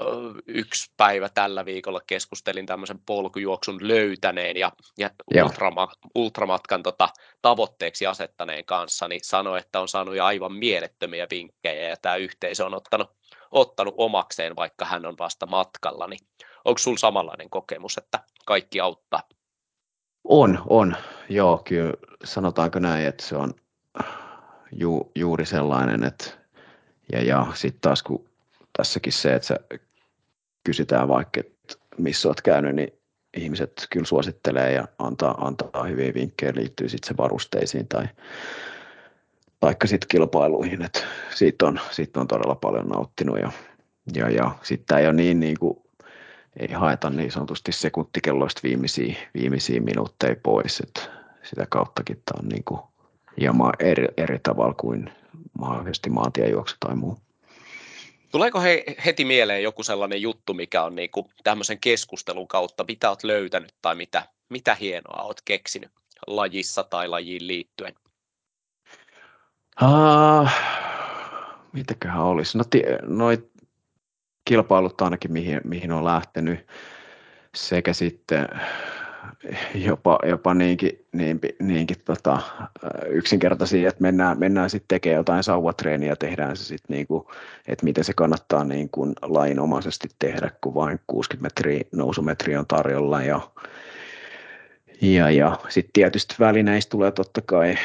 yksi 0.46 0.92
päivä 0.96 1.28
tällä 1.28 1.64
viikolla 1.64 2.00
keskustelin 2.06 2.66
tämmöisen 2.66 2.98
polkujuoksun 3.06 3.88
löytäneen 3.88 4.56
ja, 4.56 4.72
ja 4.98 5.10
ultrama, 5.44 5.88
ultramatkan 6.14 6.82
tota, 6.82 7.08
tavoitteeksi 7.42 8.06
asettaneen 8.06 8.64
kanssa, 8.64 9.08
niin 9.08 9.20
sanoi, 9.24 9.58
että 9.58 9.80
on 9.80 9.88
saanut 9.88 10.16
jo 10.16 10.24
aivan 10.24 10.52
mielettömiä 10.52 11.26
vinkkejä 11.30 11.88
ja 11.88 11.96
tämä 12.02 12.16
yhteisö 12.16 12.66
on 12.66 12.74
ottanut, 12.74 13.10
ottanut 13.50 13.94
omakseen, 13.96 14.56
vaikka 14.56 14.84
hän 14.84 15.06
on 15.06 15.14
vasta 15.18 15.46
matkalla. 15.46 16.06
Niin 16.06 16.26
onko 16.64 16.78
sinulla 16.78 16.98
samanlainen 16.98 17.50
kokemus, 17.50 17.98
että 17.98 18.20
kaikki 18.46 18.80
auttaa? 18.80 19.22
On, 20.24 20.62
on. 20.68 20.96
Joo, 21.28 21.62
kyllä 21.64 21.94
sanotaanko 22.24 22.78
näin, 22.78 23.06
että 23.06 23.24
se 23.26 23.36
on 23.36 23.54
ju, 24.72 25.10
juuri 25.14 25.46
sellainen, 25.46 26.04
että 26.04 26.30
ja, 27.12 27.22
ja 27.22 27.46
sitten 27.54 27.80
taas 27.80 28.02
kun 28.02 28.29
tässäkin 28.80 29.12
se, 29.12 29.34
että 29.34 29.56
kysytään 30.64 31.08
vaikka, 31.08 31.40
että 31.40 31.74
missä 31.98 32.28
olet 32.28 32.42
käynyt, 32.42 32.74
niin 32.74 32.92
ihmiset 33.36 33.86
kyllä 33.90 34.06
suosittelee 34.06 34.72
ja 34.72 34.88
antaa, 34.98 35.46
antaa 35.46 35.84
hyviä 35.84 36.14
vinkkejä 36.14 36.52
liittyy 36.54 36.88
sitten 36.88 37.08
se 37.08 37.16
varusteisiin 37.16 37.88
tai 37.88 38.08
vaikka 39.62 39.86
sitten 39.86 40.08
kilpailuihin, 40.08 40.82
että 40.82 41.00
siitä 41.34 41.66
on, 41.66 41.80
siitä 41.90 42.20
on 42.20 42.28
todella 42.28 42.54
paljon 42.54 42.88
nauttinut 42.88 43.38
ja, 43.38 43.52
ja, 44.14 44.30
ja 44.30 44.50
sitten 44.62 44.98
ei 44.98 45.06
ole 45.06 45.12
niin, 45.12 45.40
niin 45.40 45.58
kuin, 45.60 45.78
ei 46.56 46.72
haeta 46.72 47.10
niin 47.10 47.32
sanotusti 47.32 47.72
sekuntikelloista 47.72 48.60
viimeisiä, 48.62 49.14
viimeisiä 49.34 49.80
minuutteja 49.80 50.36
pois, 50.42 50.80
että 50.80 51.00
sitä 51.42 51.66
kauttakin 51.68 52.22
tämä 52.24 52.42
on 52.42 52.48
niin 52.48 52.64
kuin 52.64 52.80
hieman 53.40 53.72
eri, 53.78 54.06
eri 54.16 54.38
tavalla 54.42 54.74
kuin 54.74 55.12
mahdollisesti 55.58 56.10
maantiejuoksu 56.10 56.76
tai 56.80 56.96
muu. 56.96 57.18
Tuleeko 58.30 58.60
he, 58.60 58.84
heti 59.04 59.24
mieleen 59.24 59.62
joku 59.62 59.82
sellainen 59.82 60.22
juttu, 60.22 60.54
mikä 60.54 60.82
on 60.82 60.94
niin 60.94 61.10
kuin 61.10 61.26
tämmöisen 61.44 61.78
keskustelun 61.78 62.48
kautta, 62.48 62.84
mitä 62.88 63.08
olet 63.08 63.24
löytänyt 63.24 63.74
tai 63.82 63.94
mitä, 63.94 64.28
mitä 64.48 64.74
hienoa 64.74 65.22
olet 65.22 65.42
keksinyt 65.44 65.90
lajissa 66.26 66.84
tai 66.84 67.08
lajiin 67.08 67.46
liittyen? 67.46 67.94
Uh, 69.82 70.50
mitäköhän 71.72 72.22
olisi? 72.22 72.58
No, 72.58 72.64
noit 73.02 73.50
kilpailut 74.44 75.00
ainakin, 75.00 75.32
mihin, 75.32 75.60
mihin 75.64 75.92
on 75.92 76.04
lähtenyt, 76.04 76.66
sekä 77.54 77.92
sitten 77.92 78.48
jopa, 79.74 80.18
jopa 80.26 80.54
niinkin, 80.54 81.06
niinkin, 81.12 81.50
niinkin 81.60 81.96
tota, 82.04 82.40
yksinkertaisia, 83.08 83.88
että 83.88 84.02
mennään, 84.02 84.38
mennään 84.38 84.70
sitten 84.70 84.88
tekemään 84.88 85.16
jotain 85.16 85.42
sauvatreeniä 85.42 86.08
ja 86.08 86.16
tehdään 86.16 86.56
se 86.56 86.64
sitten 86.64 86.94
niin 86.94 87.06
kuin, 87.06 87.24
että 87.68 87.84
miten 87.84 88.04
se 88.04 88.12
kannattaa 88.12 88.64
niin 88.64 88.90
kuin 88.90 89.12
lainomaisesti 89.22 90.08
tehdä, 90.18 90.50
kun 90.60 90.74
vain 90.74 91.00
60 91.06 91.42
metriä 91.42 91.84
nousumetriä 91.92 92.58
on 92.58 92.66
tarjolla 92.66 93.22
ja, 93.22 93.40
ja, 95.00 95.30
ja 95.30 95.58
sitten 95.68 95.92
tietysti 95.92 96.34
välineistä 96.40 96.90
tulee 96.90 97.10
totta 97.10 97.40
kai 97.46 97.78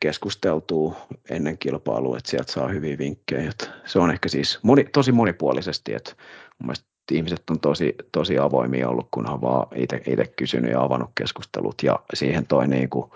keskusteltua 0.00 0.96
ennen 1.30 1.58
kilpailua, 1.58 2.16
että 2.18 2.30
sieltä 2.30 2.52
saa 2.52 2.68
hyviä 2.68 2.98
vinkkejä. 2.98 3.50
Että 3.50 3.66
se 3.84 3.98
on 3.98 4.10
ehkä 4.10 4.28
siis 4.28 4.58
moni, 4.62 4.84
tosi 4.84 5.12
monipuolisesti, 5.12 5.94
että 5.94 6.12
mun 6.58 6.74
ihmiset 7.10 7.42
on 7.50 7.60
tosi, 7.60 7.94
tosi 8.12 8.38
avoimia 8.38 8.88
ollut, 8.88 9.08
kunhan 9.10 9.40
vaan 9.40 9.66
itse 9.74 10.26
kysynyt 10.36 10.70
ja 10.70 10.82
avannut 10.82 11.10
keskustelut 11.14 11.82
ja 11.82 11.98
siihen 12.14 12.46
toi 12.46 12.68
niin 12.68 12.90
kuin, 12.90 13.10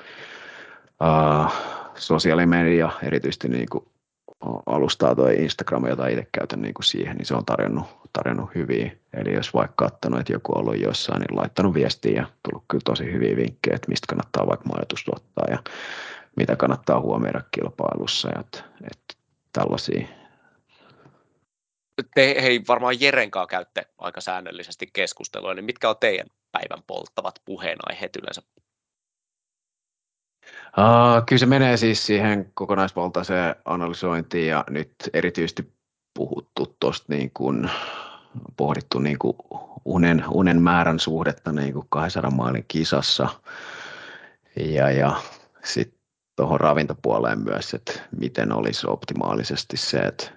uh, 1.03 1.53
sosiaalimedia, 1.95 2.91
erityisesti 3.03 3.49
niin 3.49 3.69
kuin 3.73 3.85
alustaa 4.67 5.15
toi 5.15 5.35
Instagram, 5.35 5.87
jota 5.87 6.09
itse 6.09 6.27
käytän 6.33 6.63
niin 6.63 6.75
kuin 6.75 6.85
siihen, 6.85 7.17
niin 7.17 7.27
se 7.27 7.35
on 7.35 7.45
tarjonnut, 7.45 7.87
tarjonnut 8.13 8.55
hyviä. 8.55 8.91
Eli 9.15 9.35
jos 9.35 9.55
vaikka 9.55 9.85
katsonut, 9.85 10.21
että 10.21 10.33
joku 10.33 10.53
on 10.53 10.61
ollut 10.61 10.81
jossain, 10.81 11.21
niin 11.21 11.37
laittanut 11.37 11.75
viestiä 11.75 12.13
ja 12.21 12.27
tullut 12.43 12.65
kyllä 12.69 12.83
tosi 12.85 13.13
hyviä 13.13 13.37
vinkkejä, 13.37 13.77
että 13.77 13.89
mistä 13.89 14.07
kannattaa 14.09 14.47
vaikka 14.47 14.69
majoitusta 14.69 15.13
ottaa 15.15 15.45
ja 15.51 15.59
mitä 16.37 16.57
kannattaa 16.57 17.01
huomioida 17.01 17.41
kilpailussa. 17.51 18.29
Että, 18.41 18.65
että 18.83 19.15
tällaisia 19.53 20.07
te 22.15 22.37
hei 22.43 22.61
varmaan 22.69 23.01
Jerenkaa 23.01 23.47
käytte 23.47 23.87
aika 23.99 24.21
säännöllisesti 24.21 24.87
keskustelua, 24.93 25.55
niin 25.55 25.65
mitkä 25.65 25.91
on 25.91 25.97
teidän 26.01 26.27
päivän 26.53 26.83
polttavat 26.87 27.35
puheenaiheet 27.45 28.17
yleensä? 28.17 28.43
Uh, 30.79 31.27
kyllä 31.27 31.41
se 31.41 31.47
menee 31.47 31.77
siis 31.77 32.07
siihen 32.07 32.51
kokonaisvaltaiseen 32.55 33.57
analysointiin 33.65 34.49
ja 34.49 34.65
nyt 34.71 34.95
erityisesti 35.13 35.73
puhuttu 36.15 36.77
tuosta 36.81 37.13
niin 37.13 37.31
kuin, 37.35 37.71
pohdittu 38.57 38.99
niin 38.99 39.19
kuin 39.19 39.37
unen, 39.85 40.25
unen 40.31 40.63
määrän 40.63 40.99
suhdetta 40.99 41.53
niin 41.53 41.73
kuin 41.73 41.87
200 41.89 42.31
maalin 42.31 42.65
kisassa 42.69 43.29
ja, 44.57 44.91
ja 44.91 45.17
sitten 45.65 45.99
tuohon 46.37 46.61
ravintopuoleen 46.61 47.39
myös, 47.39 47.75
että 47.75 47.93
miten 48.19 48.53
olisi 48.53 48.87
optimaalisesti 48.87 49.77
se, 49.77 49.99
että 49.99 50.36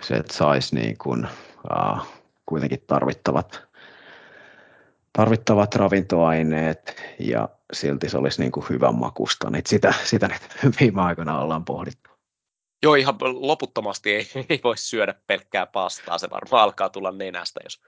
se, 0.00 0.14
että 0.14 0.34
saisi 0.34 0.74
niin 0.74 0.98
kuin, 0.98 1.28
uh, 1.76 2.06
kuitenkin 2.46 2.84
tarvittavat, 2.86 3.62
tarvittavat 5.12 5.74
ravintoaineet 5.74 7.02
ja 7.18 7.48
silti 7.72 8.08
se 8.08 8.18
olisi 8.18 8.40
niin 8.40 8.52
kuin 8.52 8.66
hyvän 8.68 8.94
makusta. 8.94 9.50
Niin 9.50 9.62
sitä, 9.66 9.94
sitä 10.04 10.28
nyt 10.28 10.42
viime 10.80 11.02
aikoina 11.02 11.40
ollaan 11.40 11.64
pohdittu. 11.64 12.10
Joo, 12.82 12.94
ihan 12.94 13.14
loputtomasti 13.20 14.14
ei, 14.14 14.28
ei 14.50 14.60
voi 14.64 14.76
syödä 14.76 15.14
pelkkää 15.26 15.66
pastaa, 15.66 16.18
se 16.18 16.30
varmaan 16.30 16.62
alkaa 16.62 16.88
tulla 16.88 17.12
nenästä. 17.12 17.60
Jos... 17.64 17.82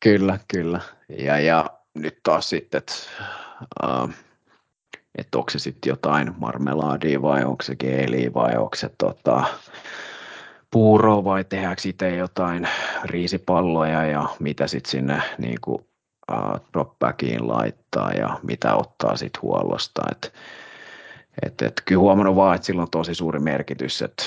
Kyllä, 0.00 0.38
kyllä. 0.48 0.80
Ja, 1.08 1.38
ja 1.38 1.70
nyt 1.94 2.18
taas 2.22 2.48
sitten, 2.48 2.78
että 2.78 2.92
uh, 3.84 4.10
että 5.18 5.38
onko 5.38 5.50
se 5.50 5.58
sitten 5.58 5.90
jotain 5.90 6.34
marmelaadia 6.38 7.22
vai 7.22 7.44
onko 7.44 7.62
se 7.62 7.76
geeliä 7.76 8.34
vai 8.34 8.56
onko 8.56 8.76
se 8.76 8.90
tota, 8.98 9.44
puuroa 10.76 11.24
vai 11.24 11.44
tehdäänkö 11.44 11.82
itse 11.84 12.16
jotain 12.16 12.68
riisipalloja 13.04 14.06
ja 14.06 14.28
mitä 14.40 14.66
sitten 14.66 14.90
sinne 14.90 15.22
niin 15.38 15.58
kuin, 15.60 15.86
uh, 16.32 16.60
dropbackiin 16.72 17.48
laittaa 17.48 18.12
ja 18.12 18.40
mitä 18.42 18.74
ottaa 18.74 19.16
sitten 19.16 19.42
huollosta. 19.42 20.02
Et, 20.10 20.32
et, 21.42 21.62
et, 21.62 21.82
kyllä 21.84 22.00
huomannut 22.00 22.36
vaan, 22.36 22.54
että 22.54 22.66
sillä 22.66 22.82
on 22.82 22.90
tosi 22.90 23.14
suuri 23.14 23.38
merkitys, 23.38 24.02
että 24.02 24.24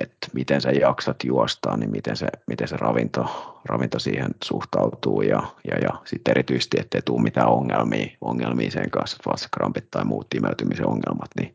että 0.00 0.28
miten 0.32 0.60
sä 0.60 0.70
jaksat 0.70 1.24
juostaa, 1.24 1.76
niin 1.76 1.90
miten 1.90 2.16
se, 2.16 2.26
miten 2.46 2.68
se 2.68 2.76
ravinto, 2.76 3.26
ravinto 3.64 3.98
siihen 3.98 4.28
suhtautuu 4.44 5.22
ja, 5.22 5.42
ja, 5.70 5.78
ja 5.78 5.90
sitten 6.04 6.30
erityisesti, 6.30 6.76
ettei 6.80 7.02
tule 7.04 7.22
mitään 7.22 7.48
ongelmia, 7.48 8.16
ongelmia 8.20 8.70
sen 8.70 8.90
kanssa, 8.90 9.16
vatsakrampit 9.26 9.90
tai 9.90 10.04
muut 10.04 10.34
imeytymisen 10.34 10.86
ongelmat, 10.86 11.30
niin 11.40 11.54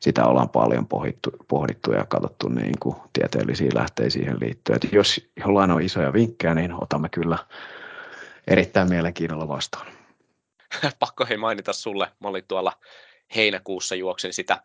sitä 0.00 0.26
ollaan 0.26 0.48
paljon 0.48 0.86
pohdittu, 0.86 1.30
pohdittu 1.48 1.92
ja 1.92 2.06
katsottu 2.08 2.48
niin 2.48 2.78
kuin 2.80 2.96
tieteellisiä 3.12 3.70
lähteitä 3.74 4.10
siihen 4.10 4.40
liittyen. 4.40 4.76
Et 4.76 4.92
jos 4.92 5.30
jollain 5.36 5.70
on 5.70 5.82
isoja 5.82 6.12
vinkkejä, 6.12 6.54
niin 6.54 6.82
otamme 6.82 7.08
kyllä 7.08 7.38
erittäin 8.46 8.88
mielenkiinnolla 8.88 9.48
vastaan. 9.48 9.86
Pakko 10.98 11.26
hei 11.28 11.36
mainita 11.36 11.72
sulle, 11.72 12.12
mä 12.20 12.28
olin 12.28 12.44
tuolla 12.48 12.72
heinäkuussa 13.36 13.94
juoksin 13.94 14.32
sitä 14.32 14.62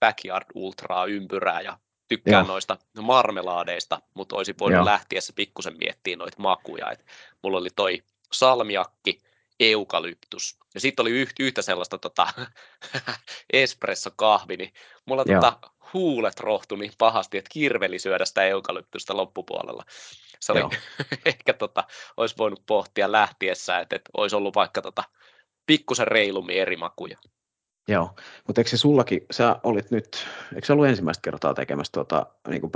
Backyard 0.00 0.46
Ultraa 0.54 1.06
ympyrää 1.06 1.60
ja 1.60 1.78
tykkään 2.08 2.44
Joo. 2.44 2.52
noista 2.52 2.76
marmelaadeista, 3.00 4.00
mutta 4.14 4.36
olisi 4.36 4.54
voinut 4.60 4.76
Joo. 4.76 4.84
lähtiessä 4.84 5.32
pikkusen 5.36 5.76
miettiä 5.78 6.16
noita 6.16 6.36
makuja. 6.38 6.90
Et 6.90 7.04
mulla 7.42 7.58
oli 7.58 7.70
toi 7.76 8.02
salmiakki, 8.32 9.20
eukalyptus 9.60 10.58
ja 10.74 10.80
sitten 10.80 11.02
oli 11.02 11.10
yhtä, 11.10 11.34
yhtä 11.42 11.62
sellaista 11.62 11.98
tota, 11.98 12.26
espresso-kahvi, 13.52 14.56
niin 14.56 14.72
mulla 15.06 15.24
tota, 15.24 15.58
huulet 15.92 16.40
rohtu 16.40 16.76
niin 16.76 16.92
pahasti, 16.98 17.38
että 17.38 17.50
kirveli 17.52 17.98
syödä 17.98 18.24
sitä 18.24 18.44
eukalyptusta 18.44 19.16
loppupuolella. 19.16 19.84
Se 20.40 20.52
oli, 20.52 20.60
ehkä 21.26 21.52
tota, 21.52 21.84
olisi 22.16 22.34
voinut 22.38 22.62
pohtia 22.66 23.12
lähtiessä, 23.12 23.78
että, 23.78 23.96
että 23.96 24.10
olisi 24.16 24.36
ollut 24.36 24.54
vaikka 24.54 24.82
tota, 24.82 25.04
pikkusen 25.66 26.08
reilummin 26.08 26.56
eri 26.56 26.76
makuja. 26.76 27.18
Joo, 27.88 28.16
mutta 28.46 28.60
eikö 28.60 28.70
se 28.70 28.76
sullakin, 28.76 29.26
sä 29.30 29.56
olit 29.62 29.90
nyt, 29.90 30.26
eikö 30.54 30.66
se 30.66 30.72
ollut 30.72 30.86
ensimmäistä 30.86 31.22
kertaa 31.22 31.54
tekemässä 31.54 31.92
tuota 31.92 32.26
niin 32.48 32.60
kuin 32.60 32.70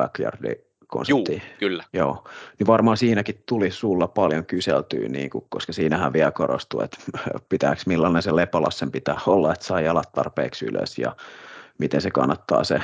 konseptia? 0.93 1.35
Joo, 1.35 1.57
kyllä. 1.59 1.85
Joo, 1.93 2.25
niin 2.59 2.67
varmaan 2.67 2.97
siinäkin 2.97 3.43
tuli 3.47 3.71
sulla 3.71 4.09
paljon 4.09 4.47
kyseltyä, 4.47 5.09
niin 5.09 5.31
kuin, 5.31 5.45
koska 5.49 5.73
siinähän 5.73 6.13
vielä 6.13 6.31
korostuu, 6.31 6.81
että 6.81 6.99
pitääkö 7.49 7.83
millainen 7.87 8.23
se 8.23 8.37
lepalassen 8.37 8.91
pitää 8.91 9.21
olla, 9.27 9.53
että 9.53 9.65
saa 9.65 9.81
jalat 9.81 10.13
tarpeeksi 10.13 10.67
ylös 10.67 10.99
ja 10.99 11.17
miten 11.79 12.01
se 12.01 12.11
kannattaa 12.11 12.65
se 12.65 12.81
15-10 12.81 12.83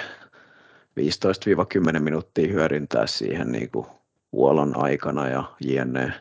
minuuttia 1.98 2.52
hyödyntää 2.52 3.06
siihen 3.06 3.52
niin 3.52 3.70
kuin 3.70 3.86
huollon 4.32 4.82
aikana 4.82 5.28
ja 5.28 5.44
jne. 5.60 6.12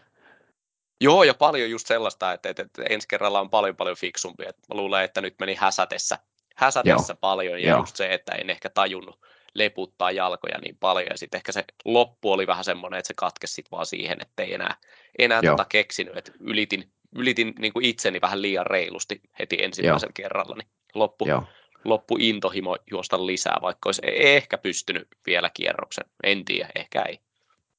Joo, 1.02 1.24
ja 1.24 1.34
paljon 1.34 1.70
just 1.70 1.88
sellaista, 1.88 2.34
että, 2.34 2.50
että, 2.50 2.64
että 2.64 2.84
ensi 2.90 3.08
kerralla 3.08 3.40
on 3.40 3.50
paljon 3.50 3.76
paljon 3.76 3.98
fiksumpi. 3.98 4.44
Että 4.48 4.62
mä 4.70 4.78
luulen, 4.78 5.04
että 5.04 5.22
nyt 5.22 5.36
meni 5.40 5.56
häsätessä, 5.56 6.20
häsätessä 6.56 7.14
Joo. 7.14 7.18
paljon, 7.22 7.62
ja 7.62 7.70
Joo. 7.70 7.80
just 7.80 7.96
se, 7.96 8.14
että 8.14 8.36
en 8.36 8.50
ehkä 8.50 8.70
tajunnut 8.70 9.20
leputtaa 9.58 10.12
jalkoja 10.12 10.58
niin 10.58 10.78
paljon, 10.80 11.08
ja 11.10 11.18
sitten 11.18 11.38
ehkä 11.38 11.52
se 11.52 11.66
loppu 11.86 12.32
oli 12.32 12.48
vähän 12.48 12.64
semmoinen, 12.64 12.98
että 12.98 13.08
se 13.08 13.14
katkesi 13.14 13.54
sitten 13.54 13.72
vaan 13.72 13.86
siihen, 13.86 14.18
että 14.22 14.44
ei 14.44 14.54
enää, 14.54 14.76
enää 15.20 15.42
tota 15.42 15.66
keksinyt, 15.70 16.18
että 16.18 16.32
ylitin, 16.40 16.92
ylitin 17.16 17.54
niin 17.60 17.74
kuin 17.74 17.86
itseni 17.86 18.22
vähän 18.22 18.42
liian 18.42 18.66
reilusti 18.66 19.22
heti 19.40 19.64
ensimmäisellä 19.64 20.12
Joo. 20.20 20.24
kerralla, 20.26 20.56
niin 20.56 20.68
loppu, 20.94 21.28
Joo. 21.28 21.44
loppu 21.86 22.18
intohimo 22.20 22.78
juosta 22.92 23.26
lisää, 23.26 23.58
vaikka 23.62 23.88
olisi 23.88 24.02
ehkä 24.06 24.58
pystynyt 24.58 25.08
vielä 25.26 25.50
kierroksen, 25.54 26.06
en 26.24 26.46
tiedä, 26.46 26.70
ehkä 26.76 27.02
ei. 27.02 27.20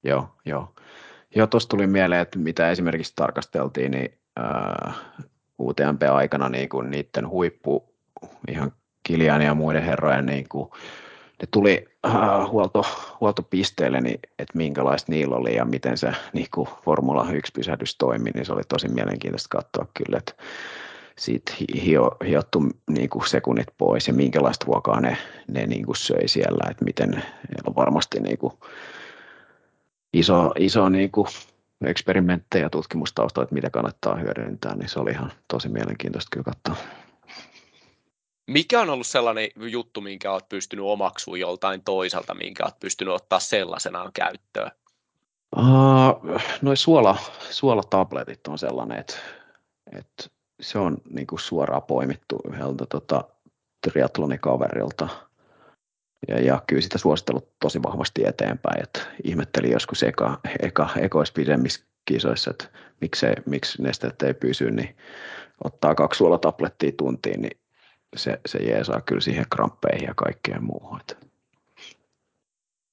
Joo, 0.04 0.28
joo. 0.44 0.74
Joo, 1.36 1.46
tuossa 1.46 1.68
tuli 1.68 1.86
mieleen, 1.86 2.20
että 2.20 2.38
mitä 2.38 2.70
esimerkiksi 2.70 3.12
tarkasteltiin, 3.16 3.90
niin 3.90 4.18
äh, 4.40 4.94
UTMP-aikana 5.58 6.48
niin 6.48 6.68
kuin 6.68 6.90
niiden 6.90 7.28
huippu, 7.28 7.94
ihan 8.48 8.72
Kilian 9.02 9.42
ja 9.42 9.54
muiden 9.54 9.82
herrojen, 9.82 10.26
niin 10.26 10.48
kuin, 10.48 10.70
ne 11.42 11.48
tuli 11.50 11.88
äh, 12.06 12.50
huolto, 12.50 12.84
huoltopisteelle, 13.20 14.00
niin 14.00 14.20
että 14.38 14.58
minkälaista 14.58 15.12
niillä 15.12 15.36
oli 15.36 15.54
ja 15.54 15.64
miten 15.64 15.98
se 15.98 16.12
niin 16.32 16.46
kuin 16.54 16.68
Formula 16.84 17.24
1-pysähdys 17.24 17.94
toimi, 17.98 18.30
niin 18.30 18.44
se 18.44 18.52
oli 18.52 18.62
tosi 18.68 18.88
mielenkiintoista 18.88 19.48
katsoa 19.48 19.86
kyllä, 19.94 20.18
että 20.18 20.32
siitä 21.18 21.52
hio, 21.84 22.16
hiottu 22.26 22.62
niin 22.90 23.10
kuin 23.10 23.28
sekunnit 23.28 23.68
pois 23.78 24.08
ja 24.08 24.14
minkälaista 24.14 24.66
ruokaa 24.66 25.00
ne, 25.00 25.16
ne 25.48 25.66
niin 25.66 25.86
kuin 25.86 25.96
söi 25.96 26.28
siellä, 26.28 26.70
että 26.70 26.84
miten 26.84 27.24
varmasti 27.76 28.20
niin 28.20 28.38
kuin, 28.38 28.52
iso, 30.12 30.52
iso 30.58 30.88
niin 30.88 31.10
kuin 31.10 31.26
eksperimenttejä 31.84 32.64
ja 32.64 32.70
tutkimustausta, 32.70 33.42
että 33.42 33.54
mitä 33.54 33.70
kannattaa 33.70 34.16
hyödyntää, 34.16 34.76
niin 34.76 34.88
se 34.88 35.00
oli 35.00 35.10
ihan 35.10 35.32
tosi 35.48 35.68
mielenkiintoista 35.68 36.28
kyllä 36.32 36.44
katsoa. 36.44 36.84
Mikä 38.48 38.80
on 38.80 38.90
ollut 38.90 39.06
sellainen 39.06 39.48
juttu, 39.56 40.00
minkä 40.00 40.32
olet 40.32 40.48
pystynyt 40.48 40.84
omaksumaan 40.84 41.40
joltain 41.40 41.82
toiselta, 41.82 42.34
minkä 42.34 42.64
olet 42.64 42.80
pystynyt 42.80 43.14
ottaa 43.14 43.40
sellaisenaan 43.40 44.12
käyttöön? 44.12 44.70
Uh, 45.56 46.40
noi 46.62 46.76
suola, 46.76 47.16
suolatabletit 47.50 48.46
on 48.48 48.58
sellainen, 48.58 48.98
että, 48.98 49.14
että 49.98 50.24
se 50.60 50.78
on 50.78 50.96
niin 51.10 51.26
kuin 51.26 51.40
suoraan 51.40 51.82
poimittu 51.82 52.40
yhdeltä 52.52 52.86
tota, 52.86 53.24
triathlonikaverilta– 53.82 55.08
ja, 56.28 56.40
ja 56.40 56.62
kyllä 56.66 56.82
sitä 56.82 56.98
suositellut 56.98 57.48
tosi 57.60 57.82
vahvasti 57.82 58.26
eteenpäin, 58.26 58.82
että 58.82 59.00
ihmettelin 59.24 59.70
joskus 59.70 60.02
eka, 60.02 60.40
eka, 60.60 60.88
ekoissa 61.00 61.34
pidemmissä 61.34 61.84
kisoissa, 62.04 62.50
että 62.50 62.64
miksi, 63.00 63.26
miksi 63.46 63.82
nesteet 63.82 64.22
ei 64.22 64.34
pysy, 64.34 64.70
niin 64.70 64.96
ottaa 65.64 65.94
kaksi 65.94 66.18
suolatablettia 66.18 66.92
tuntiin, 66.92 67.42
niin 67.42 67.58
se, 68.16 68.40
se 68.46 68.58
jeesaa 68.58 69.00
kyllä 69.00 69.20
siihen 69.20 69.46
kramppeihin 69.50 70.06
ja 70.06 70.14
kaikkeen 70.14 70.64
muuhun. 70.64 71.00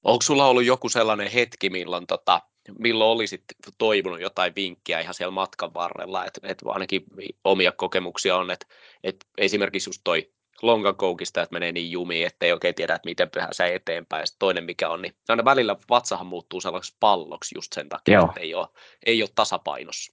Onko 0.04 0.22
sulla 0.22 0.46
ollut 0.46 0.64
joku 0.64 0.88
sellainen 0.88 1.30
hetki, 1.30 1.70
milloin, 1.70 2.06
tota, 2.06 2.42
milloin 2.78 3.10
olisit 3.10 3.44
toivonut 3.78 4.20
jotain 4.20 4.54
vinkkiä 4.56 5.00
ihan 5.00 5.14
siellä 5.14 5.30
matkan 5.30 5.74
varrella, 5.74 6.24
että, 6.24 6.40
että 6.42 6.64
ainakin 6.68 7.04
omia 7.44 7.72
kokemuksia 7.72 8.36
on, 8.36 8.50
että, 8.50 8.66
että 9.04 9.26
esimerkiksi 9.38 9.88
just 9.88 10.00
toi 10.04 10.30
lonkakoukista, 10.62 11.42
että 11.42 11.52
menee 11.52 11.72
niin 11.72 11.90
jumiin, 11.90 12.26
ettei 12.26 12.52
oikein 12.52 12.74
tiedä, 12.74 12.94
että 12.94 13.08
miten 13.08 13.30
pääsee 13.30 13.74
eteenpäin. 13.74 14.20
Ja 14.20 14.26
toinen 14.38 14.64
mikä 14.64 14.88
on, 14.88 15.02
niin 15.02 15.14
aina 15.28 15.44
välillä 15.44 15.76
vatsahan 15.90 16.26
muuttuu 16.26 16.60
sellaiseksi 16.60 16.96
palloksi 17.00 17.54
just 17.54 17.72
sen 17.72 17.88
takia, 17.88 18.14
Joo. 18.14 18.26
että 18.26 18.40
ei 18.40 18.54
ole, 18.54 18.68
ei 19.06 19.22
ole 19.22 19.30
tasapainossa. 19.34 20.12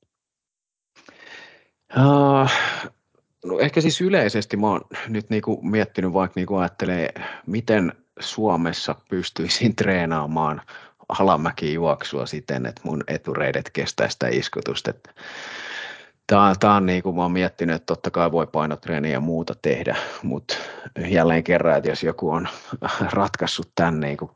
Uh, 1.98 2.50
no 3.44 3.60
ehkä 3.60 3.82
siis 3.82 4.02
yleisesti 4.02 4.58
mä 4.58 4.68
oon 4.68 4.82
nyt 5.08 5.30
niinku 5.30 5.60
miettinyt, 5.62 6.14
vaikka 6.14 6.40
niinku 6.40 6.56
ajattelee, 6.56 7.14
miten 7.48 7.94
Suomessa 8.20 8.96
pystyisin 9.10 9.76
treenaamaan 9.82 10.62
alamäkijuoksua 11.20 12.26
siten, 12.26 12.66
että 12.66 12.82
mun 12.84 13.04
etureidet 13.08 13.70
kestää 13.70 14.10
sitä 14.10 14.28
iskutusta. 14.28 14.94
Tämä, 16.28 16.54
tämä 16.60 16.76
on 16.76 16.86
niin 16.86 17.04
kuin 17.04 17.16
mä 17.16 17.22
oon 17.22 17.32
miettinyt, 17.32 17.76
että 17.76 17.86
totta 17.86 18.12
kai 18.12 18.32
voi 18.32 18.48
painotreeniä 18.48 19.12
ja 19.12 19.20
muuta 19.20 19.56
tehdä, 19.62 19.96
mutta 20.24 20.56
jälleen 21.08 21.44
kerran, 21.44 21.78
että 21.78 21.90
jos 21.90 22.04
joku 22.04 22.30
on 22.30 22.48
ratkaissut 23.12 23.72
tämän 23.76 24.00
niin 24.00 24.18
kuin 24.18 24.32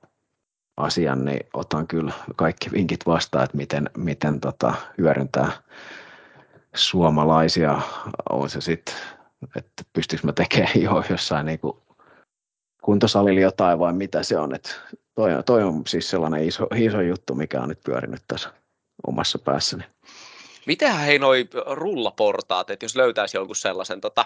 asian, 0.78 1.26
niin 1.26 1.48
otan 1.54 1.88
kyllä 1.88 2.14
kaikki 2.36 2.72
vinkit 2.72 3.06
vastaan, 3.06 3.44
että 3.44 3.58
miten, 3.58 3.90
miten 3.98 4.40
tota, 4.40 4.74
hyödyntää 4.98 5.52
suomalaisia, 6.78 7.82
on 8.30 8.50
se 8.50 8.62
sitten, 8.62 8.96
että 9.56 9.84
pystyykö 9.94 10.28
mä 10.28 10.34
tekemään 10.34 10.82
jo 10.84 11.04
jossain 11.10 11.46
niin 11.46 11.60
kuin 11.60 11.78
kuntosalilla 12.82 13.42
jotain 13.42 13.80
vai 13.80 13.94
mitä 13.94 14.24
se 14.24 14.38
on, 14.38 14.56
että 14.56 14.70
toi, 15.16 15.30
toi 15.46 15.64
on 15.64 15.84
siis 15.88 16.10
sellainen 16.10 16.48
iso, 16.48 16.68
iso 16.76 17.02
juttu, 17.02 17.36
mikä 17.36 17.62
on 17.62 17.70
nyt 17.70 17.84
pyörinyt 17.84 18.22
tässä 18.28 18.54
omassa 19.08 19.40
päässäni. 19.40 19.84
Mitähän 20.66 21.06
hei 21.06 21.20
noi 21.20 21.48
rullaportaat, 21.66 22.70
että 22.70 22.86
jos 22.86 22.96
löytäisi 22.96 23.38
jonkun 23.38 23.56
sellaisen 23.56 24.02
tota, 24.02 24.26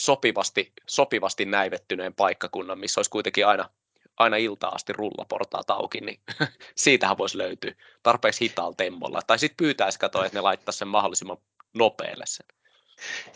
sopivasti, 0.00 0.72
sopivasti 0.86 1.44
näivettyneen 1.44 2.14
paikkakunnan, 2.14 2.78
missä 2.78 2.98
olisi 2.98 3.10
kuitenkin 3.10 3.46
aina, 3.46 3.70
aina 4.18 4.36
iltaa 4.36 4.70
asti 4.70 4.92
rullaportaat 4.92 5.70
auki, 5.70 6.00
niin 6.00 6.20
siitähän 6.74 7.18
voisi 7.18 7.38
löytyä 7.38 7.72
tarpeeksi 8.02 8.44
hitaalla 8.44 8.74
temmolla. 8.76 9.20
Tai 9.26 9.38
sitten 9.38 9.56
pyytäisi 9.56 9.98
katsoa, 9.98 10.24
että 10.26 10.38
ne 10.38 10.42
laittaisi 10.42 10.78
sen 10.78 10.88
mahdollisimman 10.88 11.36
nopealle 11.74 12.24
sen. 12.26 12.46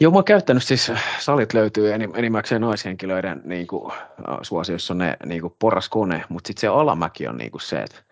Joo, 0.01 0.13
mä 0.13 0.17
oon 0.17 0.25
käyttänyt 0.25 0.63
siis, 0.65 0.93
salit 1.19 1.55
löytyy 1.55 1.93
enimmäkseen 1.93 2.61
naishenkilöiden 2.61 3.41
niin 3.45 3.67
kuin, 3.67 3.93
suosiossa 4.43 4.95
ne 4.95 5.17
niin 5.27 5.41
kuin 5.41 5.55
porraskone, 5.59 6.25
mutta 6.29 6.49
sitten 6.49 6.61
se 6.61 6.69
alamäki 6.69 7.27
on 7.29 7.37
niin 7.37 7.51
kuin 7.51 7.61
se, 7.61 7.77
että 7.77 8.03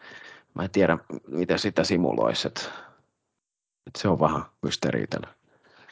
mä 0.55 0.63
en 0.63 0.71
tiedä, 0.71 0.99
miten 1.29 1.59
sitä 1.59 1.85
simuloisi, 1.85 2.49
että 2.49 2.61
että 3.87 4.01
se 4.01 4.09
on 4.09 4.21
vähän 4.21 4.43
mysteeri 4.63 5.07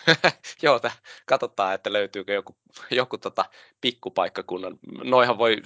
Joo, 0.62 0.80
t- 0.80 1.02
katsotaan, 1.26 1.74
että 1.74 1.92
löytyykö 1.92 2.32
joku, 2.32 2.56
joku 2.90 3.18
tota 3.18 3.44
pikkupaikkakunnan. 3.80 4.78
Noihan 5.04 5.38
voi 5.38 5.56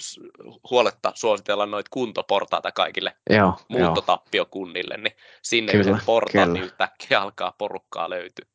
huoletta 0.71 1.13
suositella 1.15 1.67
noita 1.67 1.89
kuntoportaita 1.93 2.73
kaikille 2.73 3.17
joo, 3.31 3.57
muuttotappiokunnille, 3.69 4.97
niin 4.97 5.17
sinne 5.43 5.73
kyllä, 5.73 5.99
portaat, 6.07 6.33
kyllä. 6.33 6.47
niin 6.47 6.65
yhtäkkiä 6.65 7.21
alkaa 7.21 7.55
porukkaa 7.59 8.11
löytyä. 8.11 8.47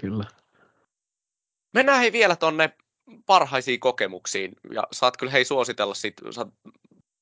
Kyllä. 0.00 0.24
Mennään 1.72 2.00
hei 2.00 2.12
vielä 2.12 2.36
tonne 2.36 2.72
parhaisiin 3.26 3.80
kokemuksiin, 3.80 4.52
ja 4.72 4.82
saat 4.92 5.16
kyllä 5.16 5.32
hei 5.32 5.44
suositella 5.44 5.94
sit, 5.94 6.14
saat 6.30 6.48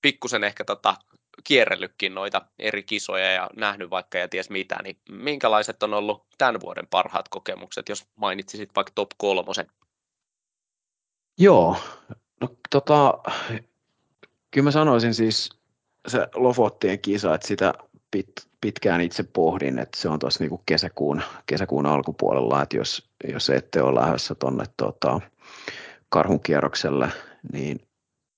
pikkusen 0.02 0.44
ehkä 0.44 0.64
tota 0.64 0.96
kierrellytkin 1.44 2.14
noita 2.14 2.42
eri 2.58 2.82
kisoja 2.82 3.32
ja 3.32 3.50
nähnyt 3.56 3.90
vaikka 3.90 4.18
ja 4.18 4.28
ties 4.28 4.50
mitä, 4.50 4.76
niin 4.82 4.96
minkälaiset 5.08 5.82
on 5.82 5.94
ollut 5.94 6.26
tämän 6.38 6.60
vuoden 6.60 6.86
parhaat 6.86 7.28
kokemukset, 7.28 7.88
jos 7.88 8.06
mainitsisit 8.16 8.70
vaikka 8.76 8.92
top 8.94 9.10
kolmosen? 9.16 9.66
Joo, 11.38 11.76
no 12.40 12.48
tota, 12.70 13.18
kyllä 14.50 14.64
mä 14.64 14.70
sanoisin 14.70 15.14
siis 15.14 15.50
se 16.08 16.28
Lofottien 16.34 16.98
kisa, 16.98 17.34
että 17.34 17.46
sitä 17.46 17.74
pit, 18.10 18.32
pitkään 18.60 19.00
itse 19.00 19.22
pohdin, 19.22 19.78
että 19.78 20.00
se 20.00 20.08
on 20.08 20.18
tuossa 20.18 20.44
niinku 20.44 20.62
kesäkuun, 20.66 21.22
kesäkuun 21.46 21.86
alkupuolella, 21.86 22.62
että 22.62 22.76
jos, 22.76 23.10
jos 23.32 23.50
ette 23.50 23.82
ole 23.82 24.00
lähdössä 24.00 24.34
tuonne 24.34 24.64
tota, 24.76 25.20
karhun 26.08 26.40
kierrokselle, 26.40 27.08
niin 27.52 27.88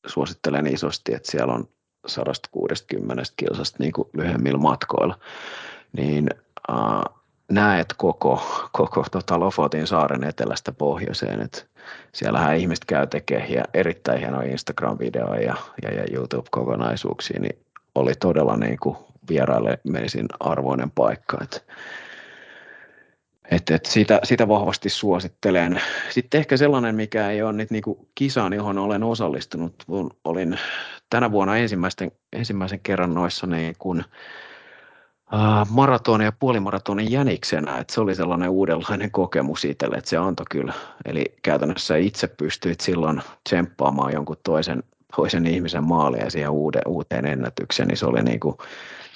suosittelen 0.06 0.66
isosti, 0.66 1.14
että 1.14 1.30
siellä 1.30 1.54
on 1.54 1.68
160 2.06 3.22
kilsasta 3.36 3.76
niin 3.80 3.92
kuin 3.92 4.08
lyhyemmillä 4.12 4.58
matkoilla, 4.58 5.18
niin 5.92 6.30
äh, 6.70 7.16
näet 7.50 7.94
koko, 7.96 8.68
koko 8.72 9.04
tota 9.10 9.40
Lofotin 9.40 9.86
saaren 9.86 10.24
etelästä 10.24 10.72
pohjoiseen, 10.72 11.40
että 11.40 11.62
siellähän 12.12 12.56
ihmiset 12.56 12.84
käy 12.84 13.06
tekemään 13.06 13.64
erittäin 13.74 14.20
hienoja 14.20 14.50
Instagram-videoja 14.50 15.40
ja, 15.40 15.56
ja, 15.82 15.94
ja 15.94 16.04
YouTube-kokonaisuuksia, 16.12 17.40
niin 17.40 17.58
oli 17.94 18.12
todella 18.14 18.56
niin 18.56 18.78
kuin 18.82 18.96
vierailemisen 19.28 20.26
arvoinen 20.40 20.90
paikka. 20.90 21.38
Että 21.42 21.60
et, 23.50 23.70
et 23.70 23.86
sitä, 23.86 24.20
sitä 24.24 24.48
vahvasti 24.48 24.88
suosittelen. 24.88 25.80
Sitten 26.10 26.38
ehkä 26.38 26.56
sellainen, 26.56 26.94
mikä 26.94 27.30
ei 27.30 27.42
ole 27.42 27.52
nyt 27.52 27.70
niinku 27.70 28.08
kisaan, 28.14 28.52
johon 28.52 28.78
olen 28.78 29.02
osallistunut. 29.02 29.84
Olin 30.24 30.58
tänä 31.10 31.32
vuonna 31.32 31.56
ensimmäisen, 31.56 32.12
ensimmäisen 32.32 32.80
kerran 32.80 33.14
noissa 33.14 33.46
niin 33.46 33.74
kun, 33.78 34.04
äh, 35.34 35.70
maratonin 35.70 36.24
ja 36.24 36.32
puolimaratonin 36.32 37.10
jäniksenä. 37.10 37.78
Et 37.78 37.90
se 37.90 38.00
oli 38.00 38.14
sellainen 38.14 38.50
uudenlainen 38.50 39.10
kokemus 39.10 39.64
itselle, 39.64 39.96
että 39.96 40.10
se 40.10 40.16
antoi 40.16 40.46
kyllä. 40.50 40.72
Eli 41.04 41.24
käytännössä 41.42 41.96
itse 41.96 42.26
pystyit 42.26 42.80
silloin 42.80 43.22
tsemppaamaan 43.44 44.12
jonkun 44.12 44.36
toisen, 44.44 44.82
toisen 45.16 45.46
ihmisen 45.46 45.84
maalia 45.84 46.30
siihen 46.30 46.50
uude, 46.50 46.80
uuteen 46.86 47.26
ennätykseen, 47.26 47.88
niin 47.88 47.96
se 47.96 48.06
oli 48.06 48.22
niin 48.22 48.40
kuin 48.40 48.56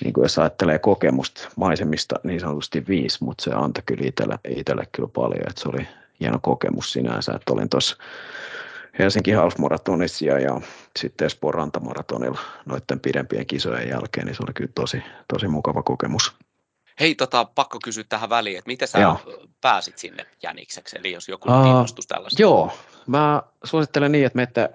niin 0.04 0.12
kuin 0.12 0.22
jos 0.22 0.38
ajattelee 0.38 0.78
kokemusta 0.78 1.48
maisemista 1.56 2.16
niin 2.24 2.40
sanotusti 2.40 2.84
viisi, 2.88 3.24
mutta 3.24 3.44
se 3.44 3.50
antoi 3.54 3.82
kyllä 3.86 4.06
itselle, 4.06 4.38
itselle 4.48 4.88
kyllä 4.92 5.08
paljon, 5.14 5.48
että 5.48 5.62
se 5.62 5.68
oli 5.68 5.88
hieno 6.20 6.38
kokemus 6.42 6.92
sinänsä, 6.92 7.32
että 7.32 7.52
olin 7.52 7.68
tuossa 7.68 7.96
Helsinki 9.00 9.32
Half 9.32 9.58
Marathonissa 9.58 10.24
ja, 10.24 10.60
sitten 10.98 11.26
Espoon 11.26 11.54
rantamaratonilla 11.54 12.40
noiden 12.66 13.00
pidempien 13.00 13.46
kisojen 13.46 13.88
jälkeen, 13.88 14.26
niin 14.26 14.36
se 14.36 14.42
oli 14.42 14.52
kyllä 14.52 14.72
tosi, 14.74 15.02
tosi 15.32 15.48
mukava 15.48 15.82
kokemus. 15.82 16.36
Hei, 17.00 17.14
tota, 17.14 17.44
pakko 17.44 17.78
kysyä 17.84 18.04
tähän 18.08 18.30
väliin, 18.30 18.58
että 18.58 18.68
miten 18.68 18.88
sä 18.88 18.98
joo. 18.98 19.20
pääsit 19.60 19.98
sinne 19.98 20.26
Jänikseksi, 20.42 20.96
eli 20.98 21.12
jos 21.12 21.28
joku 21.28 21.52
uh, 21.52 21.62
kiinnostus 21.62 22.06
tällaista? 22.06 22.42
Joo, 22.42 22.72
mä 23.06 23.42
suosittelen 23.64 24.12
niin, 24.12 24.26
että 24.26 24.36
menette 24.36 24.68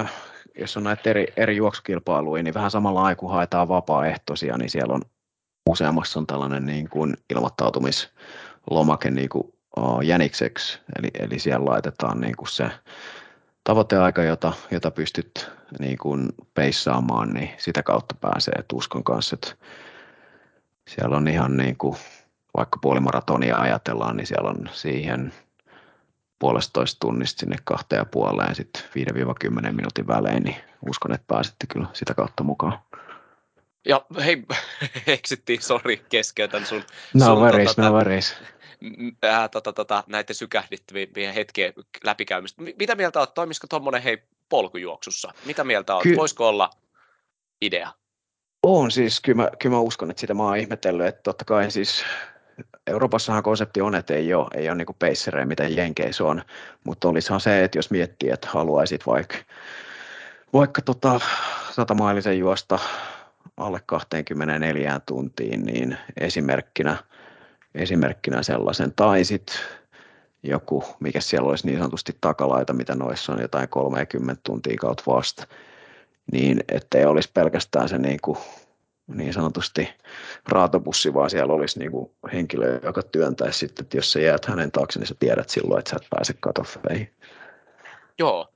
äh, 0.00 0.12
jos 0.58 0.76
on 0.76 0.84
näitä 0.84 1.10
eri, 1.10 1.26
eri 1.36 1.56
juoksukilpailuja, 1.56 2.42
niin 2.42 2.54
vähän 2.54 2.70
samalla 2.70 3.02
aikaa 3.02 3.20
kun 3.20 3.30
haetaan 3.30 3.68
vapaaehtoisia, 3.68 4.58
niin 4.58 4.70
siellä 4.70 4.94
on 4.94 5.02
useammassa 5.70 6.18
on 6.18 6.26
tällainen 6.26 6.66
niin 6.66 6.88
kuin 6.88 7.16
ilmoittautumislomake 7.30 9.10
niin 9.10 9.28
kuin 9.28 9.52
jänikseksi, 10.04 10.78
eli, 10.98 11.08
eli 11.18 11.38
siellä 11.38 11.64
laitetaan 11.64 12.20
niin 12.20 12.36
kuin 12.36 12.48
se 12.48 12.70
tavoiteaika, 13.66 14.22
jota, 14.22 14.52
jota 14.70 14.90
pystyt 14.90 15.50
niin 15.78 15.98
kuin 15.98 16.28
peissaamaan, 16.54 17.30
niin 17.30 17.50
sitä 17.58 17.82
kautta 17.82 18.14
pääsee. 18.20 18.54
Et 18.58 18.72
uskon 18.72 19.04
kanssa, 19.04 19.34
että 19.34 19.66
siellä 20.88 21.16
on 21.16 21.28
ihan 21.28 21.56
niin 21.56 21.76
kuin, 21.76 21.96
vaikka 22.56 22.78
puolimaratonia 22.82 23.56
ajatellaan, 23.56 24.16
niin 24.16 24.26
siellä 24.26 24.50
on 24.50 24.70
siihen 24.72 25.32
puolestoista 26.38 27.00
tunnista 27.00 27.40
sinne 27.40 27.56
kahteen 27.64 27.98
ja 27.98 28.04
puoleen 28.04 28.54
sitten 28.54 28.82
5-10 28.82 29.72
minuutin 29.72 30.06
välein, 30.06 30.42
niin 30.42 30.56
uskon, 30.88 31.14
että 31.14 31.24
pääsitte 31.26 31.66
kyllä 31.66 31.86
sitä 31.92 32.14
kautta 32.14 32.44
mukaan. 32.44 32.78
Ja 33.88 34.06
hei, 34.24 34.42
eksittiin, 35.06 35.62
sori, 35.62 36.04
keskeytän 36.08 36.66
sun. 36.66 36.82
No 37.14 37.26
sun, 37.26 37.38
worries, 37.38 37.68
tota, 37.68 37.82
no 37.82 37.94
worries. 37.94 38.36
Äh, 39.24 39.50
tota, 39.50 39.72
tota, 39.72 40.04
näiden 40.06 40.36
sykähdittävien 40.36 41.34
hetkien 41.34 41.72
läpikäymistä. 42.04 42.62
Mitä 42.78 42.94
mieltä 42.94 43.18
olet, 43.18 43.34
toimisiko 43.34 43.66
tuommoinen 43.66 44.02
hei 44.02 44.22
polkujuoksussa? 44.48 45.32
Mitä 45.44 45.64
mieltä 45.64 45.94
olet, 45.94 46.02
Ky- 46.02 46.16
voisiko 46.16 46.48
olla 46.48 46.70
idea? 47.62 47.90
On 48.62 48.90
siis, 48.90 49.20
kyllä 49.20 49.42
mä, 49.42 49.50
kyllä 49.58 49.74
mä 49.74 49.80
uskon, 49.80 50.10
että 50.10 50.20
sitä 50.20 50.34
mä 50.34 50.42
oon 50.42 50.56
ihmetellyt, 50.56 51.06
että 51.06 51.22
totta 51.22 51.44
kai 51.44 51.70
siis 51.70 52.04
Euroopassahan 52.86 53.42
konsepti 53.42 53.80
on, 53.80 53.94
että 53.94 54.14
ei 54.14 54.34
ole, 54.34 54.48
ei 54.54 54.68
ole 54.68 54.76
niin 54.76 54.86
peisserejä, 54.98 55.46
mitä 55.46 55.64
Jenkeissä 55.64 56.24
on, 56.24 56.42
mutta 56.84 57.08
olisihan 57.08 57.40
se, 57.40 57.64
että 57.64 57.78
jos 57.78 57.90
miettii, 57.90 58.30
että 58.30 58.48
haluaisit 58.50 59.06
vaikka, 59.06 59.36
vaikka 60.52 60.82
tota, 60.82 61.20
satamailisen 61.72 62.38
juosta 62.38 62.78
alle 63.56 63.80
24 63.86 65.00
tuntiin, 65.06 65.62
niin 65.62 65.98
esimerkkinä, 66.20 66.96
esimerkkinä 67.76 68.42
sellaisen, 68.42 68.92
tai 68.96 69.24
sitten 69.24 69.56
joku, 70.42 70.84
mikä 71.00 71.20
siellä 71.20 71.48
olisi 71.48 71.66
niin 71.66 71.78
sanotusti 71.78 72.16
takalaita, 72.20 72.72
mitä 72.72 72.94
noissa 72.94 73.32
on 73.32 73.40
jotain 73.40 73.68
30 73.68 74.40
tuntia 74.44 74.76
kautta 74.80 75.02
vasta, 75.06 75.46
niin 76.32 76.64
ettei 76.68 77.04
olisi 77.04 77.30
pelkästään 77.34 77.88
se 77.88 77.98
niin 77.98 78.18
kuin 78.22 78.38
niin 79.06 79.32
sanotusti 79.32 79.88
raatopussi, 80.48 81.14
vaan 81.14 81.30
siellä 81.30 81.52
olisi 81.54 81.78
niin 81.78 81.90
kuin 81.90 82.10
henkilö, 82.32 82.80
joka 82.82 83.02
työntäisi 83.02 83.58
sitten, 83.58 83.84
että 83.84 83.96
jos 83.96 84.12
sä 84.12 84.20
jäät 84.20 84.44
hänen 84.44 84.72
taakse, 84.72 84.98
niin 84.98 85.06
sä 85.06 85.14
tiedät 85.18 85.48
silloin, 85.48 85.78
että 85.78 85.90
sä 85.90 85.96
et 85.96 86.06
pääse 86.10 86.34
katoffeihin. 86.40 87.10
Joo. 88.18 88.48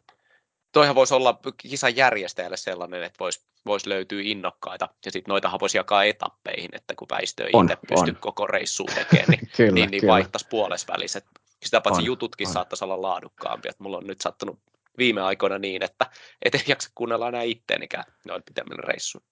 Toihan 0.72 0.94
voisi 0.94 1.14
olla 1.14 1.40
kisan 1.56 1.96
järjestäjälle 1.96 2.56
sellainen, 2.56 3.02
että 3.02 3.16
voisi, 3.20 3.40
voisi 3.66 3.88
löytyä 3.88 4.20
innokkaita, 4.24 4.88
ja 5.04 5.12
sitten 5.12 5.32
noitahan 5.32 5.60
voisi 5.60 5.78
jakaa 5.78 6.04
etappeihin, 6.04 6.70
että 6.72 6.94
kun 6.94 7.08
väistö 7.10 7.44
ei 7.44 7.52
itse 7.62 7.76
pysty 7.88 8.14
koko 8.20 8.46
reissuun 8.46 8.90
tekemään, 8.94 9.28
niin, 9.28 9.50
kyllä, 9.56 9.72
niin, 9.72 9.90
niin 9.90 10.06
vaihtaisi 10.06 10.46
puolesväliset. 10.50 11.24
Sitä 11.62 11.80
paitsi 11.80 12.00
on, 12.02 12.06
jututkin 12.06 12.46
on. 12.46 12.52
saattaisi 12.52 12.84
olla 12.84 13.02
laadukkaampia. 13.02 13.72
Mulla 13.78 13.98
on 13.98 14.06
nyt 14.06 14.20
sattunut 14.20 14.58
viime 14.98 15.22
aikoina 15.22 15.58
niin, 15.58 15.82
että 15.82 16.06
et 16.42 16.54
ei 16.54 16.64
jaksa 16.66 16.90
kuunnella 16.94 17.28
enää 17.28 17.42
itteeninkään 17.42 18.04
noin 18.24 18.42
pitemmillä 18.42 18.82
reissuilla. 18.86 19.30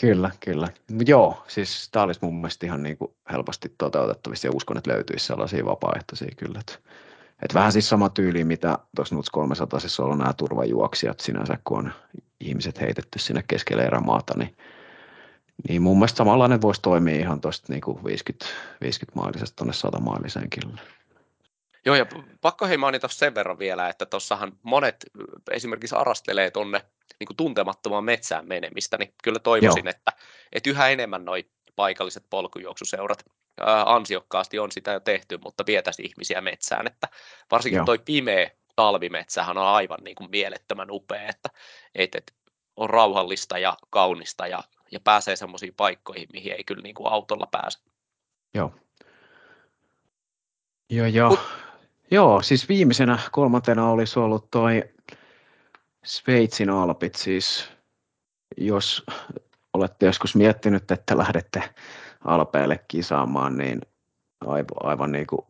Kyllä, 0.00 0.30
kyllä. 0.40 0.68
Joo, 1.06 1.44
siis 1.48 1.88
tämä 1.92 2.04
olisi 2.04 2.20
mun 2.22 2.34
mielestä 2.34 2.66
ihan 2.66 2.82
niin 2.82 2.98
kuin 2.98 3.14
helposti 3.32 3.74
toteutettavissa 3.78 4.48
ja 4.48 4.52
uskon, 4.54 4.76
että 4.76 4.90
löytyisi 4.90 5.26
sellaisia 5.26 5.64
vapaaehtoisia 5.64 6.28
kyllä. 6.36 6.60
Että, 6.60 6.78
että 7.42 7.54
vähän 7.54 7.72
siis 7.72 7.88
sama 7.88 8.08
tyyli, 8.08 8.44
mitä 8.44 8.78
tuossa 8.96 9.14
Nuts 9.14 9.30
300 9.30 9.80
siis 9.80 10.00
on 10.00 10.18
nämä 10.18 10.32
turvajuoksijat 10.32 11.20
sinänsä, 11.20 11.58
kun 11.64 11.78
on 11.78 11.92
ihmiset 12.40 12.80
heitetty 12.80 13.18
sinne 13.18 13.44
keskelle 13.48 13.84
erämaata, 13.84 14.34
niin, 14.36 14.56
niin 15.68 15.82
mun 15.82 15.98
mielestä 15.98 16.16
samanlainen 16.16 16.62
voisi 16.62 16.82
toimia 16.82 17.16
ihan 17.16 17.40
tuosta 17.40 17.72
niin 17.72 17.80
kuin 17.80 18.04
50, 18.04 18.46
50 18.80 19.20
mailisesta 19.20 19.56
tuonne 19.56 19.72
100 19.72 20.00
mailiseen 20.00 20.50
kyllä. 20.50 20.80
Joo, 21.86 21.96
ja 21.96 22.06
pakko 22.40 22.66
hei 22.66 22.76
mainita 22.76 23.08
sen 23.08 23.34
verran 23.34 23.58
vielä, 23.58 23.88
että 23.88 24.06
tuossahan 24.06 24.52
monet 24.62 25.06
esimerkiksi 25.50 25.96
arastelee 25.96 26.50
tuonne 26.50 26.82
niin 27.20 27.36
tuntemattomaan 27.36 28.04
metsään 28.04 28.48
menemistä, 28.48 28.98
niin 28.98 29.14
kyllä 29.22 29.38
toivoisin, 29.38 29.88
että, 29.88 30.12
että 30.52 30.70
yhä 30.70 30.88
enemmän 30.88 31.24
noi 31.24 31.44
paikalliset 31.76 32.24
polkujuoksuseurat 32.30 33.24
ansiokkaasti 33.86 34.58
on 34.58 34.72
sitä 34.72 34.92
jo 34.92 35.00
tehty, 35.00 35.38
mutta 35.44 35.66
vietäisi 35.66 36.02
ihmisiä 36.02 36.40
metsään, 36.40 36.86
että 36.86 37.08
varsinkin 37.50 37.76
Joo. 37.76 37.86
toi 37.86 37.98
pimeä 37.98 38.50
talvimetsähän 38.76 39.58
on 39.58 39.66
aivan 39.66 39.98
niin 40.04 40.14
kuin 40.16 40.30
mielettömän 40.30 40.90
upea, 40.90 41.28
että 41.28 41.48
et, 41.94 42.14
et, 42.14 42.34
on 42.76 42.90
rauhallista 42.90 43.58
ja 43.58 43.76
kaunista 43.90 44.46
ja, 44.46 44.62
ja 44.92 45.00
pääsee 45.00 45.36
semmoisiin 45.36 45.74
paikkoihin, 45.74 46.28
mihin 46.32 46.52
ei 46.52 46.64
kyllä 46.64 46.82
niin 46.82 46.94
kuin 46.94 47.12
autolla 47.12 47.46
pääse. 47.50 47.78
Joo. 48.54 48.72
Joo, 50.90 51.06
joo. 51.06 51.30
Mut, 51.30 51.40
Joo, 52.10 52.42
siis 52.42 52.68
viimeisenä 52.68 53.18
kolmantena 53.32 53.90
olisi 53.90 54.18
ollut 54.18 54.50
toi 54.50 54.84
Sveitsin 56.04 56.70
alpit, 56.70 57.14
siis 57.14 57.68
jos 58.56 59.04
olette 59.72 60.06
joskus 60.06 60.34
miettinyt, 60.34 60.90
että 60.90 61.18
lähdette 61.18 61.74
alpeille 62.24 62.80
kisaamaan, 62.88 63.56
niin 63.58 63.80
aivan, 64.40 64.66
aivan 64.82 65.12
niin 65.12 65.26
kuin 65.26 65.46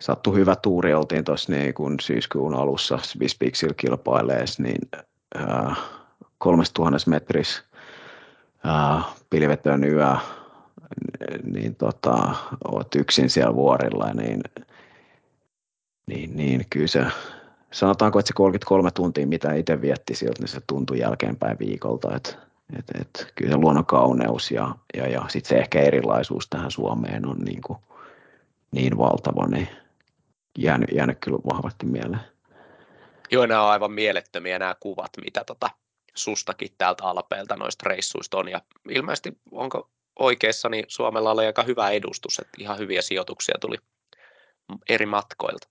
sattui 0.00 0.34
hyvä 0.34 0.56
tuuri, 0.56 0.94
oltiin 0.94 1.24
tuossa 1.24 1.52
niin 1.52 1.74
syyskuun 2.00 2.54
alussa 2.54 2.98
Swisspixillä 3.02 3.74
kilpaileessa, 3.76 4.62
niin 4.62 4.88
äh, 5.36 5.78
3000 6.38 7.10
metris 7.10 7.62
äh, 8.66 9.04
pilvetön 9.30 9.84
yö, 9.84 10.16
niin 11.52 11.74
tota, 11.74 12.34
oot 12.72 12.94
yksin 12.94 13.30
siellä 13.30 13.54
vuorilla, 13.54 14.12
niin 14.14 14.40
niin, 16.06 16.36
niin 16.36 16.66
kyllä 16.70 16.86
se, 16.86 17.06
sanotaanko, 17.72 18.18
että 18.18 18.28
se 18.28 18.34
33 18.34 18.90
tuntia, 18.90 19.26
mitä 19.26 19.54
itse 19.54 19.80
vietti 19.80 20.14
sieltä, 20.14 20.40
niin 20.42 20.48
se 20.48 20.60
tuntui 20.66 20.98
jälkeenpäin 20.98 21.58
viikolta, 21.58 22.16
että 22.16 22.45
et, 22.78 22.84
et, 23.00 23.32
kyllä 23.34 23.50
se 23.50 23.56
luonnon 23.56 23.86
kauneus 23.86 24.50
ja, 24.50 24.74
ja, 24.96 25.08
ja 25.08 25.24
sitten 25.28 25.48
se 25.48 25.58
ehkä 25.58 25.80
erilaisuus 25.80 26.48
tähän 26.48 26.70
Suomeen 26.70 27.26
on 27.26 27.38
niin, 27.38 27.62
kuin, 27.66 27.78
niin 28.70 28.98
valtava, 28.98 29.46
niin 29.46 29.68
jäänyt, 30.58 30.90
jäänyt 30.92 31.18
kyllä 31.20 31.38
vahvasti 31.54 31.86
mieleen. 31.86 32.22
Joo, 33.30 33.46
nämä 33.46 33.62
on 33.62 33.70
aivan 33.70 33.92
mielettömiä 33.92 34.58
nämä 34.58 34.76
kuvat, 34.80 35.10
mitä 35.24 35.44
tota 35.44 35.70
sustakin 36.14 36.68
täältä 36.78 37.04
Alpeelta 37.04 37.56
noista 37.56 37.88
reissuista 37.88 38.38
on. 38.38 38.48
Ja 38.48 38.60
ilmeisesti, 38.88 39.38
onko 39.50 39.90
oikeassa, 40.18 40.68
niin 40.68 40.84
Suomella 40.88 41.30
oli 41.30 41.46
aika 41.46 41.62
hyvä 41.62 41.90
edustus, 41.90 42.38
että 42.38 42.52
ihan 42.58 42.78
hyviä 42.78 43.02
sijoituksia 43.02 43.54
tuli 43.60 43.76
eri 44.88 45.06
matkoilta. 45.06 45.68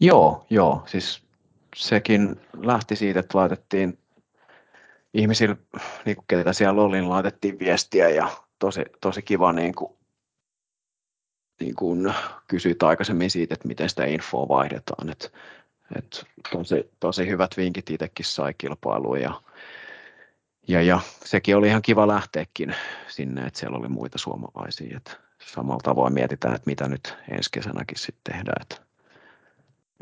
Joo, 0.00 0.46
joo. 0.50 0.82
Siis 0.86 1.22
sekin 1.76 2.40
lähti 2.62 2.96
siitä, 2.96 3.20
että 3.20 3.38
laitettiin 3.38 3.98
ihmisille, 5.14 5.56
niin 6.04 6.16
kuin 6.16 6.24
ketä 6.28 6.52
siellä 6.52 6.82
oli, 6.82 6.96
niin 6.96 7.10
laitettiin 7.10 7.58
viestiä 7.58 8.08
ja 8.08 8.28
tosi, 8.58 8.84
tosi 9.00 9.22
kiva 9.22 9.52
niin 9.52 9.74
kuin, 9.74 9.92
niin 11.60 11.74
kuin 11.74 12.14
kysyit 12.48 12.82
aikaisemmin 12.82 13.30
siitä, 13.30 13.54
että 13.54 13.68
miten 13.68 13.88
sitä 13.88 14.04
infoa 14.04 14.48
vaihdetaan. 14.48 15.10
Että, 15.10 15.28
et 15.96 16.24
tosi, 16.52 16.90
tosi 17.00 17.28
hyvät 17.28 17.56
vinkit 17.56 17.90
itsekin 17.90 18.26
sai 18.26 18.54
kilpailuun 18.58 19.20
ja, 19.20 19.42
ja, 20.68 20.82
ja, 20.82 21.00
sekin 21.24 21.56
oli 21.56 21.68
ihan 21.68 21.82
kiva 21.82 22.08
lähteäkin 22.08 22.74
sinne, 23.08 23.46
että 23.46 23.60
siellä 23.60 23.78
oli 23.78 23.88
muita 23.88 24.18
suomalaisia. 24.18 24.96
Et 24.96 25.20
samalla 25.54 25.80
tavoin 25.82 26.14
mietitään, 26.14 26.54
että 26.54 26.70
mitä 26.70 26.88
nyt 26.88 27.16
ensi 27.30 27.50
kesänäkin 27.52 27.98
sitten 27.98 28.32
tehdään. 28.34 28.62
Et, 28.62 28.82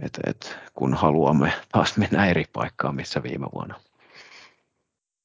et, 0.03 0.19
et, 0.27 0.59
kun 0.75 0.95
haluamme 0.95 1.53
taas 1.73 1.97
mennä 1.97 2.27
eri 2.27 2.45
paikkaan, 2.53 2.95
missä 2.95 3.23
viime 3.23 3.47
vuonna. 3.55 3.81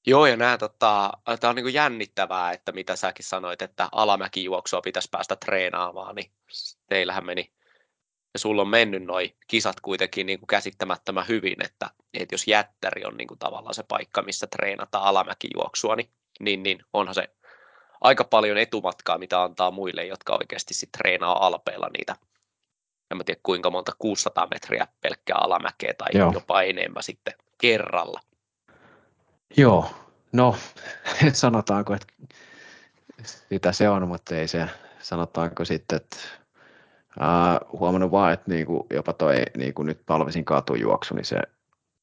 Joo, 0.05 0.25
ja 0.25 0.37
nämä, 0.37 0.57
tota, 0.57 1.11
tämä 1.39 1.49
on 1.49 1.55
niin 1.55 1.73
jännittävää, 1.73 2.51
että 2.51 2.71
mitä 2.71 2.95
säkin 2.95 3.25
sanoit, 3.25 3.61
että 3.61 3.89
alamäkijuoksua 3.91 4.81
pitäisi 4.81 5.09
päästä 5.11 5.35
treenaamaan, 5.35 6.15
niin 6.15 6.31
teillähän 6.89 7.25
meni, 7.25 7.51
ja 8.33 8.39
sulla 8.39 8.61
on 8.61 8.67
mennyt 8.67 9.03
noi 9.03 9.35
kisat 9.47 9.79
kuitenkin 9.79 10.25
niin 10.25 10.39
kuin 10.39 10.47
käsittämättömän 10.47 11.27
hyvin, 11.27 11.65
että, 11.65 11.89
että 12.13 12.33
jos 12.33 12.47
jättäri 12.47 13.05
on 13.05 13.17
niin 13.17 13.27
kuin 13.27 13.39
tavallaan 13.39 13.73
se 13.73 13.83
paikka, 13.87 14.21
missä 14.21 14.47
treenataan 14.47 15.03
alamäkijuoksua, 15.03 15.95
niin, 15.95 16.09
niin, 16.39 16.63
niin 16.63 16.79
onhan 16.93 17.15
se 17.15 17.29
aika 18.01 18.23
paljon 18.23 18.57
etumatkaa, 18.57 19.17
mitä 19.17 19.43
antaa 19.43 19.71
muille, 19.71 20.05
jotka 20.05 20.37
oikeasti 20.41 20.73
sitten 20.73 20.99
treenaa 20.99 21.45
alpeilla 21.47 21.89
niitä, 21.97 22.15
en 23.11 23.17
mä 23.17 23.23
tiedä 23.23 23.39
kuinka 23.43 23.69
monta, 23.69 23.91
600 23.99 24.47
metriä 24.51 24.87
pelkkää 25.01 25.37
alamäkeä 25.37 25.93
tai 25.93 26.09
Joo. 26.13 26.31
jopa 26.33 26.61
enemmän 26.61 27.03
sitten 27.03 27.33
kerralla. 27.57 28.19
Joo, 29.57 29.89
no 30.31 30.55
sanotaanko, 31.33 31.93
että 31.93 32.07
sitä 33.49 33.71
se 33.71 33.89
on, 33.89 34.07
mutta 34.07 34.35
ei 34.35 34.47
se, 34.47 34.67
sanotaanko 34.99 35.65
sitten, 35.65 35.95
että 35.95 36.17
uh, 37.19 37.79
huomannut 37.79 38.11
vaan, 38.11 38.33
että 38.33 38.51
niinku, 38.51 38.87
jopa 38.89 39.13
toi 39.13 39.35
niinku 39.57 39.83
nyt 39.83 40.05
talvisin 40.05 40.45
katujuoksu, 40.45 41.15
niin 41.15 41.25
se 41.25 41.37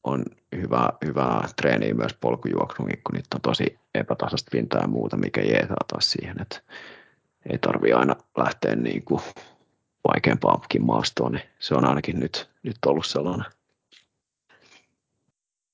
on 0.05 0.25
hyvä, 0.57 0.89
hyvää 1.05 1.49
treeniä 1.57 1.95
myös 1.95 2.15
polkujuoksuunkin, 2.15 3.01
kun 3.05 3.15
nyt 3.17 3.27
on 3.35 3.41
tosi 3.41 3.79
epätasasta 3.95 4.51
pintaa 4.51 4.81
ja 4.81 4.89
muuta, 4.89 5.17
mikä 5.17 5.41
jeesaa 5.41 5.85
taas 5.89 6.11
siihen, 6.11 6.37
että 6.43 6.61
ei 7.51 7.59
tarvi 7.59 7.93
aina 7.93 8.17
lähteä 8.37 8.77
niin 8.77 9.05
kuin 9.05 9.21
vaikeampaankin 10.09 10.87
maastoon, 10.87 11.33
niin 11.33 11.45
se 11.59 11.75
on 11.75 11.85
ainakin 11.85 12.21
nyt, 12.21 12.51
nyt 12.63 12.77
ollut 12.87 13.07
sellainen 13.07 13.47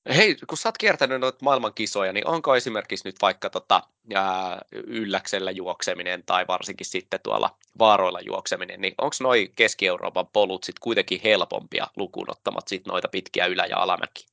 Hei, 0.09 0.36
kun 0.48 0.59
sä 0.59 0.68
oot 0.68 0.78
kiertänyt 0.78 1.20
noita 1.20 1.38
maailman 1.42 1.74
kisoja, 1.74 2.12
niin 2.12 2.26
onko 2.26 2.57
esimerkiksi 2.57 3.09
nyt 3.09 3.16
vaikka 3.22 3.51
tota, 3.51 3.82
ää, 4.14 4.62
ylläksellä 4.72 5.51
juokseminen 5.51 6.22
tai 6.26 6.46
varsinkin 6.48 6.86
sitten 6.86 7.20
tuolla 7.22 7.57
vaaroilla 7.78 8.20
juokseminen, 8.20 8.80
niin 8.80 8.94
onko 8.98 9.16
noi 9.20 9.51
Keski-Euroopan 9.57 10.26
polut 10.26 10.64
sitten 10.64 10.80
kuitenkin 10.80 11.20
helpompia 11.24 11.86
lukuun 11.96 12.30
ottamat 12.30 12.68
sit 12.68 12.86
noita 12.86 13.09
pitkiä 13.09 13.46
ylä- 13.46 13.66
ja 13.66 13.78
alamäki? 13.78 14.26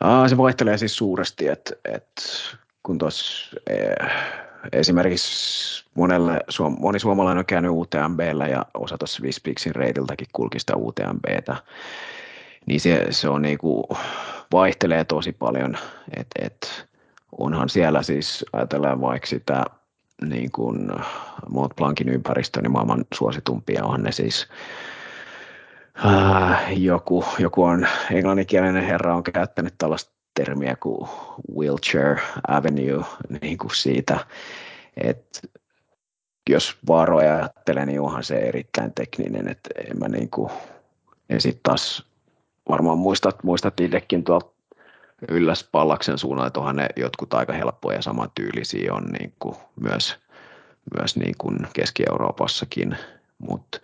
Aa, 0.00 0.28
se 0.28 0.36
vaihtelee 0.36 0.78
siis 0.78 0.96
suuresti, 0.96 1.48
että 1.48 1.74
et, 1.84 2.06
kun 2.82 2.98
tuossa 2.98 3.56
eh, 3.70 4.12
esimerkiksi 4.72 5.84
monelle, 5.94 6.40
moni 6.78 6.98
suomalainen 6.98 7.38
on 7.38 7.46
käynyt 7.46 7.70
UTMBllä 7.74 8.46
ja 8.46 8.66
osa 8.74 8.98
tuossa 8.98 9.22
Vispixin 9.22 9.74
reitiltäkin 9.74 10.26
kulki 10.32 10.58
sitä 10.58 10.72
UTMBtä, 10.76 11.56
niin 12.66 12.80
se, 12.80 13.06
se 13.10 13.28
on 13.28 13.42
niinku, 13.42 13.88
vaihtelee 14.52 15.04
tosi 15.04 15.32
paljon, 15.32 15.78
että 16.16 16.46
et, 16.46 16.88
onhan 17.38 17.68
siellä 17.68 18.02
siis, 18.02 18.44
ajatellaan 18.52 19.00
vaikka 19.00 19.26
sitä 19.26 19.64
niin 20.22 20.50
kuin 20.50 20.90
Mont 21.48 21.76
Blancin 21.76 22.08
ympäristö, 22.08 22.62
niin 22.62 22.72
maailman 22.72 23.04
suositumpia 23.14 23.84
on 23.84 24.02
ne 24.02 24.12
siis 24.12 24.48
äh, 26.06 26.78
joku, 26.78 27.24
joku 27.38 27.62
on 27.62 27.86
englanninkielinen 28.12 28.84
herra 28.84 29.14
on 29.14 29.22
käyttänyt 29.22 29.74
tällaista 29.78 30.12
termiä 30.34 30.76
kuin 30.80 31.08
wheelchair 31.58 32.16
avenue 32.48 33.04
niin 33.42 33.58
kuin 33.58 33.74
siitä, 33.74 34.18
että 34.96 35.40
jos 36.50 36.76
vaaroja 36.88 37.34
ajattelee, 37.34 37.86
niin 37.86 38.00
onhan 38.00 38.24
se 38.24 38.36
erittäin 38.36 38.92
tekninen, 38.94 39.48
että 39.48 39.70
en 39.90 39.98
mä 39.98 40.08
niin 40.08 40.30
kuin, 40.30 40.50
ja 41.28 41.40
sitten 41.40 41.62
taas 41.62 42.07
varmaan 42.70 42.98
muistat, 42.98 43.44
muistat 43.44 43.80
itsekin 43.80 44.24
tuolta 44.24 44.50
ylläs 45.28 45.68
Pallaksen 45.72 46.18
suunnalla, 46.18 46.46
että 46.46 46.72
ne 46.72 46.88
jotkut 46.96 47.34
aika 47.34 47.52
helppoja 47.52 47.98
ja 47.98 48.02
samantyylisiä 48.02 48.94
on 48.94 49.04
niin 49.04 49.32
kuin 49.38 49.56
myös, 49.80 50.16
myös 50.98 51.16
niin 51.16 51.34
kuin 51.38 51.56
Keski-Euroopassakin, 51.72 52.96
mutta 53.38 53.80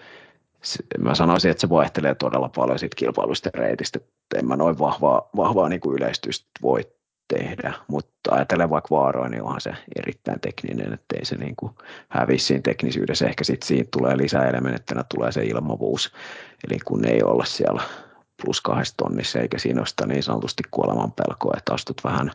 mä 0.99 1.14
sanoisin, 1.14 1.51
että 1.51 1.61
se 1.61 1.68
vaihtelee 1.68 2.14
todella 2.14 2.51
paljon 2.57 2.78
siitä 2.78 2.97
kilpailusta 2.97 3.51
reitistä, 3.55 3.99
että 3.99 4.39
en 4.39 4.49
mä 4.49 4.57
noin 4.57 4.78
vahvaa, 4.78 5.30
vahvaa 5.37 5.68
niin 5.68 5.80
kuin 5.80 5.97
yleistystä 5.97 6.47
voi 6.62 6.80
tehdä, 7.28 7.74
mutta 7.89 8.35
ajatellen 8.35 8.70
vaikka 8.70 8.97
vaaroja, 8.97 9.28
niin 9.28 9.43
onhan 9.43 9.61
se 9.61 9.74
erittäin 9.97 10.41
tekninen, 10.41 10.93
että 10.93 11.16
ei 11.18 11.24
se 11.24 11.37
niin 11.37 11.57
hävisi 12.09 12.47
siinä 12.47 12.62
teknisyydessä. 12.62 13.26
Ehkä 13.26 13.45
sitten 13.45 13.66
siinä 13.66 13.89
tulee 13.91 14.16
lisäelementtinä 14.16 15.05
tulee 15.14 15.32
se 15.32 15.45
ilmavuus, 15.45 16.12
eli 16.68 16.78
kun 16.85 17.05
ei 17.05 17.22
olla 17.22 17.45
siellä 17.45 17.82
plus 18.45 18.61
kahdessa 18.61 18.95
tonnissa, 18.97 19.40
eikä 19.40 19.59
siinä 19.59 19.80
ole 19.80 19.86
sitä 19.86 20.07
niin 20.07 20.22
sanotusti 20.22 20.62
kuoleman 20.70 21.12
pelkoa, 21.12 21.55
että 21.57 21.74
astut 21.74 22.05
vähän, 22.05 22.30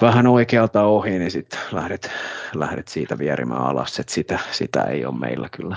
vähän 0.00 0.26
oikealta 0.26 0.82
ohi, 0.82 1.18
niin 1.18 1.30
sitten 1.30 1.60
lähdet, 1.72 2.10
lähdet 2.54 2.88
siitä 2.88 3.18
vierimään 3.18 3.62
alas, 3.62 3.98
että 3.98 4.12
sitä, 4.12 4.38
sitä 4.50 4.84
ei 4.84 5.04
ole 5.04 5.18
meillä 5.18 5.48
kyllä. 5.48 5.76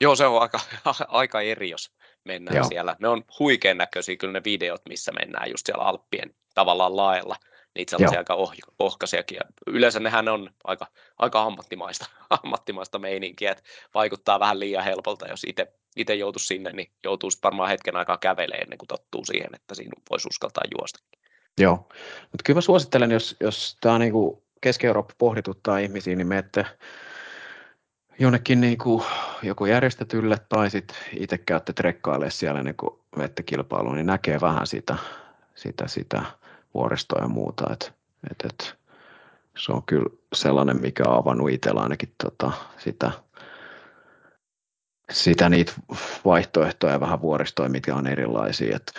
Joo, 0.00 0.16
se 0.16 0.26
on 0.26 0.42
aika, 0.42 0.60
aika 1.08 1.40
eri, 1.40 1.70
jos 1.70 1.92
mennään 2.24 2.56
Joo. 2.56 2.68
siellä. 2.68 2.96
Ne 2.98 3.08
on 3.08 3.24
huikean 3.38 3.78
näköisiä 3.78 4.16
kyllä 4.16 4.32
ne 4.32 4.44
videot, 4.44 4.82
missä 4.88 5.12
mennään 5.12 5.50
just 5.50 5.66
siellä 5.66 5.84
Alppien 5.84 6.34
tavallaan 6.54 6.96
laella. 6.96 7.36
Niitä 7.74 7.90
sellaisia 7.90 8.16
Joo. 8.16 8.20
aika 8.20 8.34
oh, 8.34 8.54
ohkaisiakin. 8.78 9.38
yleensä 9.66 10.00
nehän 10.00 10.28
on 10.28 10.50
aika, 10.64 10.86
aika 11.18 11.42
ammattimaista, 11.42 12.06
ammattimaista 12.42 12.98
meininkiä, 12.98 13.52
että 13.52 13.64
vaikuttaa 13.94 14.40
vähän 14.40 14.60
liian 14.60 14.84
helpolta, 14.84 15.28
jos 15.28 15.44
itse 15.44 15.72
itse 15.96 16.14
joutu 16.14 16.38
sinne, 16.38 16.72
niin 16.72 16.90
joutuu 17.04 17.30
varmaan 17.42 17.68
hetken 17.68 17.96
aikaa 17.96 18.18
kävelemään 18.18 18.62
ennen 18.62 18.78
kuin 18.78 18.88
tottuu 18.88 19.24
siihen, 19.24 19.54
että 19.54 19.74
siinä 19.74 19.92
voisi 20.10 20.28
uskaltaa 20.28 20.64
juosta. 20.78 20.98
Joo, 21.60 21.76
mutta 22.20 22.42
kyllä 22.44 22.56
mä 22.56 22.60
suosittelen, 22.60 23.10
jos, 23.10 23.36
jos 23.40 23.76
tämä 23.80 23.98
niin 23.98 24.12
Keski-Eurooppa 24.60 25.14
pohdituttaa 25.18 25.78
ihmisiä, 25.78 26.16
niin 26.16 26.26
menette 26.26 26.66
jonnekin 28.18 28.60
niin 28.60 28.78
kuin 28.78 29.04
joku 29.42 29.66
järjestetylle 29.66 30.36
tai 30.48 30.70
sitten 30.70 30.96
itse 31.16 31.38
käytte 31.38 31.72
trekkaille 31.72 32.30
siellä 32.30 32.62
niin 32.62 32.76
kuin 32.76 32.98
menette 33.16 33.42
kilpailuun, 33.42 33.96
niin 33.96 34.06
näkee 34.06 34.40
vähän 34.40 34.66
sitä, 34.66 34.96
sitä, 35.54 35.88
sitä 35.88 36.22
vuoristoa 36.74 37.22
ja 37.22 37.28
muuta. 37.28 37.72
Et, 37.72 37.92
et, 38.30 38.44
et, 38.44 38.74
se 39.56 39.72
on 39.72 39.82
kyllä 39.82 40.10
sellainen, 40.34 40.80
mikä 40.80 41.02
on 41.06 41.18
avannut 41.18 41.50
itsellä 41.50 41.80
ainakin 41.80 42.14
tota, 42.22 42.52
sitä 42.78 43.10
sitä 45.10 45.48
niitä 45.48 45.72
vaihtoehtoja 46.24 47.00
vähän 47.00 47.22
vuoristoja, 47.22 47.68
mitkä 47.68 47.94
on 47.94 48.06
erilaisia. 48.06 48.76
Et, 48.76 48.92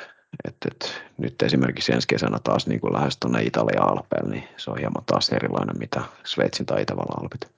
et, 0.47 0.55
et, 0.71 1.01
nyt 1.17 1.41
esimerkiksi 1.41 1.93
ensi 1.93 2.07
kesänä 2.07 2.39
taas 2.43 2.67
niin 2.67 2.79
lähes 2.93 3.17
tuonne 3.17 3.43
Italian 3.43 3.89
alpeille, 3.89 4.29
niin 4.29 4.47
se 4.57 4.71
on 4.71 4.77
hieman 4.77 5.05
taas 5.05 5.29
erilainen, 5.29 5.79
mitä 5.79 6.01
Sveitsin 6.25 6.65
tai 6.65 6.81
Itävallan 6.81 7.23
alpit. 7.23 7.55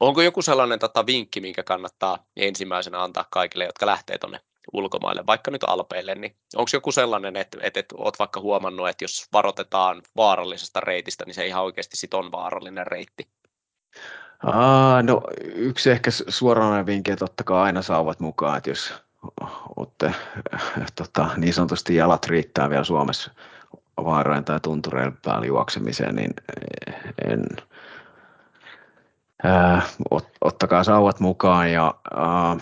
Onko 0.00 0.22
joku 0.22 0.42
sellainen 0.42 0.78
tota, 0.78 1.06
vinkki, 1.06 1.40
minkä 1.40 1.62
kannattaa 1.62 2.18
ensimmäisenä 2.36 3.02
antaa 3.02 3.26
kaikille, 3.30 3.64
jotka 3.64 3.86
lähtee 3.86 4.18
tuonne 4.18 4.40
ulkomaille, 4.72 5.26
vaikka 5.26 5.50
nyt 5.50 5.64
alpeille, 5.64 6.14
niin 6.14 6.36
onko 6.56 6.70
joku 6.72 6.92
sellainen, 6.92 7.36
että, 7.36 7.58
että, 7.62 7.80
että 7.80 7.94
olet 7.98 8.18
vaikka 8.18 8.40
huomannut, 8.40 8.88
että 8.88 9.04
jos 9.04 9.28
varoitetaan 9.32 10.02
vaarallisesta 10.16 10.80
reitistä, 10.80 11.24
niin 11.24 11.34
se 11.34 11.46
ihan 11.46 11.64
oikeasti 11.64 11.96
sit 11.96 12.14
on 12.14 12.32
vaarallinen 12.32 12.86
reitti? 12.86 13.28
Aa, 14.44 15.02
no 15.02 15.22
yksi 15.54 15.90
ehkä 15.90 16.10
suoranainen 16.10 16.86
vinkki, 16.86 17.10
että 17.12 17.24
ottakaa 17.24 17.62
aina 17.62 17.82
sauvat 17.82 18.20
mukaan, 18.20 18.56
että 18.56 18.70
jos 18.70 18.94
olette 19.76 20.14
tota, 20.96 21.30
niin 21.36 21.54
sanotusti 21.54 21.96
jalat 21.96 22.26
riittää 22.26 22.70
vielä 22.70 22.84
Suomessa 22.84 23.30
vaarojen 23.96 24.44
tai 24.44 24.60
tuntureiden 24.60 25.18
päällä 25.24 25.46
juoksemiseen, 25.46 26.14
niin 26.14 26.34
en, 27.28 27.46
ää, 29.42 29.82
ot, 30.10 30.28
ottakaa 30.40 30.84
sauvat 30.84 31.20
mukaan 31.20 31.72
ja 31.72 31.94
ää, 32.16 32.56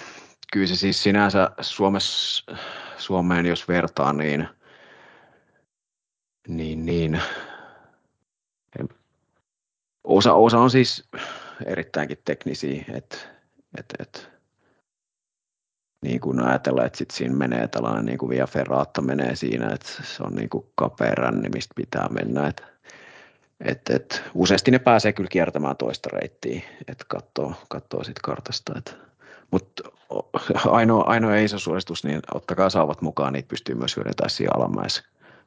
kyllä 0.52 0.66
se 0.66 0.76
siis 0.76 1.02
sinänsä 1.02 1.50
Suomessa, 1.60 2.56
Suomeen 2.98 3.46
jos 3.46 3.68
vertaa, 3.68 4.12
niin, 4.12 4.48
niin, 6.48 6.86
niin 6.86 7.20
osa, 10.04 10.32
osa 10.32 10.58
on 10.58 10.70
siis 10.70 11.08
erittäinkin 11.66 12.18
teknisiä, 12.24 12.84
että 12.94 13.18
et, 13.78 13.86
et, 13.98 14.28
niin 16.02 16.20
kuin 16.20 16.40
ajatellaan, 16.40 16.86
että 16.86 16.98
sit 16.98 17.10
siinä 17.10 17.34
menee 17.34 17.68
tällainen 17.68 18.04
niin 18.04 18.18
kuin 18.18 18.30
via 18.30 18.46
ferraatta 18.46 19.02
menee 19.02 19.36
siinä, 19.36 19.70
että 19.74 19.88
se 20.02 20.22
on 20.22 20.34
niin 20.34 20.48
kuin 20.48 20.66
kapea 20.74 21.14
ränni, 21.14 21.48
mistä 21.48 21.74
pitää 21.76 22.08
mennä. 22.08 22.46
Et, 22.46 22.62
et, 23.60 23.90
et, 23.90 24.22
useasti 24.34 24.70
ne 24.70 24.78
pääsee 24.78 25.12
kyllä 25.12 25.28
kiertämään 25.28 25.76
toista 25.76 26.08
reittiä, 26.12 26.62
että 26.88 27.04
katsoo, 27.08 27.54
katsoo 27.68 28.04
sit 28.04 28.18
kartasta. 28.18 28.72
Et, 28.78 28.96
Mutta 29.50 29.82
ainoa, 30.66 31.04
ainoa 31.04 31.36
iso 31.36 31.58
suositus, 31.58 32.04
niin 32.04 32.20
ottakaa 32.34 32.70
saavat 32.70 33.02
mukaan, 33.02 33.32
niitä 33.32 33.48
pystyy 33.48 33.74
myös 33.74 33.96
hyödyntämään 33.96 34.30
siinä 34.30 34.52
alamäessä. 34.56 35.02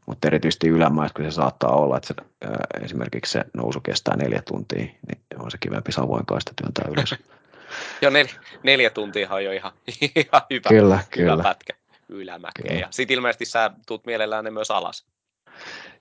Mutta 0.05 0.27
erityisesti 0.27 0.67
ylämäessä, 0.67 1.13
kun 1.15 1.25
se 1.25 1.31
saattaa 1.31 1.75
olla, 1.75 1.97
että 1.97 2.07
se, 2.07 2.13
ää, 2.41 2.67
esimerkiksi 2.81 3.31
se 3.31 3.45
nousu 3.53 3.81
kestää 3.81 4.15
neljä 4.15 4.41
tuntia, 4.41 4.79
niin 4.79 5.19
on 5.39 5.51
se 5.51 5.57
kivempi 5.57 5.91
savoin 5.91 6.25
kaista 6.25 6.53
työntää 6.61 6.85
ylös. 6.91 7.15
Joo, 8.01 8.11
nel, 8.11 8.27
neljä 8.63 8.89
tuntia 8.89 9.33
on 9.33 9.43
jo 9.43 9.51
ihan, 9.51 9.71
ihan 10.15 10.41
hyvä, 10.49 10.69
kyllä, 10.69 10.95
hyvä 10.95 11.31
kyllä. 11.31 11.43
pätkä 11.43 11.73
ylämäkeen. 12.09 12.79
Ja 12.79 12.87
sitten 12.91 13.15
ilmeisesti 13.15 13.45
sä 13.45 13.71
tuut 13.87 14.05
mielellään 14.05 14.45
ne 14.45 14.51
myös 14.51 14.71
alas. 14.71 15.05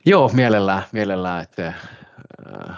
Joo, 0.07 0.31
mielellään, 0.35 0.83
mielellään 0.93 1.43
että, 1.43 1.67
äh, 1.67 2.77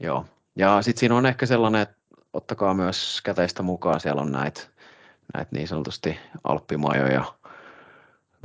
joo. 0.00 0.26
Ja 0.56 0.82
sitten 0.82 1.00
siinä 1.00 1.14
on 1.14 1.26
ehkä 1.26 1.46
sellainen, 1.46 1.80
että 1.80 1.96
ottakaa 2.32 2.74
myös 2.74 3.20
käteistä 3.24 3.62
mukaan, 3.62 4.00
siellä 4.00 4.22
on 4.22 4.32
näitä 4.32 4.60
näit 5.34 5.52
niin 5.52 5.68
sanotusti 5.68 6.18
alppimajoja 6.44 7.24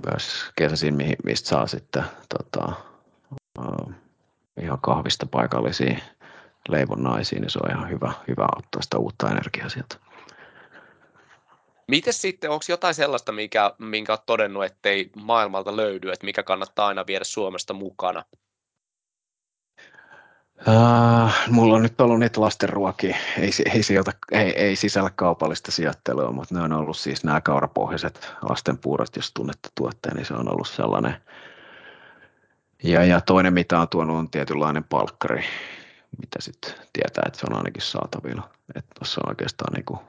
myös 0.05 0.51
kesäisin, 0.55 0.95
mistä 1.23 1.49
saa 1.49 1.67
sitten 1.67 2.03
tota, 2.29 2.71
äh, 3.59 3.95
ihan 4.61 4.79
kahvista 4.81 5.25
paikallisia 5.25 5.97
leivonnaisiin, 6.69 7.41
niin 7.41 7.49
se 7.49 7.59
on 7.63 7.71
ihan 7.71 7.89
hyvä, 7.89 8.13
hyvä 8.27 8.47
ottaa 8.57 8.81
sitä 8.81 8.97
uutta 8.97 9.31
energiaa 9.31 9.69
sieltä. 9.69 9.95
Miten 11.87 12.13
sitten, 12.13 12.49
onko 12.49 12.65
jotain 12.69 12.93
sellaista, 12.93 13.31
mikä, 13.31 13.71
minkä 13.77 14.11
olet 14.11 14.25
todennut, 14.25 14.65
ettei 14.65 15.11
maailmalta 15.15 15.77
löydy, 15.77 16.11
että 16.11 16.25
mikä 16.25 16.43
kannattaa 16.43 16.87
aina 16.87 17.07
viedä 17.07 17.23
Suomesta 17.23 17.73
mukana? 17.73 18.23
Uh, 20.61 21.31
mulla 21.49 21.75
on 21.75 21.81
nyt 21.81 22.01
ollut 22.01 22.19
niitä 22.19 22.41
lastenruokia, 22.41 23.17
ei, 23.39 23.51
ei, 23.73 23.83
sieltä, 23.83 24.11
ei, 24.31 24.49
ei 24.51 24.75
sisällä 24.75 25.09
kaupallista 25.15 25.71
sijoittelua, 25.71 26.31
mutta 26.31 26.55
ne 26.55 26.61
on 26.61 26.73
ollut 26.73 26.97
siis 26.97 27.23
nämä 27.23 27.41
kaurapohjaiset 27.41 28.33
lastenpuurot, 28.49 29.15
jos 29.15 29.31
tunnette 29.33 29.69
tuotteen, 29.75 30.15
niin 30.15 30.25
se 30.25 30.33
on 30.33 30.51
ollut 30.51 30.67
sellainen. 30.67 31.15
Ja, 32.83 33.03
ja 33.03 33.21
toinen, 33.21 33.53
mitä 33.53 33.79
on 33.79 33.87
tuonut, 33.89 34.17
on 34.17 34.29
tietynlainen 34.29 34.83
palkkari, 34.83 35.43
mitä 36.19 36.37
sitten 36.39 36.73
tietää, 36.93 37.23
että 37.27 37.39
se 37.39 37.45
on 37.49 37.57
ainakin 37.57 37.81
saatavilla. 37.81 38.49
Että 38.75 38.91
tuossa 38.99 39.21
on 39.23 39.29
oikeastaan 39.29 39.73
niin 39.73 39.99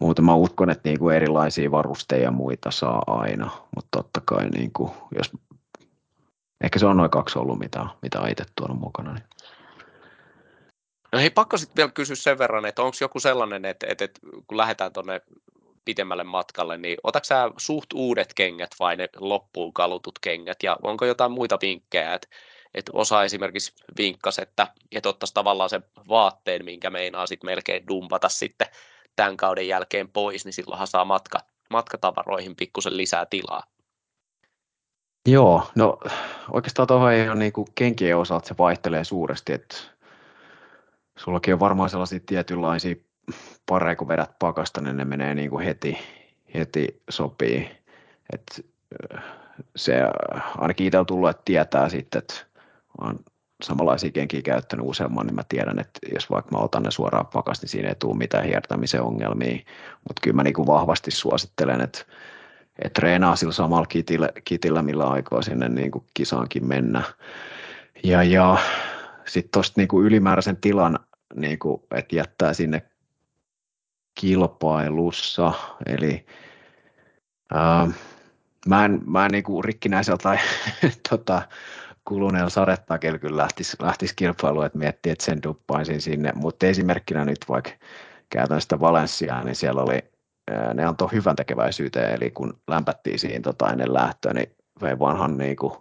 muutama 0.00 0.36
uskon, 0.36 0.70
että 0.70 0.88
niin 0.88 1.12
erilaisia 1.14 1.70
varusteja 1.70 2.22
ja 2.22 2.30
muita 2.30 2.70
saa 2.70 3.02
aina, 3.06 3.50
mutta 3.76 3.88
totta 3.90 4.20
kai 4.24 4.48
niin 4.48 4.70
jos 5.16 5.32
ehkä 6.60 6.78
se 6.78 6.86
on 6.86 6.96
noin 6.96 7.10
kaksi 7.10 7.38
ollut, 7.38 7.58
mitä, 7.58 7.86
mitä 8.02 8.28
itse 8.28 8.44
tuonut 8.56 8.80
mukana. 8.80 9.12
Niin. 9.12 9.24
No 11.16 11.20
hei, 11.20 11.30
pakko 11.30 11.56
sitten 11.58 11.76
vielä 11.76 11.90
kysyä 11.90 12.16
sen 12.16 12.38
verran, 12.38 12.66
että 12.66 12.82
onko 12.82 12.96
joku 13.00 13.20
sellainen, 13.20 13.64
että, 13.64 13.86
että, 13.90 14.04
että 14.04 14.20
kun 14.46 14.56
lähdetään 14.56 14.92
tuonne 14.92 15.20
pitemmälle 15.84 16.24
matkalle, 16.24 16.76
niin 16.76 16.98
otatko 17.02 17.24
sä 17.24 17.50
suht 17.56 17.92
uudet 17.94 18.34
kengät 18.34 18.70
vai 18.80 18.96
ne 18.96 19.08
loppuun 19.16 19.72
kalutut 19.72 20.18
kengät, 20.18 20.62
ja 20.62 20.76
onko 20.82 21.04
jotain 21.04 21.32
muita 21.32 21.58
vinkkejä, 21.62 22.14
että, 22.14 22.28
että 22.74 22.92
osa 22.94 23.24
esimerkiksi 23.24 23.72
vinkkasi, 23.98 24.42
että, 24.42 24.66
että 24.92 25.08
ottaisi 25.08 25.34
tavallaan 25.34 25.70
sen 25.70 25.84
vaatteen, 26.08 26.64
minkä 26.64 26.90
meinaa 26.90 27.26
sitten 27.26 27.50
melkein 27.50 27.88
dumpata 27.88 28.28
sitten 28.28 28.68
tämän 29.16 29.36
kauden 29.36 29.68
jälkeen 29.68 30.08
pois, 30.08 30.44
niin 30.44 30.52
silloinhan 30.52 30.86
saa 30.86 31.04
matka, 31.04 31.38
matkatavaroihin 31.70 32.56
pikkusen 32.56 32.96
lisää 32.96 33.26
tilaa. 33.26 33.62
Joo, 35.28 35.62
no 35.74 35.98
oikeastaan 36.52 36.88
tuohon 36.88 37.12
ei 37.12 37.28
ole 37.28 37.38
niin 37.38 37.52
kenkien 37.74 38.16
osalta, 38.16 38.48
se 38.48 38.54
vaihtelee 38.58 39.04
suuresti, 39.04 39.52
että 39.52 39.76
sullakin 41.16 41.54
on 41.54 41.60
varmaan 41.60 41.90
sellaisia 41.90 42.20
tietynlaisia 42.26 42.94
pareja, 43.66 43.96
kun 43.96 44.08
vedät 44.08 44.38
pakasta, 44.38 44.80
niin 44.80 44.96
ne 44.96 45.04
menee 45.04 45.34
niin 45.34 45.50
kuin 45.50 45.64
heti, 45.64 45.98
heti 46.54 47.02
sopii. 47.10 47.70
Et 48.32 48.66
se 49.76 50.02
ainakin 50.58 50.86
itse 50.86 50.98
on 50.98 51.06
tullut, 51.06 51.30
että 51.30 51.42
tietää 51.44 51.88
sitten, 51.88 52.18
että 52.18 52.34
olen 53.00 53.18
samanlaisia 53.62 54.10
kenkiä 54.10 54.42
käyttänyt 54.42 54.86
useamman, 54.86 55.26
niin 55.26 55.34
mä 55.34 55.42
tiedän, 55.48 55.78
että 55.78 56.00
jos 56.14 56.30
vaikka 56.30 56.56
mä 56.56 56.64
otan 56.64 56.82
ne 56.82 56.90
suoraan 56.90 57.26
pakasta, 57.26 57.64
niin 57.64 57.70
siinä 57.70 57.88
ei 57.88 57.94
tule 57.94 58.16
mitään 58.16 58.44
hiertämisen 58.44 59.02
ongelmia. 59.02 59.56
Mutta 60.08 60.20
kyllä 60.22 60.36
mä 60.36 60.42
niin 60.42 60.54
kuin 60.54 60.66
vahvasti 60.66 61.10
suosittelen, 61.10 61.80
että, 61.80 61.98
että 62.84 63.00
treenaa 63.00 63.36
sillä 63.36 63.52
samalla 63.52 63.86
kitillä, 63.86 64.28
kitillä 64.44 64.82
millä 64.82 65.10
aikaa 65.10 65.42
sinne 65.42 65.68
niin 65.68 65.90
kuin 65.90 66.04
kisaankin 66.14 66.66
mennä. 66.66 67.02
Ja, 68.04 68.22
ja 68.22 68.56
sitten 69.28 69.50
tuosta 69.52 69.80
niin 69.80 70.04
ylimääräisen 70.04 70.56
tilan, 70.56 70.98
niin 71.34 71.58
kuin, 71.58 71.82
että 71.94 72.16
jättää 72.16 72.54
sinne 72.54 72.82
kilpailussa, 74.20 75.52
eli 75.86 76.26
ää, 77.54 77.88
mä 78.68 78.84
en, 78.84 79.00
mä 79.06 79.24
en 79.24 79.30
niin 79.30 79.44
kuin 79.44 79.64
rikkinäisellä 79.64 80.18
tai 80.22 80.38
tota, 81.10 81.42
kuluneella 82.04 82.50
sadettakella 82.50 83.18
kyllä 83.18 83.36
lähtisi, 83.36 83.76
lähtisi 83.82 84.16
kilpailu, 84.16 84.62
että 84.62 84.78
miettii, 84.78 85.12
että 85.12 85.24
sen 85.24 85.42
duppaisin 85.42 86.00
sinne, 86.00 86.32
mutta 86.34 86.66
esimerkkinä 86.66 87.24
nyt 87.24 87.38
vaikka 87.48 87.70
käytän 88.30 88.60
sitä 88.60 88.80
Valenssiaa, 88.80 89.44
niin 89.44 89.56
siellä 89.56 89.82
oli, 89.82 89.98
ne 90.74 90.84
antoi 90.84 91.08
hyvän 91.12 91.36
tekeväisyyteen, 91.36 92.14
eli 92.14 92.30
kun 92.30 92.60
lämpättiin 92.68 93.18
siinä 93.18 93.42
tota 93.42 93.70
ennen 93.70 93.94
lähtöä, 93.94 94.32
niin 94.32 94.56
vei 94.82 94.98
vanhan 94.98 95.38
niin 95.38 95.56
kuin 95.56 95.72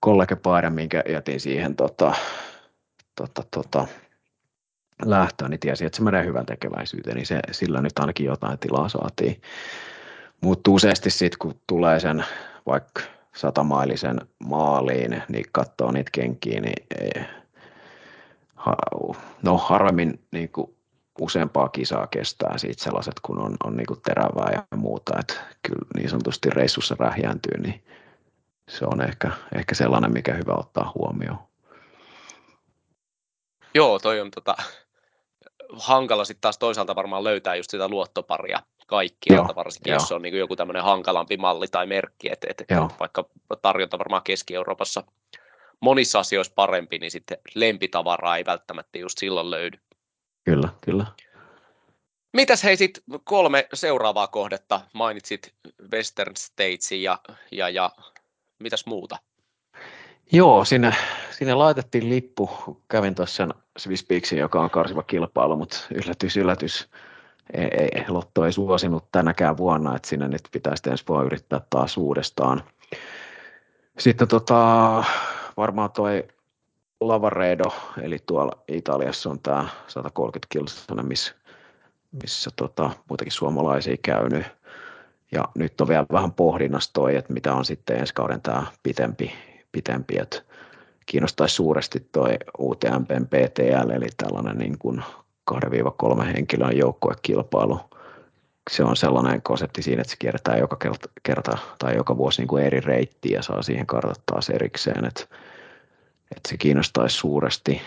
kollegepaidan, 0.00 0.72
minkä 0.72 1.02
jätin 1.08 1.40
siihen 1.40 1.76
tota, 1.76 2.14
tota, 3.16 3.42
tota, 3.50 3.86
lähtöön, 5.04 5.50
niin 5.50 5.60
tiesi, 5.60 5.84
että 5.84 5.96
se 5.96 6.02
menee 6.02 6.24
hyvän 6.24 6.46
tekeväisyyteen, 6.46 7.16
niin 7.16 7.26
se, 7.26 7.40
sillä 7.50 7.80
nyt 7.80 7.98
ainakin 7.98 8.26
jotain 8.26 8.58
tilaa 8.58 8.88
saatiin. 8.88 9.40
Mutta 10.40 10.70
useasti 10.70 11.10
sitten, 11.10 11.38
kun 11.38 11.60
tulee 11.66 12.00
sen 12.00 12.24
vaikka 12.66 13.02
satamailisen 13.36 14.20
maaliin, 14.44 15.22
niin 15.28 15.44
katsoo 15.52 15.92
niitä 15.92 16.10
kenkiä, 16.12 16.60
niin 16.60 16.86
ei, 17.00 17.22
no 19.42 19.58
harvemmin 19.58 20.20
niin 20.32 20.48
kuin 20.48 20.76
useampaa 21.20 21.68
kisaa 21.68 22.06
kestää 22.06 22.58
siitä 22.58 22.82
sellaiset, 22.82 23.14
kun 23.22 23.38
on, 23.38 23.56
on 23.64 23.76
niin 23.76 23.86
kuin 23.86 24.00
terävää 24.02 24.52
ja 24.52 24.76
muuta, 24.76 25.18
että 25.20 25.34
kyllä 25.62 25.86
niin 25.96 26.10
sanotusti 26.10 26.50
reissussa 26.50 26.96
rähjääntyy, 26.98 27.60
niin 27.60 27.84
se 28.70 28.84
on 28.84 29.00
ehkä, 29.00 29.30
ehkä 29.54 29.74
sellainen, 29.74 30.12
mikä 30.12 30.34
hyvä 30.34 30.54
ottaa 30.54 30.92
huomioon. 30.94 31.38
Joo, 33.74 33.98
toi 33.98 34.20
on 34.20 34.30
tota, 34.30 34.56
hankala 35.72 36.24
sitten 36.24 36.40
taas 36.40 36.58
toisaalta 36.58 36.96
varmaan 36.96 37.24
löytää 37.24 37.54
just 37.54 37.70
sitä 37.70 37.88
luottoparia 37.88 38.62
kaikkialta, 38.86 39.54
varsinkin 39.54 39.90
joo. 39.90 39.96
jos 39.96 40.08
se 40.08 40.14
on 40.14 40.22
niin 40.22 40.38
joku 40.38 40.56
tämmöinen 40.56 40.82
hankalampi 40.82 41.36
malli 41.36 41.68
tai 41.68 41.86
merkki, 41.86 42.32
että, 42.32 42.46
että 42.50 42.88
vaikka 43.00 43.28
tarjonta 43.62 43.98
varmaan 43.98 44.22
Keski-Euroopassa 44.22 45.04
monissa 45.80 46.18
asioissa 46.18 46.52
parempi, 46.56 46.98
niin 46.98 47.10
sitten 47.10 47.38
lempitavaraa 47.54 48.36
ei 48.36 48.44
välttämättä 48.44 48.98
just 48.98 49.18
silloin 49.18 49.50
löydy. 49.50 49.78
Kyllä, 50.44 50.68
kyllä. 50.80 51.06
Mitäs 52.32 52.64
hei 52.64 52.76
sit 52.76 53.02
kolme 53.24 53.68
seuraavaa 53.74 54.26
kohdetta? 54.26 54.80
Mainitsit 54.92 55.54
Western 55.92 56.36
Statesin 56.36 57.02
ja, 57.02 57.18
ja, 57.52 57.68
ja 57.68 57.90
mitäs 58.60 58.86
muuta? 58.86 59.16
Joo, 60.32 60.64
sinne, 60.64 60.94
sinne 61.30 61.54
laitettiin 61.54 62.10
lippu. 62.10 62.50
Kävin 62.88 63.14
tuossa 63.14 63.48
Swiss 63.78 64.04
Peaksin, 64.04 64.38
joka 64.38 64.60
on 64.60 64.70
karsiva 64.70 65.02
kilpailu, 65.02 65.56
mutta 65.56 65.76
yllätys, 65.94 66.36
yllätys. 66.36 66.88
Ei, 67.52 67.68
ei, 67.94 68.04
Lotto 68.08 68.44
ei 68.44 68.52
suosinut 68.52 69.04
tänäkään 69.12 69.56
vuonna, 69.56 69.96
että 69.96 70.08
sinne 70.08 70.28
nyt 70.28 70.42
pitäisi 70.52 70.90
ensi 70.90 71.04
vuonna 71.08 71.26
yrittää 71.26 71.60
taas 71.70 71.96
uudestaan. 71.96 72.62
Sitten 73.98 74.28
tota, 74.28 75.04
varmaan 75.56 75.90
toi 75.90 76.28
Lavaredo, 77.00 77.64
eli 78.02 78.18
tuolla 78.26 78.52
Italiassa 78.68 79.30
on 79.30 79.40
tämä 79.40 79.68
130 79.86 80.46
kilsainen, 80.50 81.06
missä, 81.06 81.34
missä 82.22 82.50
tota, 82.56 82.90
muitakin 83.08 83.32
suomalaisia 83.32 83.96
käynyt. 84.02 84.46
Ja 85.32 85.44
nyt 85.54 85.80
on 85.80 85.88
vielä 85.88 86.06
vähän 86.12 86.32
pohdinnassa 86.32 86.90
toi, 86.92 87.16
että 87.16 87.32
mitä 87.32 87.54
on 87.54 87.64
sitten 87.64 87.98
ensi 87.98 88.14
kauden 88.14 88.42
tämä 88.42 88.66
pitempi, 88.82 89.32
pitempi 89.72 90.18
että 90.18 90.42
kiinnostaisi 91.06 91.54
suuresti 91.54 92.08
toi 92.12 92.34
UTMPn 92.58 93.26
PTL, 93.26 93.90
eli 93.90 94.06
tällainen 94.16 94.58
niin 94.58 94.78
kuin 94.78 95.02
2-3 95.50 96.22
henkilön 96.24 96.76
joukkuekilpailu. 96.76 97.80
Se 98.70 98.84
on 98.84 98.96
sellainen 98.96 99.42
konsepti 99.42 99.82
siinä, 99.82 100.00
että 100.00 100.10
se 100.10 100.16
kierretään 100.18 100.58
joka 100.58 100.76
kerta, 100.76 101.08
kerta 101.22 101.58
tai 101.78 101.96
joka 101.96 102.16
vuosi 102.16 102.40
niin 102.40 102.48
kuin 102.48 102.64
eri 102.64 102.80
reittiä 102.80 103.38
ja 103.38 103.42
saa 103.42 103.62
siihen 103.62 103.86
kartat 103.86 104.22
taas 104.26 104.50
erikseen, 104.50 105.04
että, 105.04 105.22
että 106.36 106.48
se 106.48 106.56
kiinnostaisi 106.56 107.16
suuresti. 107.16 107.82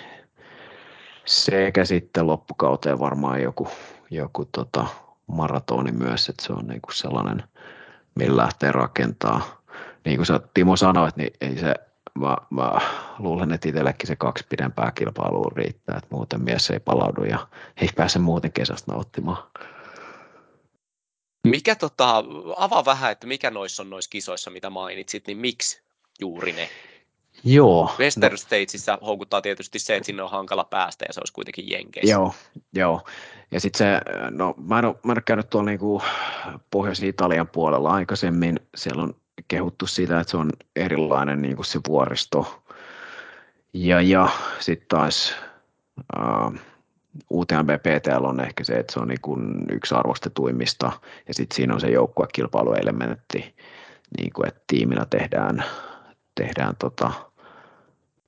Sekä 1.25 1.85
sitten 1.85 2.27
loppukauteen 2.27 2.99
varmaan 2.99 3.41
joku, 3.41 3.67
joku 4.09 4.45
tota 4.45 4.87
maratoni 5.27 5.91
myös, 5.91 6.29
että 6.29 6.45
se 6.45 6.53
on 6.53 6.67
niin 6.67 6.81
kuin 6.81 6.95
sellainen, 6.95 7.43
millä 8.15 8.41
lähtee 8.41 8.71
rakentaa. 8.71 9.61
Niin 10.05 10.17
kuin 10.17 10.25
sä 10.25 10.39
Timo 10.53 10.75
sanoit, 10.75 11.15
niin 11.15 11.33
ei 11.41 11.57
se 11.57 11.75
mä, 12.19 12.37
mä 12.49 12.81
luulen, 13.19 13.51
että 13.51 13.69
itsellekin 13.69 14.07
se 14.07 14.15
kaksi 14.15 14.45
pidempää 14.49 14.91
kilpailua 14.91 15.51
riittää, 15.55 15.97
että 15.97 16.15
muuten 16.15 16.43
mies 16.43 16.69
ei 16.69 16.79
palaudu 16.79 17.23
ja 17.23 17.47
ei 17.77 17.89
pääse 17.95 18.19
muuten 18.19 18.53
kesästä 18.53 18.91
nauttimaan. 18.91 19.43
Mikä 21.47 21.75
tota, 21.75 22.23
avaa 22.57 22.85
vähän, 22.85 23.11
että 23.11 23.27
mikä 23.27 23.51
noissa 23.51 23.83
on 23.83 23.89
noissa 23.89 24.09
kisoissa, 24.09 24.51
mitä 24.51 24.69
mainitsit, 24.69 25.27
niin 25.27 25.37
miksi 25.37 25.81
juuri 26.19 26.51
ne? 26.51 26.69
Joo. 27.43 27.91
Western 27.99 28.31
no, 28.31 28.37
Statesissa 28.37 28.97
houkuttaa 29.01 29.41
tietysti 29.41 29.79
se, 29.79 29.95
että 29.95 30.05
sinne 30.05 30.23
on 30.23 30.31
hankala 30.31 30.63
päästä 30.63 31.05
ja 31.07 31.13
se 31.13 31.19
olisi 31.19 31.33
kuitenkin 31.33 31.69
Jenkeissä. 31.69 32.11
Joo, 32.11 32.33
joo. 32.73 33.01
Ja 33.51 33.59
sitten 33.59 33.77
se, 33.77 34.01
no 34.29 34.55
mä 34.57 34.79
en 34.79 34.85
ole, 34.85 34.95
mä 35.03 35.11
en 35.11 35.17
ole 35.17 35.23
käynyt 35.25 35.49
tuolla 35.49 35.69
niinku 35.69 36.01
Pohjois-Italian 36.71 37.47
puolella 37.47 37.91
aikaisemmin. 37.91 38.59
Siellä 38.75 39.03
on 39.03 39.15
kehuttu 39.47 39.87
sitä, 39.87 40.19
että 40.19 40.31
se 40.31 40.37
on 40.37 40.49
erilainen 40.75 41.41
niinku 41.41 41.63
se 41.63 41.79
vuoristo. 41.87 42.63
Ja, 43.73 44.01
ja 44.01 44.29
sitten 44.59 44.87
taas 44.87 45.35
uh, 46.19 46.53
UTMB 47.31 47.69
PTL 47.69 48.25
on 48.25 48.39
ehkä 48.39 48.63
se, 48.63 48.73
että 48.73 48.93
se 48.93 48.99
on 48.99 49.07
niinku 49.07 49.37
yksi 49.71 49.95
arvostetuimmista 49.95 50.91
ja 51.27 51.33
sitten 51.33 51.55
siinä 51.55 51.73
on 51.73 51.81
se 51.81 51.87
joukkuekilpailuelementti, 51.87 53.55
niinku, 54.17 54.43
että 54.47 54.61
tiimillä 54.67 55.05
tehdään, 55.05 55.63
tehdään, 56.35 56.75
tota, 56.79 57.11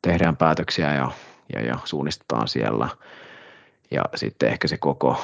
tehdään 0.05 0.37
päätöksiä 0.37 0.93
ja, 0.93 1.11
ja, 1.53 1.61
ja 1.61 1.77
suunnistetaan 1.83 2.47
siellä. 2.47 2.89
Ja 3.91 4.03
sitten 4.15 4.49
ehkä 4.49 4.67
se 4.67 4.77
koko, 4.77 5.21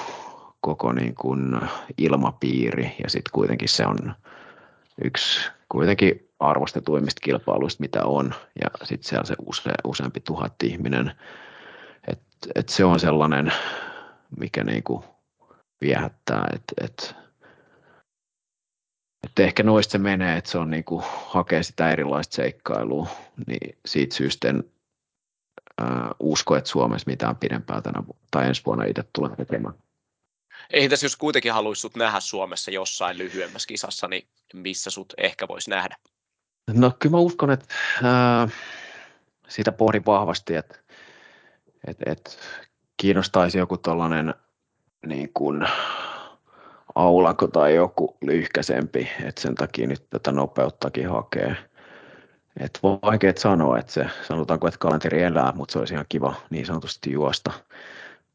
koko 0.62 0.94
niin 0.94 1.16
kuin 1.16 1.62
ilmapiiri 1.98 2.96
ja 3.04 3.10
sitten 3.10 3.32
kuitenkin 3.32 3.70
se 3.70 3.86
on 3.86 4.14
yksi 5.04 5.50
kuitenkin 5.70 6.30
arvostetuimmista 6.40 7.22
kilpailuista, 7.24 7.82
mitä 7.82 8.06
on. 8.06 8.34
Ja 8.62 8.68
sitten 8.84 9.10
siellä 9.10 9.26
se 9.26 9.36
use, 9.48 9.72
useampi 9.84 10.20
tuhat 10.20 10.64
ihminen 10.64 11.12
et, 12.08 12.22
et 12.56 12.70
se 12.70 12.86
on 12.86 13.00
sellainen, 13.00 13.54
mikä 14.40 14.64
niinku 14.64 15.06
viehättää, 15.82 16.48
että 16.56 16.86
et, 16.86 17.16
et 19.24 19.40
ehkä 19.40 19.64
noista 19.64 19.92
se 19.92 19.98
menee, 19.98 20.38
että 20.38 20.52
se 20.52 20.58
on 20.58 20.70
niinku, 20.70 21.04
hakee 21.06 21.64
sitä 21.64 21.92
erilaista 21.92 22.36
seikkailua, 22.36 23.08
niin 23.48 23.78
siitä 23.86 24.16
syystä 24.16 24.50
en 24.50 24.64
ää, 25.78 26.12
usko, 26.20 26.56
että 26.56 26.70
Suomessa 26.70 27.12
mitään 27.12 27.36
pidempää 27.36 27.82
tänä 27.82 28.04
tai 28.32 28.48
ensi 28.48 28.62
vuonna 28.66 28.84
itse 28.84 29.04
tulee 29.14 29.36
tekemään. 29.36 29.74
Ei 30.70 30.90
tässä 30.90 31.06
jos 31.06 31.16
kuitenkin 31.16 31.54
haluaisi 31.54 31.80
sut 31.80 31.96
nähdä 31.96 32.20
Suomessa 32.20 32.72
jossain 32.72 33.18
lyhyemmässä 33.18 33.68
kisassa, 33.68 34.08
niin 34.08 34.28
missä 34.54 34.90
sut 34.90 35.14
ehkä 35.18 35.48
voisi 35.48 35.70
nähdä? 35.70 35.96
No 36.74 36.92
kyllä 37.00 37.16
mä 37.16 37.20
uskon, 37.20 37.52
että 37.52 37.66
ää, 38.04 38.48
siitä 39.48 39.72
pohdin 39.72 40.06
vahvasti, 40.06 40.56
että 40.56 40.80
et, 41.88 41.98
et 42.06 42.40
kiinnostaisi 42.98 43.58
joku 43.58 43.78
tällainen 43.78 44.34
niin 45.06 45.30
kuin 45.34 45.68
aulako 46.96 47.48
tai 47.48 47.76
joku 47.76 48.18
lyhkäsempi, 48.22 49.10
että 49.24 49.42
sen 49.42 49.56
takia 49.56 49.88
nyt 49.88 50.10
tätä 50.10 50.32
nopeuttakin 50.32 51.10
hakee. 51.10 51.56
Et 52.60 52.80
vaikea 52.84 53.34
sanoa, 53.38 53.80
että 53.80 53.94
se, 53.94 54.06
sanotaanko, 54.28 54.68
että 54.68 54.78
kalenteri 54.78 55.24
elää, 55.24 55.54
mutta 55.56 55.74
se 55.74 55.80
olisi 55.80 55.94
ihan 55.94 56.06
kiva 56.10 56.34
niin 56.50 56.66
sanotusti 56.66 57.12
juosta 57.12 57.52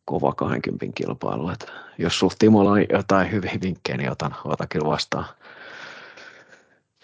kova 0.05 0.33
20 0.33 0.87
kilpailu. 0.95 1.49
Et 1.49 1.67
jos 1.99 2.19
sulla 2.19 2.35
Timolla 2.39 2.71
on 2.71 2.85
jotain 2.93 3.33
hyviä 3.33 3.59
vinkkejä, 3.63 3.97
niin 3.97 4.11
otan, 4.11 4.35
otan 4.45 4.69
kyllä 4.69 4.87
vastaan. 4.87 5.25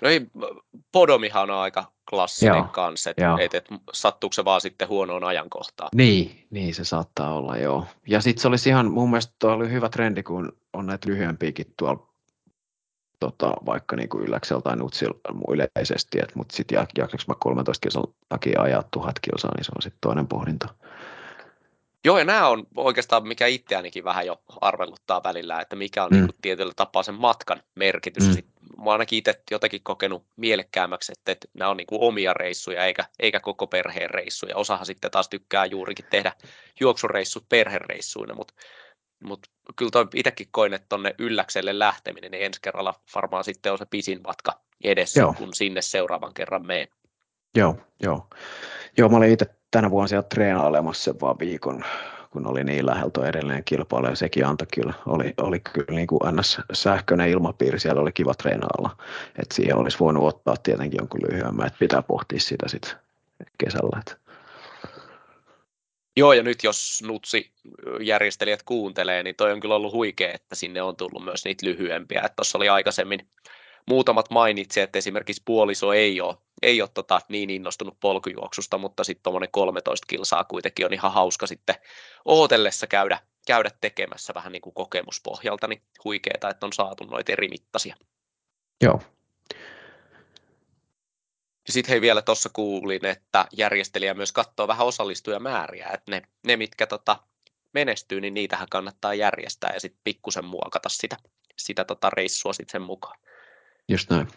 No 0.03 0.09
ei, 0.09 0.21
Podomihan 0.93 1.51
on 1.51 1.57
aika 1.57 1.93
klassinen 2.11 2.57
joo, 2.57 2.65
kanssa, 2.65 3.11
että 3.11 3.37
et, 3.41 3.55
et, 3.55 3.69
sattuuko 3.93 4.33
se 4.33 4.45
vaan 4.45 4.61
sitten 4.61 4.89
huonoon 4.89 5.25
ajankohtaan. 5.25 5.89
Niin, 5.95 6.47
niin 6.51 6.75
se 6.75 6.85
saattaa 6.85 7.35
olla, 7.35 7.57
joo. 7.57 7.87
Ja 8.09 8.21
sitten 8.21 8.43
se 8.43 8.49
olisi 8.49 8.69
ihan, 8.69 8.91
mun 8.93 9.11
mielestä 9.11 9.35
tuo 9.39 9.53
oli 9.53 9.71
hyvä 9.71 9.89
trendi, 9.89 10.23
kun 10.23 10.53
on 10.73 10.87
näitä 10.87 11.09
lyhyempiäkin 11.09 11.75
tuolla 11.77 12.07
tota, 13.21 13.53
vaikka 13.67 13.97
niin 13.97 14.09
kuin 14.09 14.25
Ylläksellä 14.25 14.63
tai 14.63 14.77
Nutsilla 14.77 15.15
yleisesti, 15.49 16.19
mutta 16.35 16.57
sitten 16.57 16.77
jaksaanko 16.99 17.25
mä 17.29 17.35
13 17.41 17.83
kilsan 17.83 18.05
takia 18.29 18.63
ajaa 18.63 18.83
tuhat 18.91 19.19
kilsaa, 19.21 19.51
niin 19.57 19.65
se 19.65 19.73
on 19.77 19.83
sitten 19.83 20.01
toinen 20.01 20.27
pohdinta. 20.27 20.69
Joo, 22.05 22.19
ja 22.19 22.25
nämä 22.25 22.49
on 22.49 22.67
oikeastaan, 22.77 23.29
mikä 23.29 23.47
itseänikin 23.47 24.05
vähän 24.05 24.27
jo 24.27 24.43
arveluttaa 24.61 25.23
välillä, 25.25 25.61
että 25.61 25.77
mikä 25.77 26.05
on 26.05 26.11
mm. 26.11 26.17
niin 26.17 26.27
kuin 26.27 26.39
tietyllä 26.43 26.73
tapaa 26.77 27.03
sen 27.03 27.15
matkan 27.15 27.63
merkitys. 27.75 28.25
Mm. 28.25 28.35
mä 28.77 28.85
oon 28.85 28.93
ainakin 28.93 29.19
itse 29.19 29.43
jotenkin 29.51 29.81
kokenut 29.83 30.27
mielekkäämmäksi, 30.37 31.13
että, 31.13 31.33
että 31.33 31.49
nämä 31.55 31.71
on 31.71 31.77
niin 31.77 31.87
kuin 31.87 32.03
omia 32.03 32.35
reissuja 32.35 32.85
eikä, 32.85 33.05
eikä 33.19 33.41
koko 33.41 33.67
perheen 33.67 34.11
reissuja. 34.11 34.57
Osahan 34.57 34.87
sitten 34.87 35.11
taas 35.11 35.29
tykkää 35.29 35.67
juurikin 35.67 36.07
tehdä 36.11 36.33
juoksureissut 36.81 37.49
perhereissuina, 37.49 38.35
mutta 38.35 38.55
mutta 39.25 39.49
kyllä 39.77 39.91
toi 39.91 40.07
itsekin 40.15 40.49
koin, 40.51 40.75
että 40.75 40.87
tuonne 40.89 41.15
Ylläkselle 41.19 41.79
lähteminen, 41.79 42.31
niin 42.31 42.45
ensi 42.45 42.61
kerralla 42.63 42.95
varmaan 43.15 43.45
sitten 43.45 43.73
on 43.73 43.79
se 43.79 43.87
pisin 43.87 44.21
matka 44.27 44.61
edessä, 44.85 45.21
joo. 45.21 45.35
kun 45.39 45.55
sinne 45.55 45.83
seuraavan 45.83 46.35
kerran 46.35 46.67
menen. 46.67 46.89
Joo, 47.57 47.77
joo. 48.03 48.29
Joo, 48.97 49.09
mä 49.09 49.17
olin 49.17 49.33
itse 49.33 49.47
tänä 49.73 49.91
vuonna 49.91 50.09
siellä 50.09 50.23
treenailemassa 50.23 51.05
sen 51.05 51.21
vaan 51.21 51.39
viikon, 51.39 51.85
kun 52.31 52.47
oli 52.47 52.65
niin 52.65 52.87
läheltä 52.87 53.27
edelleen 53.27 53.65
kilpailu 53.65 54.07
ja 54.07 54.17
sekin 54.17 54.47
antoi 54.47 54.67
kyllä, 54.75 54.95
oli, 55.07 55.35
oli 55.37 55.61
kyllä 55.61 55.97
niin 55.97 56.07
kuin 56.07 56.21
ns. 56.37 56.61
sähköinen 56.73 57.29
ilmapiiri, 57.29 57.81
siellä 57.81 58.03
oli 58.03 58.13
kiva 58.13 58.35
treenailla, 58.35 58.97
että 59.43 59.55
siihen 59.55 59.77
olisi 59.77 59.99
voinut 59.99 60.29
ottaa 60.29 60.57
tietenkin 60.57 60.99
jonkun 60.99 61.21
lyhyemmän, 61.31 61.67
että 61.67 61.79
pitää 61.79 62.03
pohtia 62.03 62.41
sitä 62.41 62.69
sitten 62.69 62.95
kesällä. 63.59 63.99
Että. 63.99 64.17
Joo, 66.17 66.33
ja 66.33 66.43
nyt 66.43 66.65
jos 66.65 67.03
Nutsi-järjestelijät 67.07 68.63
kuuntelee, 68.63 69.23
niin 69.23 69.37
toi 69.37 69.53
on 69.53 69.61
kyllä 69.61 69.75
ollut 69.75 69.93
huikea, 69.93 70.33
että 70.35 70.55
sinne 70.55 70.83
on 70.83 70.97
tullut 70.97 71.25
myös 71.25 71.45
niitä 71.45 71.67
lyhyempiä. 71.67 72.29
Tuossa 72.37 72.59
oli 72.59 72.69
aikaisemmin 72.69 73.29
muutamat 73.89 74.31
mainitsi, 74.31 74.81
että 74.81 74.99
esimerkiksi 74.99 75.43
puoliso 75.45 75.93
ei 75.93 76.21
ole, 76.21 76.37
ei 76.63 76.83
ole 76.83 76.91
tota 76.95 77.21
niin 77.29 77.51
innostunut 77.51 78.01
polkujuoksusta, 78.01 78.79
mutta 78.79 79.05
sitten 79.05 79.23
tuommoinen 79.23 79.49
13 79.53 80.07
kilsaa 80.09 80.45
kuitenkin 80.45 80.87
on 80.87 80.93
ihan 80.93 81.13
hauska 81.13 81.47
sitten 81.47 81.75
ootellessa 82.25 82.87
käydä, 82.87 83.19
käydä 83.47 83.71
tekemässä 83.81 84.35
vähän 84.35 84.53
niin 84.53 84.63
kuin 84.63 84.75
kokemuspohjalta, 84.75 85.69
niin 85.69 85.83
huikeeta, 86.05 86.51
että 86.51 86.67
on 86.67 86.73
saatu 86.73 87.05
noita 87.05 87.33
eri 87.33 87.49
mittaisia. 87.49 87.97
Joo. 88.83 89.01
Sitten 91.69 91.91
hei 91.91 92.01
vielä 92.01 92.23
tuossa 92.23 92.51
kuulin, 92.53 93.07
että 93.07 93.47
järjestelijä 93.57 94.15
myös 94.15 94.33
katsoo 94.33 94.69
vähän 94.69 94.87
osallistujamääriä, 94.87 95.91
että 95.95 96.11
ne, 96.11 96.23
ne 96.47 96.57
mitkä 96.57 96.87
tota, 96.87 97.17
menestyy, 97.73 98.21
niin 98.21 98.35
niitähän 98.35 98.69
kannattaa 98.71 99.15
järjestää 99.15 99.71
ja 99.75 99.81
sitten 99.81 100.01
pikkusen 100.05 100.45
muokata 100.45 100.89
sitä, 100.89 101.17
sitä 101.59 101.85
tota 101.85 102.11
reissua 102.11 102.53
sitten 102.53 102.73
sen 102.73 102.83
mukaan. 102.83 103.19
Just 103.89 104.11
näin. 104.11 104.29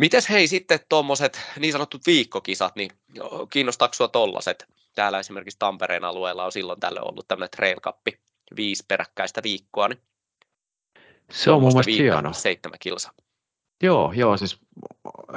Mites 0.00 0.30
hei 0.30 0.48
sitten 0.48 0.80
tuommoiset 0.88 1.40
niin 1.58 1.72
sanotut 1.72 2.06
viikkokisat, 2.06 2.76
niin 2.76 2.90
kiinnostaako 3.50 3.94
sinua 3.94 4.08
tollaset? 4.08 4.66
Täällä 4.94 5.18
esimerkiksi 5.18 5.58
Tampereen 5.58 6.04
alueella 6.04 6.44
on 6.44 6.52
silloin 6.52 6.80
tällöin 6.80 7.08
ollut 7.08 7.28
tämmöinen 7.28 7.50
Trail 7.50 7.80
Cup, 7.80 7.96
viisi 8.56 8.84
peräkkäistä 8.88 9.42
viikkoa, 9.42 9.88
niin 9.88 10.00
se 11.30 11.50
on 11.50 11.60
mun 11.60 11.72
mielestä 11.72 11.92
hieno. 11.92 12.32
Seitsemän 12.32 12.78
kilsa. 12.80 13.12
Joo, 13.82 14.12
joo, 14.12 14.36
siis 14.36 14.58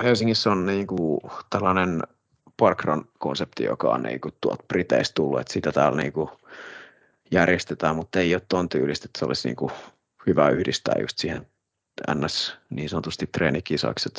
Helsingissä 0.03 0.51
on 0.51 0.65
niin 0.65 0.87
kuin 0.87 1.19
tällainen 1.49 2.03
parkrun-konsepti, 2.57 3.63
joka 3.63 3.89
on 3.89 4.03
niin 4.03 4.21
kuin 4.21 4.33
tuolta 4.41 4.63
Briteistä 4.67 5.13
tullut, 5.15 5.39
että 5.39 5.53
sitä 5.53 5.71
täällä 5.71 6.01
niin 6.01 6.13
kuin 6.13 6.29
järjestetään, 7.31 7.95
mutta 7.95 8.19
ei 8.19 8.35
ole 8.35 8.41
tuon 8.49 8.69
tyylistä, 8.69 9.05
että 9.05 9.19
se 9.19 9.25
olisi 9.25 9.47
niin 9.47 9.55
kuin 9.55 9.71
hyvä 10.27 10.49
yhdistää 10.49 10.95
just 11.01 11.17
siihen 11.17 11.47
ns. 12.15 12.57
niin 12.69 12.89
sanotusti 12.89 13.27
treenikisaksi. 13.27 14.09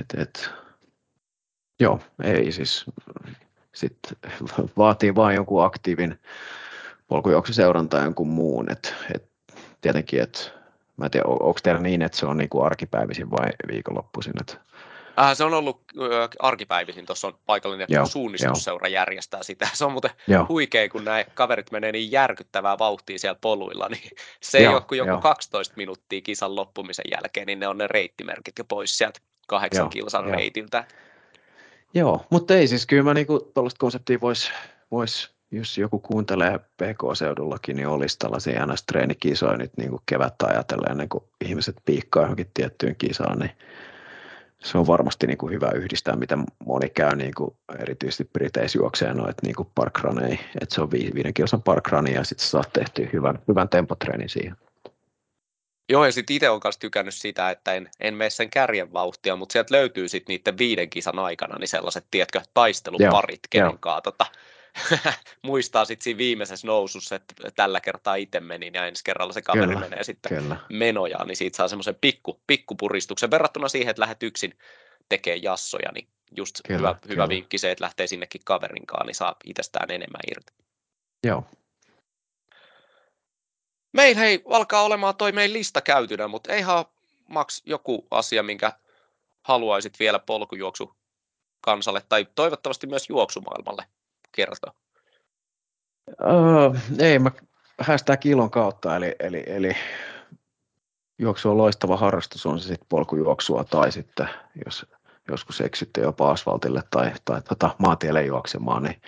Et, 0.00 0.06
et, 0.16 0.50
joo, 1.80 2.00
ei 2.22 2.52
siis. 2.52 2.84
Sitten 3.72 4.16
vaatii 4.76 5.14
vain 5.14 5.36
jonkun 5.36 5.64
aktiivin 5.64 6.20
polkujuoksuseuranta 7.08 7.98
jonkun 7.98 8.28
muun. 8.28 8.72
Et, 8.72 8.94
et, 9.14 9.28
tietenkin, 9.80 10.22
että 10.22 10.40
mä 10.96 11.04
en 11.04 11.10
tiedä, 11.10 11.26
onko 11.26 11.58
teillä 11.62 11.80
niin, 11.80 12.02
että 12.02 12.18
se 12.18 12.26
on 12.26 12.36
niin 12.36 12.48
kuin 12.48 12.66
arkipäivisin 12.66 13.30
vai 13.30 13.50
viikonloppuisin? 13.68 14.32
Että 14.40 14.56
Äh, 15.18 15.36
se 15.36 15.44
on 15.44 15.54
ollut 15.54 15.80
äh, 16.00 16.28
arkipäivisin, 16.38 17.06
tuossa 17.06 17.26
on 17.26 17.38
paikallinen 17.46 17.86
joo, 17.90 18.06
suunnistusseura 18.06 18.88
joo. 18.88 18.94
järjestää 18.94 19.42
sitä. 19.42 19.68
Se 19.74 19.84
on 19.84 19.92
muuten 19.92 20.10
joo. 20.28 20.46
huikea, 20.48 20.88
kun 20.88 21.04
nämä 21.04 21.24
kaverit 21.34 21.70
menee 21.70 21.92
niin 21.92 22.12
järkyttävää 22.12 22.78
vauhtia 22.78 23.18
siellä 23.18 23.38
poluilla, 23.40 23.88
niin 23.88 24.10
se 24.40 24.58
joo, 24.58 24.70
ei 24.70 24.74
ole 24.74 24.84
kuin 24.88 24.98
joku 24.98 25.10
joo. 25.10 25.20
12 25.20 25.74
minuuttia 25.76 26.20
kisan 26.20 26.56
loppumisen 26.56 27.04
jälkeen, 27.10 27.46
niin 27.46 27.60
ne 27.60 27.68
on 27.68 27.78
ne 27.78 27.86
reittimerkit 27.86 28.58
jo 28.58 28.64
pois 28.64 28.98
sieltä 28.98 29.20
kahdeksan 29.46 29.82
joo, 29.82 29.88
kilsan 29.88 30.24
joo. 30.24 30.36
reitiltä. 30.36 30.84
Joo, 31.94 32.26
mutta 32.30 32.54
ei 32.54 32.68
siis 32.68 32.86
kyllä 32.86 33.02
mä 33.02 33.14
niinku 33.14 33.50
tuollaista 33.54 33.78
konseptia 33.78 34.20
voisi, 34.20 34.50
vois, 34.90 35.34
jos 35.50 35.78
joku 35.78 35.98
kuuntelee 35.98 36.58
PK-seudullakin, 36.58 37.76
niin 37.76 37.88
olisi 37.88 38.18
tällaisia 38.18 38.66
NS-treenikisoja 38.66 39.56
nyt 39.56 39.76
niin 39.76 39.90
kuin 39.90 40.02
kevättä 40.06 40.46
ajatellen 40.46 40.90
ennen 40.90 41.08
kuin 41.08 41.24
ihmiset 41.44 41.76
piikkaa 41.84 42.22
johonkin 42.22 42.50
tiettyyn 42.54 42.96
kisaan, 42.96 43.38
niin 43.38 43.50
se 44.64 44.78
on 44.78 44.86
varmasti 44.86 45.26
niin 45.26 45.38
kuin 45.38 45.52
hyvä 45.52 45.70
yhdistää, 45.74 46.16
mitä 46.16 46.38
moni 46.66 46.90
käy 46.90 47.16
niin 47.16 47.34
kuin 47.36 47.56
erityisesti 47.78 48.24
Briteissä 48.32 48.78
juokseen 48.78 49.16
noita 49.16 49.42
niin 49.42 49.54
kuin 49.54 49.68
parkrunei, 49.74 50.40
että 50.60 50.74
se 50.74 50.80
on 50.80 50.90
viiden 50.90 51.34
kilsan 51.34 51.62
parkrani 51.62 52.14
ja 52.14 52.24
sitten 52.24 52.46
saat 52.46 52.72
tehtyä 52.72 53.08
hyvän, 53.12 53.38
hyvän 53.48 53.68
tempotreenin 53.68 54.28
siihen. 54.28 54.56
Joo, 55.88 56.04
ja 56.04 56.12
sitten 56.12 56.36
itse 56.36 56.50
olen 56.50 56.60
kanssa 56.60 56.80
tykännyt 56.80 57.14
sitä, 57.14 57.50
että 57.50 57.74
en, 57.74 57.90
en 58.00 58.14
mene 58.14 58.30
sen 58.30 58.50
kärjen 58.50 58.92
vauhtia, 58.92 59.36
mutta 59.36 59.52
sieltä 59.52 59.74
löytyy 59.74 60.08
sitten 60.08 60.34
niiden 60.34 60.58
viiden 60.58 60.90
kisan 60.90 61.18
aikana 61.18 61.58
niin 61.58 61.68
sellaiset, 61.68 62.04
tiedätkö, 62.10 62.40
taisteluparit, 62.54 63.40
kenen 63.50 63.78
kanssa 63.78 64.00
tota, 64.00 64.26
muistaa 65.42 65.84
sitten 65.84 66.04
siinä 66.04 66.18
viimeisessä 66.18 66.66
nousussa, 66.66 67.16
että 67.16 67.34
tällä 67.56 67.80
kertaa 67.80 68.14
itse 68.14 68.40
menin 68.40 68.74
ja 68.74 68.86
ensi 68.86 69.04
kerralla 69.04 69.32
se 69.32 69.42
kaveri 69.42 69.66
kyllä, 69.66 69.80
menee 69.80 70.04
sitten 70.04 70.38
kyllä. 70.38 70.56
menojaan, 70.72 71.26
niin 71.26 71.36
siitä 71.36 71.56
saa 71.56 71.68
semmoisen 71.68 71.96
pikku, 72.00 72.40
pikkupuristuksen 72.46 73.30
verrattuna 73.30 73.68
siihen, 73.68 73.90
että 73.90 74.00
lähdet 74.00 74.22
yksin 74.22 74.58
tekemään 75.08 75.42
jassoja, 75.42 75.92
niin 75.92 76.08
just 76.36 76.60
kyllä, 76.66 76.78
hyvä, 76.78 76.94
kyllä. 76.94 77.12
hyvä 77.12 77.28
vinkki 77.28 77.58
se, 77.58 77.70
että 77.70 77.84
lähtee 77.84 78.06
sinnekin 78.06 78.40
kaverinkaan, 78.44 79.06
niin 79.06 79.14
saa 79.14 79.36
itsestään 79.44 79.90
enemmän 79.90 80.20
irti. 80.30 80.52
Joo. 81.24 81.44
Meillä 83.92 84.20
hei, 84.20 84.42
alkaa 84.50 84.82
olemaan 84.82 85.16
toi 85.16 85.32
meidän 85.32 85.52
lista 85.52 85.80
käytynä, 85.80 86.28
mutta 86.28 86.52
eihän 86.52 86.84
Max 87.28 87.62
joku 87.66 88.06
asia, 88.10 88.42
minkä 88.42 88.72
haluaisit 89.42 89.98
vielä 89.98 90.18
polkujuoksu 90.18 90.96
kansalle 91.60 92.02
tai 92.08 92.26
toivottavasti 92.34 92.86
myös 92.86 93.08
juoksumaailmalle 93.08 93.84
kertoa? 94.34 94.72
Uh, 96.08 96.76
ei, 96.98 97.18
mä 97.18 97.30
hästää 97.80 98.16
kilon 98.16 98.50
kautta, 98.50 98.96
eli, 98.96 99.16
eli, 99.18 99.44
eli 99.46 99.76
juoksu 101.18 101.50
on 101.50 101.58
loistava 101.58 101.96
harrastus, 101.96 102.46
on 102.46 102.60
se 102.60 102.68
sitten 102.68 102.88
polkujuoksua 102.88 103.64
tai 103.64 103.92
sitten 103.92 104.28
jos 104.64 104.86
joskus 105.28 105.60
eksytte 105.60 106.00
jopa 106.00 106.30
asfaltille 106.30 106.82
tai, 106.90 107.12
tai 107.24 107.42
tota, 107.42 107.74
maantielle 107.78 108.24
juoksemaan, 108.24 108.82
niin, 108.82 109.00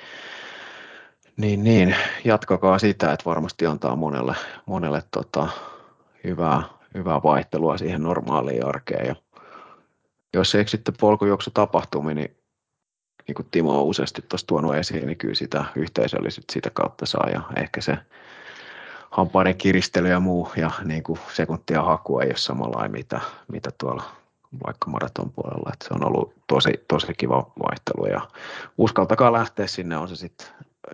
niin, 1.37 1.65
niin 1.65 1.97
jatkakaa 2.25 2.79
sitä, 2.79 3.13
että 3.13 3.25
varmasti 3.25 3.67
antaa 3.67 3.97
monelle, 3.97 4.35
monelle 4.67 5.03
tota, 5.11 5.49
hyvää, 6.25 6.63
hyvää 6.95 7.23
vaihtelua 7.23 7.79
siihen 7.79 8.03
normaaliin 8.03 8.67
arkeen. 8.67 9.07
Ja 9.07 9.15
jos 10.35 10.55
eksytte 10.55 10.93
polkujuoksu 11.01 11.51
tapahtumiin, 11.55 12.17
niin 12.17 12.36
niin 13.27 13.35
kuin 13.35 13.49
Timo 13.51 13.81
on 13.81 13.87
useasti 13.87 14.23
tuossa 14.23 14.47
tuonut 14.47 14.75
esiin, 14.75 15.07
niin 15.07 15.19
kyllä 15.19 15.35
sitä 15.35 15.65
yhteisöllisyyttä 15.77 16.53
sitä 16.53 16.71
kautta 16.71 17.07
saa 17.07 17.31
ja 17.33 17.43
ehkä 17.57 17.81
se 17.81 17.99
hampaiden 19.11 19.57
kiristely 19.57 20.09
ja 20.09 20.21
muu 20.21 20.49
ja 20.57 20.71
niin 20.85 21.03
kuin 21.03 21.19
sekuntia 21.33 21.83
haku 21.83 22.19
ei 22.19 22.29
ole 22.29 22.37
samalla 22.37 22.89
mitä, 22.89 23.21
mitä 23.49 23.71
tuolla 23.79 24.03
vaikka 24.67 24.91
maraton 24.91 25.33
puolella. 25.33 25.71
Että 25.73 25.89
se 25.89 25.95
on 25.95 26.07
ollut 26.07 26.35
tosi, 26.47 26.85
tosi 26.89 27.15
kiva 27.19 27.51
vaihtelu 27.63 28.07
ja 28.07 28.21
uskaltakaa 28.79 29.33
lähteä 29.33 29.67
sinne, 29.67 29.97
on 29.97 30.09
se 30.09 30.17
sitten 30.17 30.47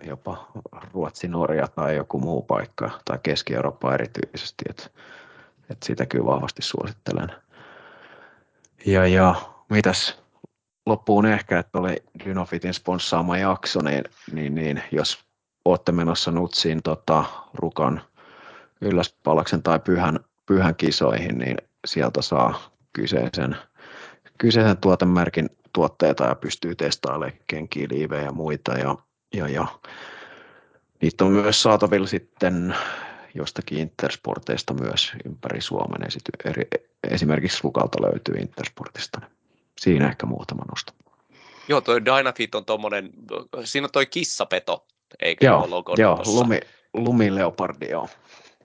jopa 0.03 0.47
Ruotsi, 0.93 1.27
Norja 1.27 1.67
tai 1.67 1.95
joku 1.95 2.19
muu 2.19 2.41
paikka 2.41 2.89
tai 3.05 3.19
Keski-Eurooppa 3.23 3.93
erityisesti, 3.93 4.65
että, 4.69 4.83
että 5.69 5.85
sitä 5.85 6.05
kyllä 6.05 6.25
vahvasti 6.25 6.61
suosittelen. 6.61 7.31
Ja, 8.85 9.07
ja 9.07 9.35
mitäs 9.69 10.22
loppuun 10.85 11.25
ehkä, 11.25 11.59
että 11.59 11.79
oli 11.79 12.03
Dynofitin 12.25 12.73
sponssaama 12.73 13.37
jakso, 13.37 13.81
niin, 13.81 14.03
niin, 14.31 14.55
niin 14.55 14.83
jos 14.91 15.25
olette 15.65 15.91
menossa 15.91 16.31
Nutsiin 16.31 16.83
tota, 16.83 17.23
Rukan 17.53 18.01
ylläspalaksen 18.81 19.63
tai 19.63 19.79
pyhän, 19.79 20.19
pyhän 20.45 20.75
kisoihin, 20.75 21.37
niin 21.37 21.57
sieltä 21.87 22.21
saa 22.21 22.69
kyseisen, 22.93 23.57
kyseisen 24.37 24.77
tuotemerkin 24.77 25.49
tuotteita 25.73 26.23
ja 26.23 26.35
pystyy 26.35 26.75
testailemaan 26.75 27.39
kenkiä, 27.47 27.87
liivejä 27.89 28.23
ja 28.23 28.31
muita. 28.31 28.73
Ja, 28.73 28.95
ja, 29.33 29.47
ja 29.47 29.67
niitä 31.01 31.25
on 31.25 31.31
myös 31.31 31.63
saatavilla 31.63 32.07
sitten 32.07 32.75
jostakin 33.35 33.77
Intersporteista 33.77 34.73
myös 34.73 35.13
ympäri 35.25 35.61
Suomen. 35.61 36.07
Esity, 36.07 36.31
eri, 36.45 36.67
esimerkiksi 37.09 37.59
Rukalta 37.63 38.01
löytyy 38.01 38.35
Intersportista 38.35 39.21
siinä 39.83 40.09
ehkä 40.09 40.25
muutama 40.25 40.63
nosto. 40.69 40.93
Joo, 41.67 41.81
toi 41.81 42.05
Dynafit 42.05 42.55
on 42.55 42.65
tuommoinen, 42.65 43.09
siinä 43.63 43.85
on 43.85 43.91
toi 43.91 44.05
kissapeto, 44.05 44.85
eikä 45.21 45.45
joo, 45.45 45.67
ole 45.71 45.95
joo, 45.97 46.21
lumi, 46.25 46.59
lumileopardi, 46.93 47.89
joo. 47.89 48.09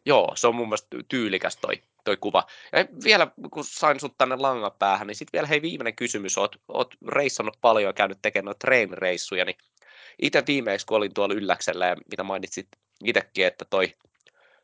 Joo, 0.06 0.32
se 0.34 0.46
on 0.46 0.54
mun 0.54 0.68
mielestä 0.68 0.96
tyylikäs 1.08 1.56
toi, 1.56 1.82
toi 2.04 2.16
kuva. 2.16 2.46
Ja 2.72 2.84
vielä, 3.04 3.26
kun 3.50 3.64
sain 3.64 4.00
sut 4.00 4.18
tänne 4.18 4.36
langan 4.36 4.72
päähän, 4.78 5.06
niin 5.06 5.16
sitten 5.16 5.38
vielä 5.38 5.46
hei 5.46 5.62
viimeinen 5.62 5.96
kysymys. 5.96 6.38
Oot, 6.38 6.56
oot 6.68 6.94
reissannut 7.08 7.58
paljon 7.60 7.88
ja 7.88 7.92
käynyt 7.92 8.18
tekemään 8.22 8.44
noita 8.44 8.58
treenireissuja, 8.58 9.44
niin 9.44 9.56
itse 10.22 10.42
viimeksi, 10.46 10.86
kun 10.86 10.96
olin 10.96 11.14
tuolla 11.14 11.34
ylläksellä 11.34 11.86
ja 11.86 11.96
mitä 12.10 12.22
mainitsit 12.22 12.68
itsekin, 13.04 13.46
että 13.46 13.64
toi 13.64 13.94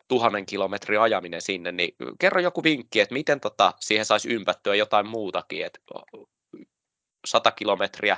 tuhannen 0.09 0.47
kilometrin 0.47 1.01
ajaminen 1.01 1.43
sinne, 1.43 1.73
niin 1.73 1.95
kerro 2.19 2.41
joku 2.41 2.63
vinkki, 2.63 3.01
että 3.01 3.13
miten 3.13 3.41
tota, 3.41 3.73
siihen 3.81 4.05
saisi 4.05 4.29
ympättyä 4.29 4.75
jotain 4.75 5.09
muutakin, 5.09 5.67
että 5.67 5.81
100 7.25 7.51
kilometriä 7.51 8.17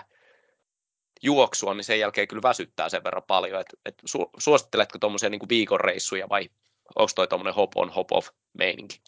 juoksua, 1.22 1.74
niin 1.74 1.84
sen 1.84 2.00
jälkeen 2.00 2.28
kyllä 2.28 2.42
väsyttää 2.42 2.88
sen 2.88 3.04
verran 3.04 3.22
paljon. 3.22 3.60
Et, 3.60 3.74
et 3.84 3.94
su, 4.04 4.30
suositteletko 4.38 4.98
tuommoisia 4.98 5.30
niin 5.30 5.48
viikon 5.48 5.80
reissuja 5.80 6.28
vai 6.28 6.50
onko 6.94 7.10
toi 7.14 7.28
tuommoinen 7.28 7.54
hop 7.54 7.72
on, 7.76 7.90
hop 7.90 8.12
off 8.12 8.28
meininki? 8.58 9.02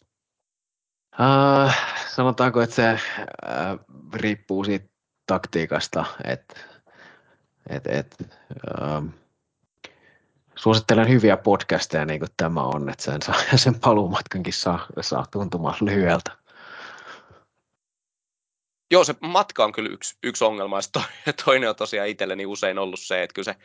Uh, 1.19 1.73
sanotaanko, 2.07 2.61
että 2.61 2.75
se 2.75 2.93
uh, 2.93 3.79
riippuu 4.13 4.63
siitä 4.63 4.89
taktiikasta, 5.25 6.05
että 6.23 6.59
et, 7.69 7.87
et, 7.87 8.15
uh, 8.21 9.09
suosittelen 10.55 11.09
hyviä 11.09 11.37
podcasteja 11.37 12.05
niin 12.05 12.19
kuin 12.19 12.29
tämä 12.37 12.63
on, 12.63 12.89
että 12.89 13.03
sen, 13.03 13.19
sen 13.63 13.79
paluumatkankin 13.79 14.53
saa, 14.53 14.85
saa 15.01 15.25
tuntumaan 15.31 15.75
lyhyeltä. 15.81 16.38
Joo, 18.91 19.03
se 19.03 19.15
matka 19.21 19.63
on 19.63 19.71
kyllä 19.71 19.89
yksi, 19.89 20.17
yksi 20.23 20.43
ongelma. 20.43 20.79
Ja 21.25 21.33
toinen 21.45 21.69
on 21.69 21.75
tosiaan 21.75 22.07
itselleni 22.07 22.45
usein 22.45 22.79
ollut 22.79 22.99
se, 22.99 23.23
että 23.23 23.33
kyllä 23.33 23.45
se 23.45 23.55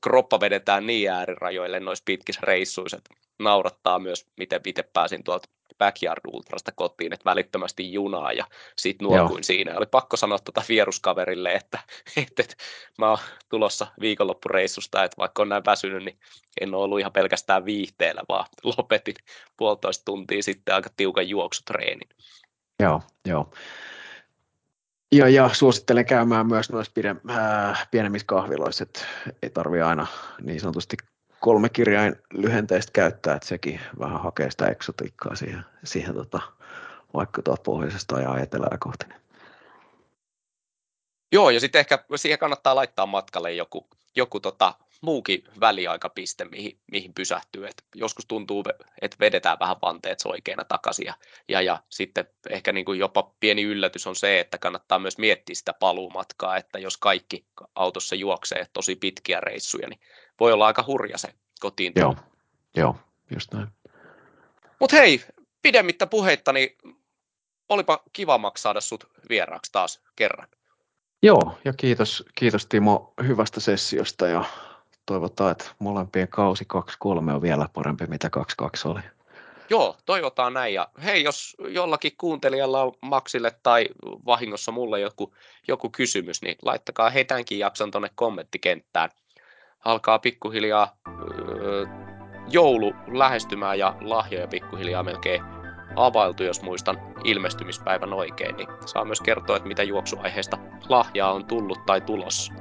kroppa 0.00 0.40
vedetään 0.40 0.86
niin 0.86 1.10
äärirajoille 1.10 1.80
noissa 1.80 2.02
pitkissä 2.04 2.40
reissuissa, 2.44 2.96
että 2.96 3.14
naurattaa 3.38 3.98
myös, 3.98 4.26
miten 4.36 4.60
itse 4.66 4.82
pääsin 4.82 5.24
tuolta 5.24 5.48
Backyard 5.78 6.20
Ultrasta 6.32 6.72
kotiin, 6.74 7.12
että 7.12 7.24
välittömästi 7.24 7.92
junaa 7.92 8.32
ja 8.32 8.44
sitten 8.76 9.04
nuokuin 9.04 9.38
Joo. 9.38 9.42
siinä. 9.42 9.76
Oli 9.76 9.86
pakko 9.86 10.16
sanoa 10.16 10.38
tuota 10.38 10.62
vieruskaverille, 10.68 11.52
että, 11.52 11.78
että, 12.22 12.42
että 12.42 12.54
mä 12.98 13.08
oon 13.08 13.18
tulossa 13.48 13.86
viikonloppureissusta, 14.00 15.04
että 15.04 15.16
vaikka 15.18 15.42
on 15.42 15.48
näin 15.48 15.64
väsynyt, 15.66 16.04
niin 16.04 16.18
en 16.60 16.74
ole 16.74 16.84
ollut 16.84 17.00
ihan 17.00 17.12
pelkästään 17.12 17.64
viihteellä, 17.64 18.22
vaan 18.28 18.46
lopetin 18.76 19.14
puolitoista 19.56 20.04
tuntia 20.04 20.42
sitten 20.42 20.74
aika 20.74 20.90
tiukan 20.96 21.28
juoksutreenin. 21.28 22.08
Joo, 22.82 23.00
joo. 23.26 23.52
Ja, 25.14 25.28
ja 25.28 25.50
suosittelen 25.52 26.06
käymään 26.06 26.46
myös 26.46 26.70
noissa 26.70 26.92
pide, 26.94 27.16
äh, 27.30 27.88
pienemmissä 27.90 28.26
kahviloissa, 28.26 28.82
että 28.82 29.00
ei 29.42 29.50
tarvi 29.50 29.80
aina 29.80 30.06
niin 30.40 30.60
sanotusti 30.60 30.96
kolme 31.40 31.68
kirjain 31.68 32.16
lyhenteistä 32.32 32.92
käyttää, 32.92 33.36
että 33.36 33.48
sekin 33.48 33.80
vähän 33.98 34.20
hakee 34.20 34.50
sitä 34.50 34.66
eksotiikkaa 34.66 35.34
siihen, 35.34 35.64
siihen 35.84 36.14
tota, 36.14 36.40
vaikka 37.14 37.42
tuolta 37.42 37.62
pohjoisesta 37.62 38.20
ja 38.20 38.38
etelää 38.38 38.76
kohti. 38.80 39.06
Joo, 41.32 41.50
ja 41.50 41.60
sitten 41.60 41.80
ehkä 41.80 42.04
siihen 42.16 42.38
kannattaa 42.38 42.74
laittaa 42.74 43.06
matkalle 43.06 43.52
joku, 43.52 43.86
joku 44.16 44.40
tota, 44.40 44.74
muukin 45.04 45.44
väliaikapiste, 45.60 46.44
mihin, 46.44 46.78
mihin 46.90 47.14
pysähtyy. 47.14 47.66
Et 47.66 47.84
joskus 47.94 48.26
tuntuu, 48.26 48.64
että 49.02 49.16
vedetään 49.20 49.58
vähän 49.60 49.76
vanteet 49.82 50.20
soikeena 50.20 50.64
takaisin. 50.64 51.06
Ja, 51.06 51.14
ja, 51.48 51.62
ja 51.62 51.82
sitten 51.88 52.26
ehkä 52.50 52.72
niin 52.72 52.84
kuin 52.84 52.98
jopa 52.98 53.34
pieni 53.40 53.62
yllätys 53.62 54.06
on 54.06 54.16
se, 54.16 54.40
että 54.40 54.58
kannattaa 54.58 54.98
myös 54.98 55.18
miettiä 55.18 55.54
sitä 55.54 55.72
paluumatkaa, 55.72 56.56
että 56.56 56.78
jos 56.78 56.96
kaikki 56.96 57.46
autossa 57.74 58.14
juoksee 58.14 58.66
tosi 58.72 58.96
pitkiä 58.96 59.40
reissuja, 59.40 59.88
niin 59.88 60.00
voi 60.40 60.52
olla 60.52 60.66
aika 60.66 60.84
hurja 60.86 61.18
se 61.18 61.28
kotiin. 61.60 61.92
Joo, 61.96 62.16
joo 62.76 62.96
just 63.34 63.52
näin. 63.52 63.68
Mutta 64.80 64.96
hei, 64.96 65.24
pidemmittä 65.62 66.06
puheitta, 66.06 66.52
niin 66.52 66.78
olipa 67.68 68.02
kiva 68.12 68.38
maksaa 68.38 68.80
sut 68.80 69.04
vieraaksi 69.28 69.72
taas 69.72 70.00
kerran. 70.16 70.48
Joo, 71.22 71.58
ja 71.64 71.72
kiitos, 71.72 72.24
kiitos 72.34 72.66
Timo 72.66 73.14
hyvästä 73.26 73.60
sessiosta 73.60 74.26
ja 74.26 74.44
toivotaan, 75.06 75.52
että 75.52 75.64
molempien 75.78 76.28
kausi 76.28 76.66
2-3 77.06 77.34
on 77.34 77.42
vielä 77.42 77.68
parempi, 77.72 78.06
mitä 78.06 78.30
2-2 78.86 78.90
oli. 78.90 79.00
Joo, 79.70 79.96
toivotaan 80.06 80.54
näin. 80.54 80.74
Ja 80.74 80.88
hei, 81.04 81.24
jos 81.24 81.56
jollakin 81.68 82.12
kuuntelijalla 82.18 82.82
on 82.82 82.92
Maxille 83.02 83.52
tai 83.62 83.88
vahingossa 84.26 84.72
mulle 84.72 85.00
joku, 85.00 85.34
joku 85.68 85.90
kysymys, 85.90 86.42
niin 86.42 86.56
laittakaa 86.62 87.10
he 87.10 87.24
tämänkin 87.24 87.58
jakson 87.58 87.90
tuonne 87.90 88.10
kommenttikenttään. 88.14 89.10
Alkaa 89.84 90.18
pikkuhiljaa 90.18 90.96
öö, 91.08 91.86
joulu 92.48 92.94
lähestymään 93.06 93.78
ja 93.78 93.96
lahjoja 94.00 94.48
pikkuhiljaa 94.48 95.02
melkein 95.02 95.42
availtu, 95.96 96.42
jos 96.42 96.62
muistan 96.62 96.98
ilmestymispäivän 97.24 98.12
oikein, 98.12 98.56
niin 98.56 98.68
saa 98.86 99.04
myös 99.04 99.20
kertoa, 99.20 99.56
että 99.56 99.68
mitä 99.68 99.82
juoksuaiheesta 99.82 100.58
lahjaa 100.88 101.32
on 101.32 101.44
tullut 101.44 101.86
tai 101.86 102.00
tulossa. 102.00 102.52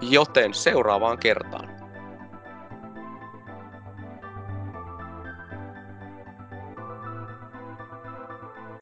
Joten 0.00 0.54
seuraavaan 0.54 1.18
kertaan. 1.18 1.77